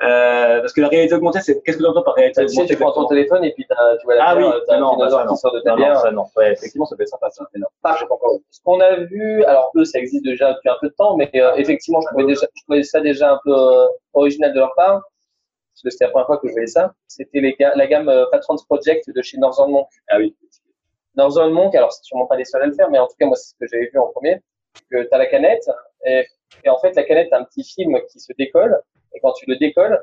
Euh, 0.00 0.60
parce 0.60 0.72
que 0.72 0.80
la 0.80 0.86
réalité 0.88 1.14
augmentée, 1.14 1.40
c'est 1.40 1.60
qu'est-ce 1.62 1.78
que 1.78 1.82
tu 1.82 1.88
entends 1.88 2.04
par 2.04 2.14
réalité 2.14 2.42
augmentée 2.42 2.74
Tu 2.74 2.76
prends 2.76 2.92
ton 2.92 3.06
téléphone 3.06 3.42
et 3.44 3.52
puis 3.52 3.66
tu 3.66 4.04
vois 4.04 4.14
la 4.14 4.28
ah, 4.28 4.36
bière, 4.36 4.54
oui, 4.54 4.62
t'as 4.68 4.78
non, 4.78 4.92
un 4.92 4.96
dinosaure 4.96 5.24
non, 5.24 5.32
qui 5.32 5.38
sort 5.38 5.52
de 5.52 5.60
ta 5.60 5.70
non, 5.70 5.76
bière. 5.76 5.94
non, 5.94 6.00
ça, 6.00 6.10
non. 6.12 6.24
Ouais, 6.36 6.52
effectivement, 6.52 6.84
ça 6.84 6.94
peut 6.94 7.02
être 7.02 7.08
sympa, 7.08 7.30
ça. 7.30 7.44
Mais 7.52 7.58
non, 7.60 7.66
pas, 7.82 7.96
j'ai 7.98 8.06
pas 8.06 8.14
encore. 8.14 8.38
Ce 8.50 8.60
qu'on 8.62 8.78
a 8.80 8.94
vu, 8.96 9.42
alors 9.44 9.72
eux, 9.74 9.84
ça 9.84 9.98
existe 9.98 10.24
déjà 10.24 10.52
depuis 10.52 10.68
un 10.68 10.76
peu 10.80 10.88
de 10.88 10.94
temps, 10.94 11.16
mais 11.16 11.28
euh, 11.34 11.54
effectivement, 11.56 12.00
je 12.00 12.06
trouvais, 12.08 12.26
déjà, 12.26 12.46
je 12.54 12.62
trouvais 12.62 12.82
ça 12.84 13.00
déjà 13.00 13.32
un 13.32 13.40
peu 13.42 13.52
euh, 13.52 13.86
original 14.12 14.52
de 14.52 14.58
leur 14.60 14.72
part 14.76 15.02
parce 15.72 15.82
que 15.82 15.90
c'était 15.90 16.04
la 16.06 16.10
première 16.10 16.26
fois 16.26 16.38
que 16.38 16.48
je 16.48 16.52
voyais 16.52 16.66
ça, 16.66 16.92
c'était 17.06 17.40
les 17.40 17.54
ga- 17.58 17.72
la 17.76 17.86
gamme 17.86 18.08
euh, 18.08 18.24
Patrons 18.32 18.56
Project 18.68 19.10
de 19.12 19.22
chez 19.22 19.38
Northern 19.38 19.70
Monk. 19.70 19.88
Ah 20.08 20.18
oui. 20.18 20.36
Northern 21.16 21.50
Monk, 21.50 21.74
alors 21.74 21.92
c'est 21.92 22.04
sûrement 22.04 22.26
pas 22.26 22.36
les 22.36 22.44
seuls 22.44 22.62
à 22.62 22.66
le 22.66 22.72
faire, 22.74 22.90
mais 22.90 22.98
en 22.98 23.06
tout 23.06 23.14
cas 23.18 23.26
moi 23.26 23.36
c'est 23.36 23.50
ce 23.50 23.54
que 23.60 23.66
j'avais 23.66 23.88
vu 23.92 23.98
en 23.98 24.08
premier, 24.08 24.40
que 24.90 25.02
tu 25.02 25.08
as 25.10 25.18
la 25.18 25.26
canette, 25.26 25.68
et, 26.04 26.24
et, 26.64 26.68
en 26.68 26.78
fait 26.78 26.94
la 26.94 27.04
canette 27.04 27.32
a 27.32 27.38
un 27.38 27.44
petit 27.44 27.64
film 27.64 27.98
qui 28.10 28.20
se 28.20 28.32
décolle, 28.38 28.80
et 29.14 29.20
quand 29.20 29.32
tu 29.32 29.46
le 29.48 29.56
décolles, 29.56 30.02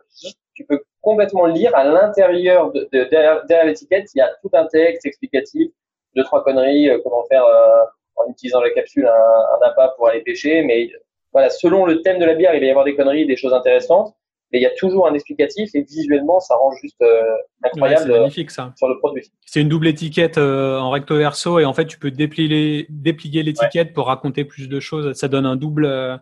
tu 0.53 0.65
peux 0.65 0.83
complètement 1.01 1.45
lire 1.45 1.75
à 1.75 1.83
l'intérieur 1.83 2.71
de, 2.71 2.87
de, 2.91 3.03
derrière, 3.05 3.45
derrière 3.45 3.67
l'étiquette, 3.67 4.09
il 4.15 4.19
y 4.19 4.21
a 4.21 4.31
tout 4.41 4.49
un 4.53 4.65
texte 4.65 5.05
explicatif, 5.05 5.69
deux 6.15 6.23
trois 6.23 6.43
conneries, 6.43 6.89
euh, 6.89 6.99
comment 7.03 7.23
faire 7.25 7.45
euh, 7.45 7.83
en 8.15 8.29
utilisant 8.29 8.61
la 8.61 8.71
capsule 8.71 9.07
un, 9.07 9.11
un 9.11 9.67
appât 9.67 9.93
pour 9.97 10.07
aller 10.07 10.21
pêcher, 10.21 10.63
mais 10.63 10.89
voilà, 11.31 11.49
selon 11.49 11.85
le 11.85 12.01
thème 12.01 12.19
de 12.19 12.25
la 12.25 12.33
bière, 12.33 12.55
il 12.55 12.61
va 12.61 12.65
y 12.65 12.69
avoir 12.69 12.85
des 12.85 12.95
conneries, 12.95 13.25
des 13.25 13.35
choses 13.35 13.53
intéressantes 13.53 14.15
mais 14.51 14.59
il 14.59 14.61
y 14.61 14.65
a 14.65 14.71
toujours 14.77 15.07
un 15.07 15.13
explicatif 15.13 15.69
et 15.73 15.83
visuellement 15.83 16.39
ça 16.39 16.55
rend 16.55 16.71
juste 16.81 17.01
euh, 17.01 17.23
incroyable 17.63 18.11
ouais, 18.11 18.19
magnifique, 18.19 18.51
ça. 18.51 18.73
sur 18.77 18.87
le 18.87 18.97
produit. 18.99 19.31
C'est 19.45 19.61
une 19.61 19.69
double 19.69 19.87
étiquette 19.87 20.37
euh, 20.37 20.77
en 20.77 20.91
recto 20.91 21.17
verso 21.17 21.59
et 21.59 21.65
en 21.65 21.73
fait 21.73 21.85
tu 21.85 21.97
peux 21.97 22.11
déplier, 22.11 22.85
déplier 22.89 23.43
l'étiquette 23.43 23.87
ouais. 23.89 23.93
pour 23.93 24.07
raconter 24.07 24.45
plus 24.45 24.69
de 24.69 24.79
choses. 24.79 25.13
Ça 25.13 25.27
donne 25.27 25.45
un 25.45 25.55
double, 25.55 25.85
euh, 25.85 26.15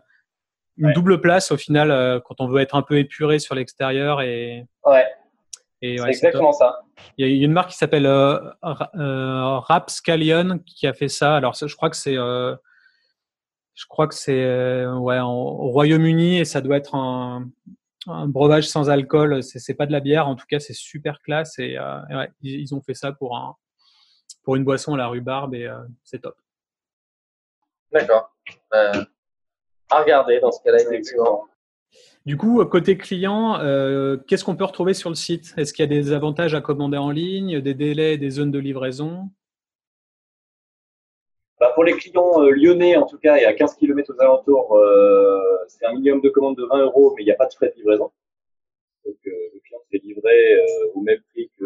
une 0.78 0.86
ouais. 0.86 0.92
double 0.94 1.20
place 1.20 1.52
au 1.52 1.56
final 1.56 2.22
quand 2.24 2.40
on 2.40 2.48
veut 2.48 2.60
être 2.60 2.74
un 2.74 2.82
peu 2.82 2.98
épuré 2.98 3.38
sur 3.38 3.54
l'extérieur 3.54 4.20
et. 4.20 4.64
Ouais. 4.84 5.06
Et 5.82 5.98
c'est 5.98 6.08
exactement 6.08 6.52
ça. 6.52 6.80
Il 7.18 7.28
y 7.28 7.42
a 7.42 7.44
une 7.44 7.52
marque 7.52 7.70
qui 7.70 7.76
s'appelle 7.76 8.06
Rapscallion 8.62 10.60
qui 10.64 10.86
a 10.86 10.94
fait 10.94 11.08
ça. 11.08 11.36
Alors 11.36 11.54
je 11.54 11.76
crois 11.76 11.90
que 11.90 11.96
c'est 11.96 12.14
je 12.14 12.56
crois 13.86 14.06
que 14.06 14.14
c'est 14.14 14.86
ouais 14.86 15.20
au 15.20 15.68
Royaume-Uni 15.68 16.38
et 16.38 16.46
ça 16.46 16.62
doit 16.62 16.78
être 16.78 16.94
un, 16.94 17.50
un 18.06 18.26
breuvage 18.28 18.68
sans 18.68 18.90
alcool, 18.90 19.42
c'est 19.42 19.74
pas 19.74 19.86
de 19.86 19.92
la 19.92 20.00
bière, 20.00 20.28
en 20.28 20.36
tout 20.36 20.46
cas 20.48 20.60
c'est 20.60 20.74
super 20.74 21.20
classe 21.20 21.58
et, 21.58 21.76
euh, 21.78 22.00
et 22.10 22.16
ouais, 22.16 22.30
ils, 22.42 22.60
ils, 22.60 22.74
ont 22.74 22.80
fait 22.80 22.94
ça 22.94 23.12
pour 23.12 23.36
un 23.36 23.56
pour 24.44 24.56
une 24.56 24.64
boisson 24.64 24.94
à 24.94 24.96
la 24.96 25.08
rhubarbe 25.08 25.54
et 25.54 25.66
euh, 25.66 25.78
c'est 26.04 26.20
top. 26.20 26.36
D'accord. 27.92 28.30
Euh, 28.74 29.04
à 29.90 30.02
regarder 30.02 30.40
dans 30.40 30.52
ce 30.52 30.62
cas-là 30.62 30.82
effectivement. 30.82 31.46
Du 32.26 32.36
coup, 32.36 32.64
côté 32.64 32.96
client, 32.96 33.60
euh, 33.60 34.16
qu'est-ce 34.16 34.44
qu'on 34.44 34.56
peut 34.56 34.64
retrouver 34.64 34.94
sur 34.94 35.10
le 35.10 35.14
site? 35.14 35.54
Est-ce 35.56 35.72
qu'il 35.72 35.82
y 35.82 35.86
a 35.86 36.02
des 36.02 36.12
avantages 36.12 36.54
à 36.54 36.60
commander 36.60 36.96
en 36.96 37.10
ligne, 37.10 37.60
des 37.60 37.74
délais, 37.74 38.16
des 38.16 38.30
zones 38.30 38.50
de 38.50 38.58
livraison? 38.58 39.30
Bah 41.64 41.72
pour 41.74 41.84
les 41.84 41.94
clients 41.94 42.42
euh, 42.42 42.50
lyonnais, 42.50 42.94
en 42.96 43.06
tout 43.06 43.16
cas, 43.16 43.36
et 43.38 43.46
à 43.46 43.54
15 43.54 43.76
km 43.76 44.12
aux 44.14 44.20
alentours, 44.20 44.76
euh, 44.76 45.40
c'est 45.66 45.86
un 45.86 45.94
minimum 45.94 46.20
de 46.20 46.28
commande 46.28 46.58
de 46.58 46.64
20 46.66 46.82
euros, 46.82 47.14
mais 47.16 47.22
il 47.22 47.24
n'y 47.24 47.32
a 47.32 47.36
pas 47.36 47.46
de 47.46 47.54
frais 47.54 47.70
de 47.70 47.76
livraison. 47.76 48.10
Donc, 49.06 49.16
euh, 49.26 49.30
le 49.54 49.60
client 49.60 49.78
se 49.82 49.88
fait 49.90 50.04
livrer 50.04 50.60
au 50.94 51.00
même 51.00 51.20
prix 51.30 51.50
que 51.58 51.64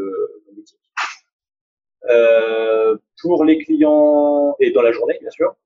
en 0.48 0.54
boutique. 0.54 0.78
Pour 3.20 3.44
les 3.44 3.58
clients, 3.58 4.54
et 4.60 4.70
dans 4.70 4.82
la 4.82 4.92
journée, 4.92 5.18
bien 5.20 5.30
sûr. 5.30 5.56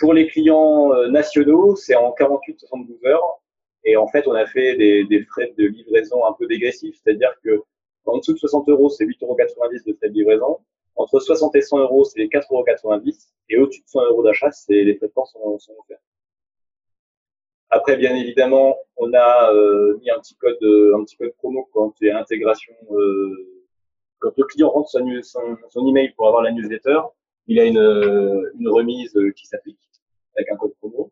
Pour 0.00 0.12
les 0.14 0.26
clients 0.26 0.92
nationaux, 1.08 1.76
c'est 1.76 1.94
en 1.94 2.12
48-72 2.18 3.06
heures. 3.06 3.40
Et 3.84 3.96
en 3.96 4.08
fait, 4.08 4.26
on 4.26 4.32
a 4.32 4.46
fait 4.46 4.74
des, 4.74 5.04
des 5.04 5.22
frais 5.26 5.54
de 5.56 5.66
livraison 5.66 6.26
un 6.26 6.32
peu 6.32 6.48
dégressifs, 6.48 6.96
c'est-à-dire 7.04 7.32
que 7.44 7.62
en 8.06 8.18
dessous 8.18 8.32
de 8.32 8.38
60 8.38 8.68
euros, 8.68 8.88
c'est 8.90 9.04
8,90 9.06 9.22
euros 9.22 9.36
de 9.86 9.96
frais 9.96 10.08
de 10.08 10.14
livraison. 10.14 10.58
Entre 10.96 11.18
60 11.18 11.54
et 11.56 11.62
100 11.62 11.78
euros, 11.80 12.04
c'est 12.04 12.22
4,90 12.24 12.50
euros. 12.52 13.00
Et 13.48 13.58
au-dessus 13.58 13.82
de 13.82 13.88
100 13.88 14.04
euros 14.06 14.22
d'achat, 14.22 14.50
c'est 14.50 14.82
les 14.82 14.94
frais 14.96 15.08
de 15.08 15.12
port 15.12 15.28
sont, 15.28 15.58
sont 15.58 15.74
offerts. 15.78 15.98
Après, 17.70 17.96
bien 17.96 18.14
évidemment, 18.14 18.76
on 18.96 19.12
a 19.12 19.52
euh, 19.52 19.98
mis 19.98 20.10
un 20.10 20.20
petit 20.20 20.36
code, 20.36 20.56
euh, 20.62 20.96
un 20.96 21.04
petit 21.04 21.16
code 21.16 21.34
promo 21.38 21.68
quand 21.72 21.94
a 22.02 22.06
l'intégration. 22.06 22.74
Euh, 22.92 23.64
quand 24.20 24.32
le 24.36 24.44
client 24.44 24.70
rentre 24.70 24.88
son, 24.88 25.04
son, 25.22 25.56
son, 25.68 25.86
email 25.88 26.12
pour 26.12 26.28
avoir 26.28 26.42
la 26.42 26.52
newsletter, 26.52 27.00
il 27.46 27.58
a 27.58 27.64
une, 27.64 28.52
une 28.58 28.68
remise 28.68 29.18
qui 29.36 29.46
s'applique 29.46 29.78
avec 30.36 30.50
un 30.50 30.56
code 30.56 30.74
promo. 30.76 31.10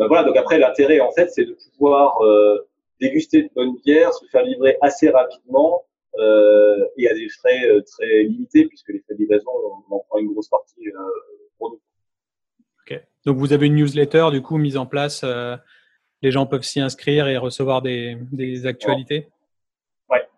Euh, 0.00 0.08
voilà. 0.08 0.24
Donc 0.24 0.36
après, 0.36 0.58
l'intérêt 0.58 1.00
en 1.00 1.12
fait, 1.12 1.28
c'est 1.30 1.44
de 1.44 1.56
pouvoir 1.72 2.20
euh, 2.22 2.58
déguster 3.00 3.42
de 3.42 3.50
bonnes 3.54 3.76
bières, 3.84 4.12
se 4.12 4.26
faire 4.26 4.42
livrer 4.42 4.76
assez 4.80 5.10
rapidement 5.10 5.84
euh, 6.18 6.84
et 6.96 7.08
à 7.08 7.14
des 7.14 7.28
frais 7.28 7.68
euh, 7.68 7.82
très 7.82 8.24
limités 8.24 8.66
puisque 8.66 8.88
les 8.88 9.00
frais 9.00 9.14
de 9.14 9.20
livraison, 9.20 9.50
on 9.88 9.94
en 9.94 9.98
prend 10.08 10.18
une 10.18 10.32
grosse 10.32 10.48
partie 10.48 10.88
euh, 10.88 10.92
pour 11.58 11.70
nous. 11.70 11.80
Donc 13.26 13.38
vous 13.38 13.54
avez 13.54 13.68
une 13.68 13.76
newsletter 13.76 14.28
du 14.32 14.42
coup 14.42 14.58
mise 14.58 14.76
en 14.76 14.84
place. 14.84 15.22
Euh, 15.24 15.56
les 16.20 16.30
gens 16.30 16.44
peuvent 16.44 16.62
s'y 16.62 16.80
inscrire 16.80 17.26
et 17.26 17.38
recevoir 17.38 17.80
des, 17.80 18.18
des 18.32 18.66
actualités? 18.66 19.28
Ouais. 20.10 20.28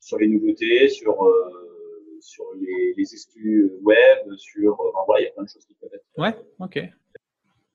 Sur 0.00 0.18
les 0.18 0.26
nouveautés, 0.26 0.88
sur 0.88 1.16
sur 2.20 2.44
les, 2.60 2.94
les 2.96 3.14
exclus 3.14 3.70
web, 3.82 4.18
sur 4.36 4.72
enfin, 4.72 5.04
voilà, 5.06 5.20
il 5.20 5.24
y 5.26 5.28
a 5.28 5.30
plein 5.30 5.44
de 5.44 5.48
choses 5.48 5.64
qui 5.64 5.74
peuvent 5.74 5.94
être. 5.94 6.04
Ouais. 6.18 6.34
Ok. 6.58 6.82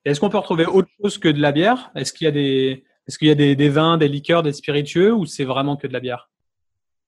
Est-ce 0.03 0.19
qu'on 0.19 0.29
peut 0.29 0.37
retrouver 0.37 0.65
autre 0.65 0.89
chose 1.01 1.17
que 1.17 1.29
de 1.29 1.39
la 1.39 1.53
bière? 1.53 1.91
Est-ce 1.95 2.11
qu'il 2.11 2.25
y 2.25 2.27
a 2.27 2.31
des 2.31 2.83
est-ce 3.07 3.17
qu'il 3.17 3.29
y 3.29 3.31
a 3.31 3.35
des, 3.35 3.55
des 3.55 3.69
vins, 3.69 3.97
des 3.97 4.09
liqueurs, 4.09 4.43
des 4.43 4.51
spiritueux 4.51 5.13
ou 5.13 5.25
c'est 5.25 5.45
vraiment 5.45 5.77
que 5.77 5.87
de 5.87 5.93
la 5.93 6.01
bière? 6.01 6.29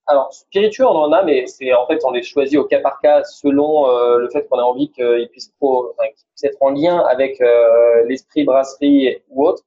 Alors, 0.09 0.31
spiritueux, 0.31 0.85
on 0.85 0.95
en 0.95 1.11
a, 1.11 1.21
mais 1.23 1.47
c'est 1.47 1.73
en 1.73 1.85
fait, 1.85 1.99
on 2.05 2.11
les 2.11 2.23
choisit 2.23 2.57
au 2.57 2.63
cas 2.63 2.79
par 2.79 3.01
cas 3.01 3.23
selon 3.25 3.89
euh, 3.89 4.19
le 4.19 4.29
fait 4.29 4.47
qu'on 4.47 4.57
a 4.57 4.63
envie 4.63 4.89
qu'ils 4.89 5.27
puissent, 5.29 5.51
pro, 5.59 5.91
enfin, 5.91 6.07
qu'ils 6.07 6.25
puissent 6.29 6.45
être 6.45 6.61
en 6.61 6.69
lien 6.69 6.99
avec 7.09 7.41
euh, 7.41 8.05
l'esprit 8.05 8.45
brasserie 8.45 9.21
ou 9.29 9.45
autre. 9.45 9.63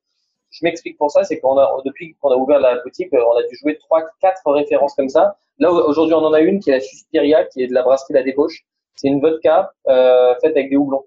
Je 0.51 0.65
m'explique 0.65 0.97
pour 0.97 1.11
ça, 1.11 1.25
c'est 1.25 1.39
qu'on 1.41 1.59
a 1.59 1.71
depuis 1.85 2.17
qu'on 2.21 2.31
a 2.31 2.37
ouvert 2.37 2.59
la 2.59 2.81
boutique, 2.83 3.11
on 3.13 3.37
a 3.37 3.43
dû 3.43 3.57
jouer 3.57 3.77
trois, 3.77 4.03
quatre 4.21 4.51
références 4.51 4.95
comme 4.95 5.11
ça. 5.11 5.37
Là 5.59 5.71
aujourd'hui, 5.71 6.15
on 6.15 6.25
en 6.25 6.33
a 6.33 6.41
une 6.41 6.59
qui 6.59 6.71
est 6.71 6.75
la 6.75 6.81
Suspiria, 6.81 7.45
qui 7.45 7.63
est 7.63 7.67
de 7.67 7.75
la 7.75 7.83
brasserie 7.83 8.15
La 8.15 8.23
Débauche. 8.23 8.65
C'est 8.97 9.09
une 9.09 9.21
vodka 9.21 9.73
euh, 9.89 10.35
faite 10.41 10.53
avec 10.57 10.71
des 10.71 10.77
houblons, 10.77 11.05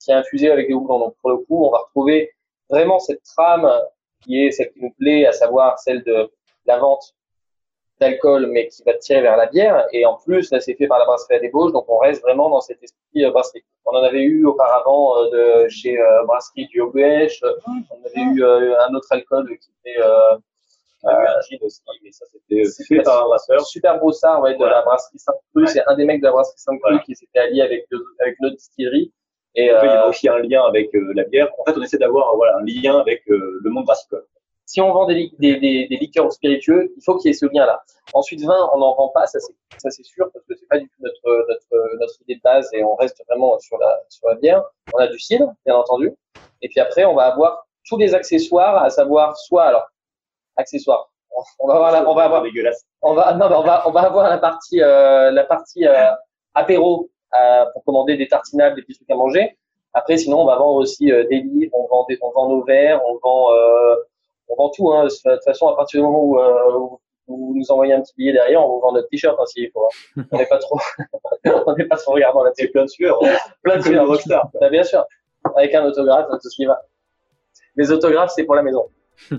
qui 0.00 0.10
est 0.10 0.14
infusée 0.14 0.50
avec 0.50 0.66
des 0.68 0.74
houblons. 0.74 0.98
Donc 0.98 1.14
pour 1.20 1.30
le 1.30 1.36
coup, 1.36 1.66
on 1.66 1.70
va 1.70 1.78
retrouver 1.78 2.30
vraiment 2.70 2.98
cette 3.00 3.22
trame 3.22 3.70
qui 4.24 4.46
est 4.46 4.50
celle 4.50 4.72
qui 4.72 4.80
nous 4.80 4.92
plaît, 4.98 5.26
à 5.26 5.32
savoir 5.32 5.78
celle 5.78 6.02
de 6.04 6.30
la 6.64 6.78
vente 6.78 7.14
d'alcool, 8.00 8.46
mais 8.48 8.68
qui 8.68 8.82
va 8.84 8.94
tirer 8.94 9.22
vers 9.22 9.36
la 9.36 9.46
bière. 9.46 9.86
Et 9.92 10.04
en 10.04 10.14
plus, 10.16 10.50
là, 10.52 10.60
c'est 10.60 10.74
fait 10.74 10.86
par 10.86 10.98
la 10.98 11.04
brasserie 11.06 11.36
à 11.36 11.38
débauche, 11.40 11.72
donc 11.72 11.84
on 11.88 11.98
reste 11.98 12.22
vraiment 12.22 12.50
dans 12.50 12.60
cet 12.60 12.82
esprit 12.82 13.24
euh, 13.24 13.30
brasserie. 13.30 13.64
On 13.86 13.92
en 13.96 14.02
avait 14.02 14.22
eu 14.22 14.44
auparavant 14.44 15.16
euh, 15.18 15.30
de 15.64 15.68
chez 15.68 15.98
euh, 15.98 16.24
Brasserie 16.24 16.66
du 16.66 16.80
Aubuèche. 16.80 17.42
On 17.66 18.06
avait 18.06 18.20
eu 18.34 18.44
un 18.44 18.94
autre 18.94 19.08
alcool 19.10 19.48
qui 19.58 19.70
était 19.84 20.00
fait 22.88 23.02
par 23.02 23.22
un 23.24 23.26
brasseur. 23.26 23.60
Super 23.66 23.98
Brossard, 23.98 24.40
ouais, 24.42 24.52
de 24.52 24.58
Voilà. 24.58 24.76
la 24.78 24.82
brasserie 24.82 25.18
Sainte-Crue. 25.18 25.62
Ouais. 25.62 25.66
C'est 25.68 25.82
un 25.86 25.94
des 25.96 26.04
mecs 26.04 26.20
de 26.20 26.26
la 26.26 26.32
brasserie 26.32 26.58
Sainte-Crue 26.58 26.80
Voilà. 26.90 26.98
qui 27.04 27.14
s'était 27.14 27.38
allié 27.38 27.62
avec, 27.62 27.86
le- 27.90 28.04
avec 28.20 28.36
notre 28.40 28.56
distillerie. 28.56 29.12
Et 29.54 29.68
Donc, 29.70 29.78
il 29.84 29.86
y 29.86 29.88
a 29.88 30.06
aussi 30.08 30.28
un 30.28 30.38
lien 30.38 30.62
avec 30.64 30.90
la 30.92 31.24
bière. 31.24 31.48
En 31.58 31.64
fait, 31.64 31.78
on 31.78 31.82
essaie 31.82 31.96
d'avoir 31.96 32.34
voilà 32.36 32.58
un 32.58 32.64
lien 32.64 32.98
avec 32.98 33.22
le 33.26 33.70
monde 33.70 33.84
brassicole. 33.86 34.24
Si 34.66 34.80
on 34.80 34.92
vend 34.92 35.06
des, 35.06 35.32
des, 35.38 35.58
des, 35.58 35.86
des 35.88 35.96
liqueurs 35.96 36.30
spiritueux, 36.32 36.92
il 36.96 37.02
faut 37.04 37.16
qu'il 37.16 37.28
y 37.28 37.30
ait 37.30 37.36
ce 37.36 37.46
lien-là. 37.46 37.82
Ensuite, 38.12 38.42
vin, 38.44 38.70
on 38.74 38.78
n'en 38.78 38.94
vend 38.94 39.08
pas, 39.08 39.26
ça 39.26 39.38
c'est 39.38 40.04
sûr, 40.04 40.28
parce 40.32 40.44
que 40.44 40.54
c'est 40.54 40.68
pas 40.68 40.78
du 40.78 40.86
tout 40.88 41.02
notre, 41.02 41.46
notre, 41.48 41.98
notre 42.00 42.14
idée 42.22 42.34
de 42.34 42.40
base 42.42 42.68
et 42.72 42.84
on 42.84 42.94
reste 42.96 43.22
vraiment 43.28 43.58
sur 43.58 43.78
la, 43.78 44.00
sur 44.08 44.28
la 44.28 44.34
bière. 44.36 44.62
On 44.92 44.98
a 44.98 45.06
du 45.06 45.18
cidre, 45.18 45.52
bien 45.64 45.76
entendu. 45.76 46.14
Et 46.62 46.68
puis 46.68 46.80
après, 46.80 47.04
on 47.04 47.14
va 47.14 47.24
avoir 47.32 47.66
tous 47.88 47.96
les 47.96 48.14
accessoires, 48.14 48.82
à 48.82 48.90
savoir 48.90 49.36
soit 49.36 49.64
alors 49.64 49.86
accessoires. 50.56 51.10
On 51.58 51.68
va 51.68 51.74
avoir 51.74 51.92
la, 51.92 52.08
on 52.08 52.14
va 52.14 52.24
avoir 52.24 52.42
on 53.02 53.14
va 53.14 53.34
non, 53.34 53.46
on 53.46 53.62
va 53.62 53.86
on 53.86 53.90
va 53.90 54.00
avoir 54.00 54.30
la 54.30 54.38
partie 54.38 54.82
euh, 54.82 55.30
la 55.30 55.44
partie 55.44 55.86
euh, 55.86 56.10
apéro 56.54 57.10
euh, 57.38 57.66
pour 57.72 57.84
commander 57.84 58.16
des 58.16 58.26
tartinades, 58.26 58.74
des 58.74 58.82
petits 58.82 58.94
trucs 58.94 59.10
à 59.10 59.16
manger. 59.16 59.56
Après, 59.92 60.16
sinon, 60.16 60.40
on 60.40 60.46
va 60.46 60.56
vendre 60.56 60.76
aussi 60.80 61.12
euh, 61.12 61.24
des 61.28 61.40
livres, 61.40 61.72
on 61.74 61.86
vend 61.88 62.06
des, 62.08 62.18
on 62.22 62.30
vend 62.30 62.48
nos 62.48 62.64
verres, 62.64 63.00
on 63.06 63.18
vend 63.22 63.52
on 64.48 64.54
vend 64.56 64.70
tout. 64.70 64.90
Hein. 64.92 65.04
De 65.04 65.08
toute 65.34 65.44
façon, 65.44 65.68
à 65.68 65.76
partir 65.76 66.00
du 66.00 66.06
moment 66.06 66.22
où, 66.22 66.38
euh, 66.38 66.76
où 66.78 67.00
vous 67.28 67.52
nous 67.56 67.70
envoyez 67.70 67.92
un 67.94 68.00
petit 68.02 68.14
billet 68.16 68.32
derrière, 68.32 68.64
on 68.64 68.68
vous 68.74 68.80
vend 68.80 68.92
notre 68.92 69.08
t-shirt 69.08 69.36
hein, 69.38 69.46
s'il 69.46 69.70
faut. 69.72 69.88
hein. 70.16 70.22
On 70.32 70.38
n'est 70.38 70.46
pas 70.46 70.58
trop 70.58 70.78
on 71.66 71.74
n'est 71.76 71.84
pas 71.86 71.96
trop 71.96 72.12
regardant 72.12 72.42
là-dessus. 72.44 72.66
C'est 72.66 72.72
plein 72.72 72.84
de 72.84 72.88
sueur. 72.90 73.18
hein. 73.24 73.36
Plein 73.62 73.76
de 73.78 73.82
sueur. 73.82 74.06
rockstar. 74.06 74.48
Bah, 74.60 74.68
bien 74.70 74.84
sûr, 74.84 75.04
avec 75.56 75.74
un 75.74 75.84
autographe, 75.84 76.26
tout 76.30 76.48
ce 76.50 76.56
qui 76.56 76.64
va. 76.66 76.80
Les 77.76 77.90
autographes, 77.92 78.32
c'est 78.34 78.44
pour 78.44 78.54
la 78.54 78.62
maison. 78.62 78.84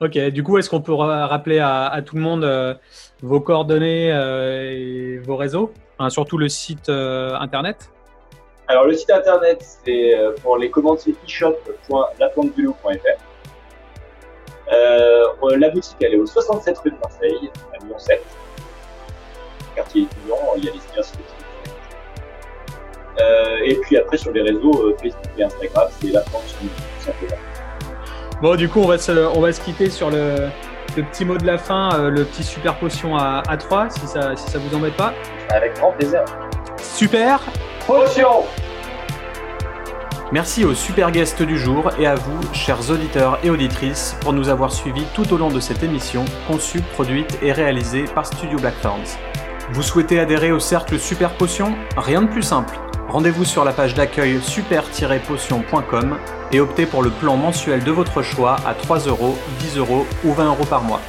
Ok, 0.00 0.16
du 0.16 0.44
coup, 0.44 0.58
est-ce 0.58 0.70
qu'on 0.70 0.80
peut 0.80 0.94
ra- 0.94 1.26
rappeler 1.26 1.58
à, 1.58 1.88
à 1.88 2.02
tout 2.02 2.14
le 2.14 2.22
monde 2.22 2.44
euh, 2.44 2.72
vos 3.20 3.40
coordonnées 3.40 4.12
euh, 4.12 4.70
et 4.70 5.18
vos 5.18 5.34
réseaux? 5.34 5.72
Surtout 6.08 6.38
le 6.38 6.48
site 6.48 6.88
euh, 6.88 7.34
internet? 7.34 7.90
Alors, 8.68 8.84
le 8.84 8.92
site 8.94 9.10
internet, 9.10 9.58
c'est 9.60 10.14
pour 10.40 10.56
les 10.56 10.70
commandes, 10.70 11.00
c'est 11.00 11.10
e-shop.laplantedelou.fr. 11.10 12.94
Euh, 14.72 15.56
la 15.56 15.70
boutique, 15.70 15.96
elle 16.00 16.14
est 16.14 16.18
au 16.18 16.26
67 16.26 16.78
rue 16.78 16.90
de 16.90 16.96
Marseille, 17.00 17.50
à 17.74 17.84
Lyon 17.84 17.98
7. 17.98 18.22
Quartier 19.74 20.02
étudiant, 20.02 20.36
il 20.56 20.64
y 20.64 20.68
a 20.68 20.72
les 20.72 21.02
site. 21.02 21.18
Euh, 23.20 23.56
et 23.64 23.74
puis 23.76 23.96
après, 23.96 24.16
sur 24.16 24.30
les 24.32 24.42
réseaux 24.42 24.72
euh, 24.74 24.96
Facebook 25.00 25.26
et 25.36 25.42
Instagram, 25.42 25.88
c'est 26.00 26.12
la 26.12 26.22
simplement. 26.22 27.36
Bon, 28.40 28.54
du 28.54 28.68
coup, 28.68 28.80
on 28.80 28.86
va 28.86 28.98
se, 28.98 29.10
on 29.12 29.40
va 29.40 29.52
se 29.52 29.60
quitter 29.60 29.90
sur 29.90 30.10
le, 30.10 30.48
le 30.96 31.02
petit 31.02 31.24
mot 31.24 31.36
de 31.36 31.46
la 31.46 31.58
fin, 31.58 31.90
euh, 31.94 32.10
le 32.10 32.24
petit 32.24 32.44
super 32.44 32.78
potion 32.78 33.16
à, 33.16 33.42
à 33.48 33.56
3, 33.56 33.90
si 33.90 34.06
ça, 34.06 34.36
si 34.36 34.48
ça 34.50 34.58
vous 34.58 34.76
embête 34.76 34.96
pas. 34.96 35.12
Avec 35.50 35.74
grand 35.74 35.92
plaisir. 35.92 36.24
Super 36.80 37.40
Potion 37.86 38.44
Merci 40.30 40.66
aux 40.66 40.74
super 40.74 41.10
guests 41.10 41.42
du 41.42 41.58
jour 41.58 41.90
et 41.98 42.06
à 42.06 42.14
vous, 42.14 42.38
chers 42.52 42.90
auditeurs 42.90 43.38
et 43.42 43.48
auditrices, 43.48 44.14
pour 44.20 44.34
nous 44.34 44.50
avoir 44.50 44.70
suivis 44.72 45.06
tout 45.14 45.32
au 45.32 45.38
long 45.38 45.48
de 45.48 45.58
cette 45.58 45.82
émission, 45.82 46.26
conçue, 46.46 46.82
produite 46.82 47.38
et 47.40 47.50
réalisée 47.50 48.04
par 48.14 48.26
Studio 48.26 48.58
Blackthorns. 48.58 49.16
Vous 49.72 49.80
souhaitez 49.80 50.20
adhérer 50.20 50.52
au 50.52 50.58
cercle 50.60 50.98
Super 50.98 51.30
Potion 51.30 51.74
Rien 51.96 52.20
de 52.20 52.26
plus 52.26 52.42
simple. 52.42 52.78
Rendez-vous 53.08 53.46
sur 53.46 53.64
la 53.64 53.72
page 53.72 53.94
d'accueil 53.94 54.38
super-potion.com 54.42 56.18
et 56.52 56.60
optez 56.60 56.84
pour 56.84 57.02
le 57.02 57.08
plan 57.08 57.38
mensuel 57.38 57.82
de 57.82 57.90
votre 57.90 58.20
choix 58.20 58.56
à 58.66 58.74
3 58.74 58.98
euros, 59.06 59.38
10 59.60 59.78
euros 59.78 60.06
ou 60.24 60.34
20 60.34 60.44
euros 60.44 60.66
par 60.66 60.82
mois. 60.82 61.00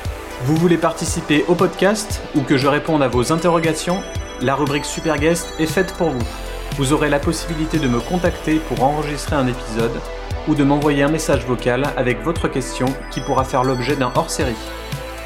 Vous 0.46 0.56
voulez 0.56 0.78
participer 0.78 1.44
au 1.50 1.56
podcast 1.56 2.22
ou 2.36 2.42
que 2.42 2.56
je 2.56 2.70
réponde 2.70 3.04
à 3.04 3.10
vos 3.10 3.34
interrogations? 3.34 4.02
La 4.40 4.56
rubrique 4.56 4.86
Super 4.86 5.18
Guest 5.18 5.54
est 5.60 5.66
faite 5.66 5.94
pour 5.96 6.12
vous. 6.12 6.26
Vous 6.80 6.94
aurez 6.94 7.10
la 7.10 7.20
possibilité 7.20 7.78
de 7.78 7.88
me 7.90 8.00
contacter 8.00 8.56
pour 8.56 8.82
enregistrer 8.86 9.36
un 9.36 9.48
épisode 9.48 10.00
ou 10.48 10.56
de 10.56 10.64
m'envoyer 10.64 11.04
un 11.04 11.10
message 11.10 11.46
vocal 11.46 11.84
avec 11.98 12.24
votre 12.24 12.48
question 12.48 12.86
qui 13.12 13.20
pourra 13.20 13.44
faire 13.44 13.66
l'objet 13.66 13.98
d'un 13.98 14.14
hors-série. 14.16 14.56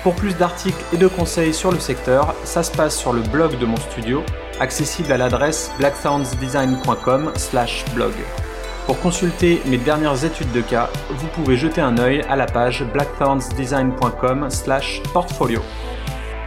Pour 0.02 0.16
plus 0.16 0.36
d'articles 0.36 0.84
et 0.94 0.98
de 0.98 1.06
conseils 1.06 1.54
sur 1.54 1.72
le 1.72 1.78
secteur, 1.78 2.34
ça 2.44 2.64
se 2.64 2.72
passe 2.72 2.98
sur 2.98 3.14
le 3.14 3.22
blog 3.22 3.60
de 3.60 3.68
mon 3.68 3.78
studio, 3.78 4.24
accessible 4.60 5.12
à 5.12 5.18
l'adresse 5.18 5.70
blackthornsdesign.com/blog. 5.78 8.14
Pour 8.88 9.00
consulter 9.00 9.62
mes 9.68 9.78
dernières 9.78 10.26
études 10.26 10.52
de 10.54 10.62
cas, 10.62 10.90
vous 11.12 11.28
pouvez 11.28 11.56
jeter 11.56 11.82
un 11.82 12.00
œil 12.00 12.24
à 12.30 12.36
la 12.36 12.48
page 12.48 12.84
blackthornsdesign.com/portfolio. 12.84 15.62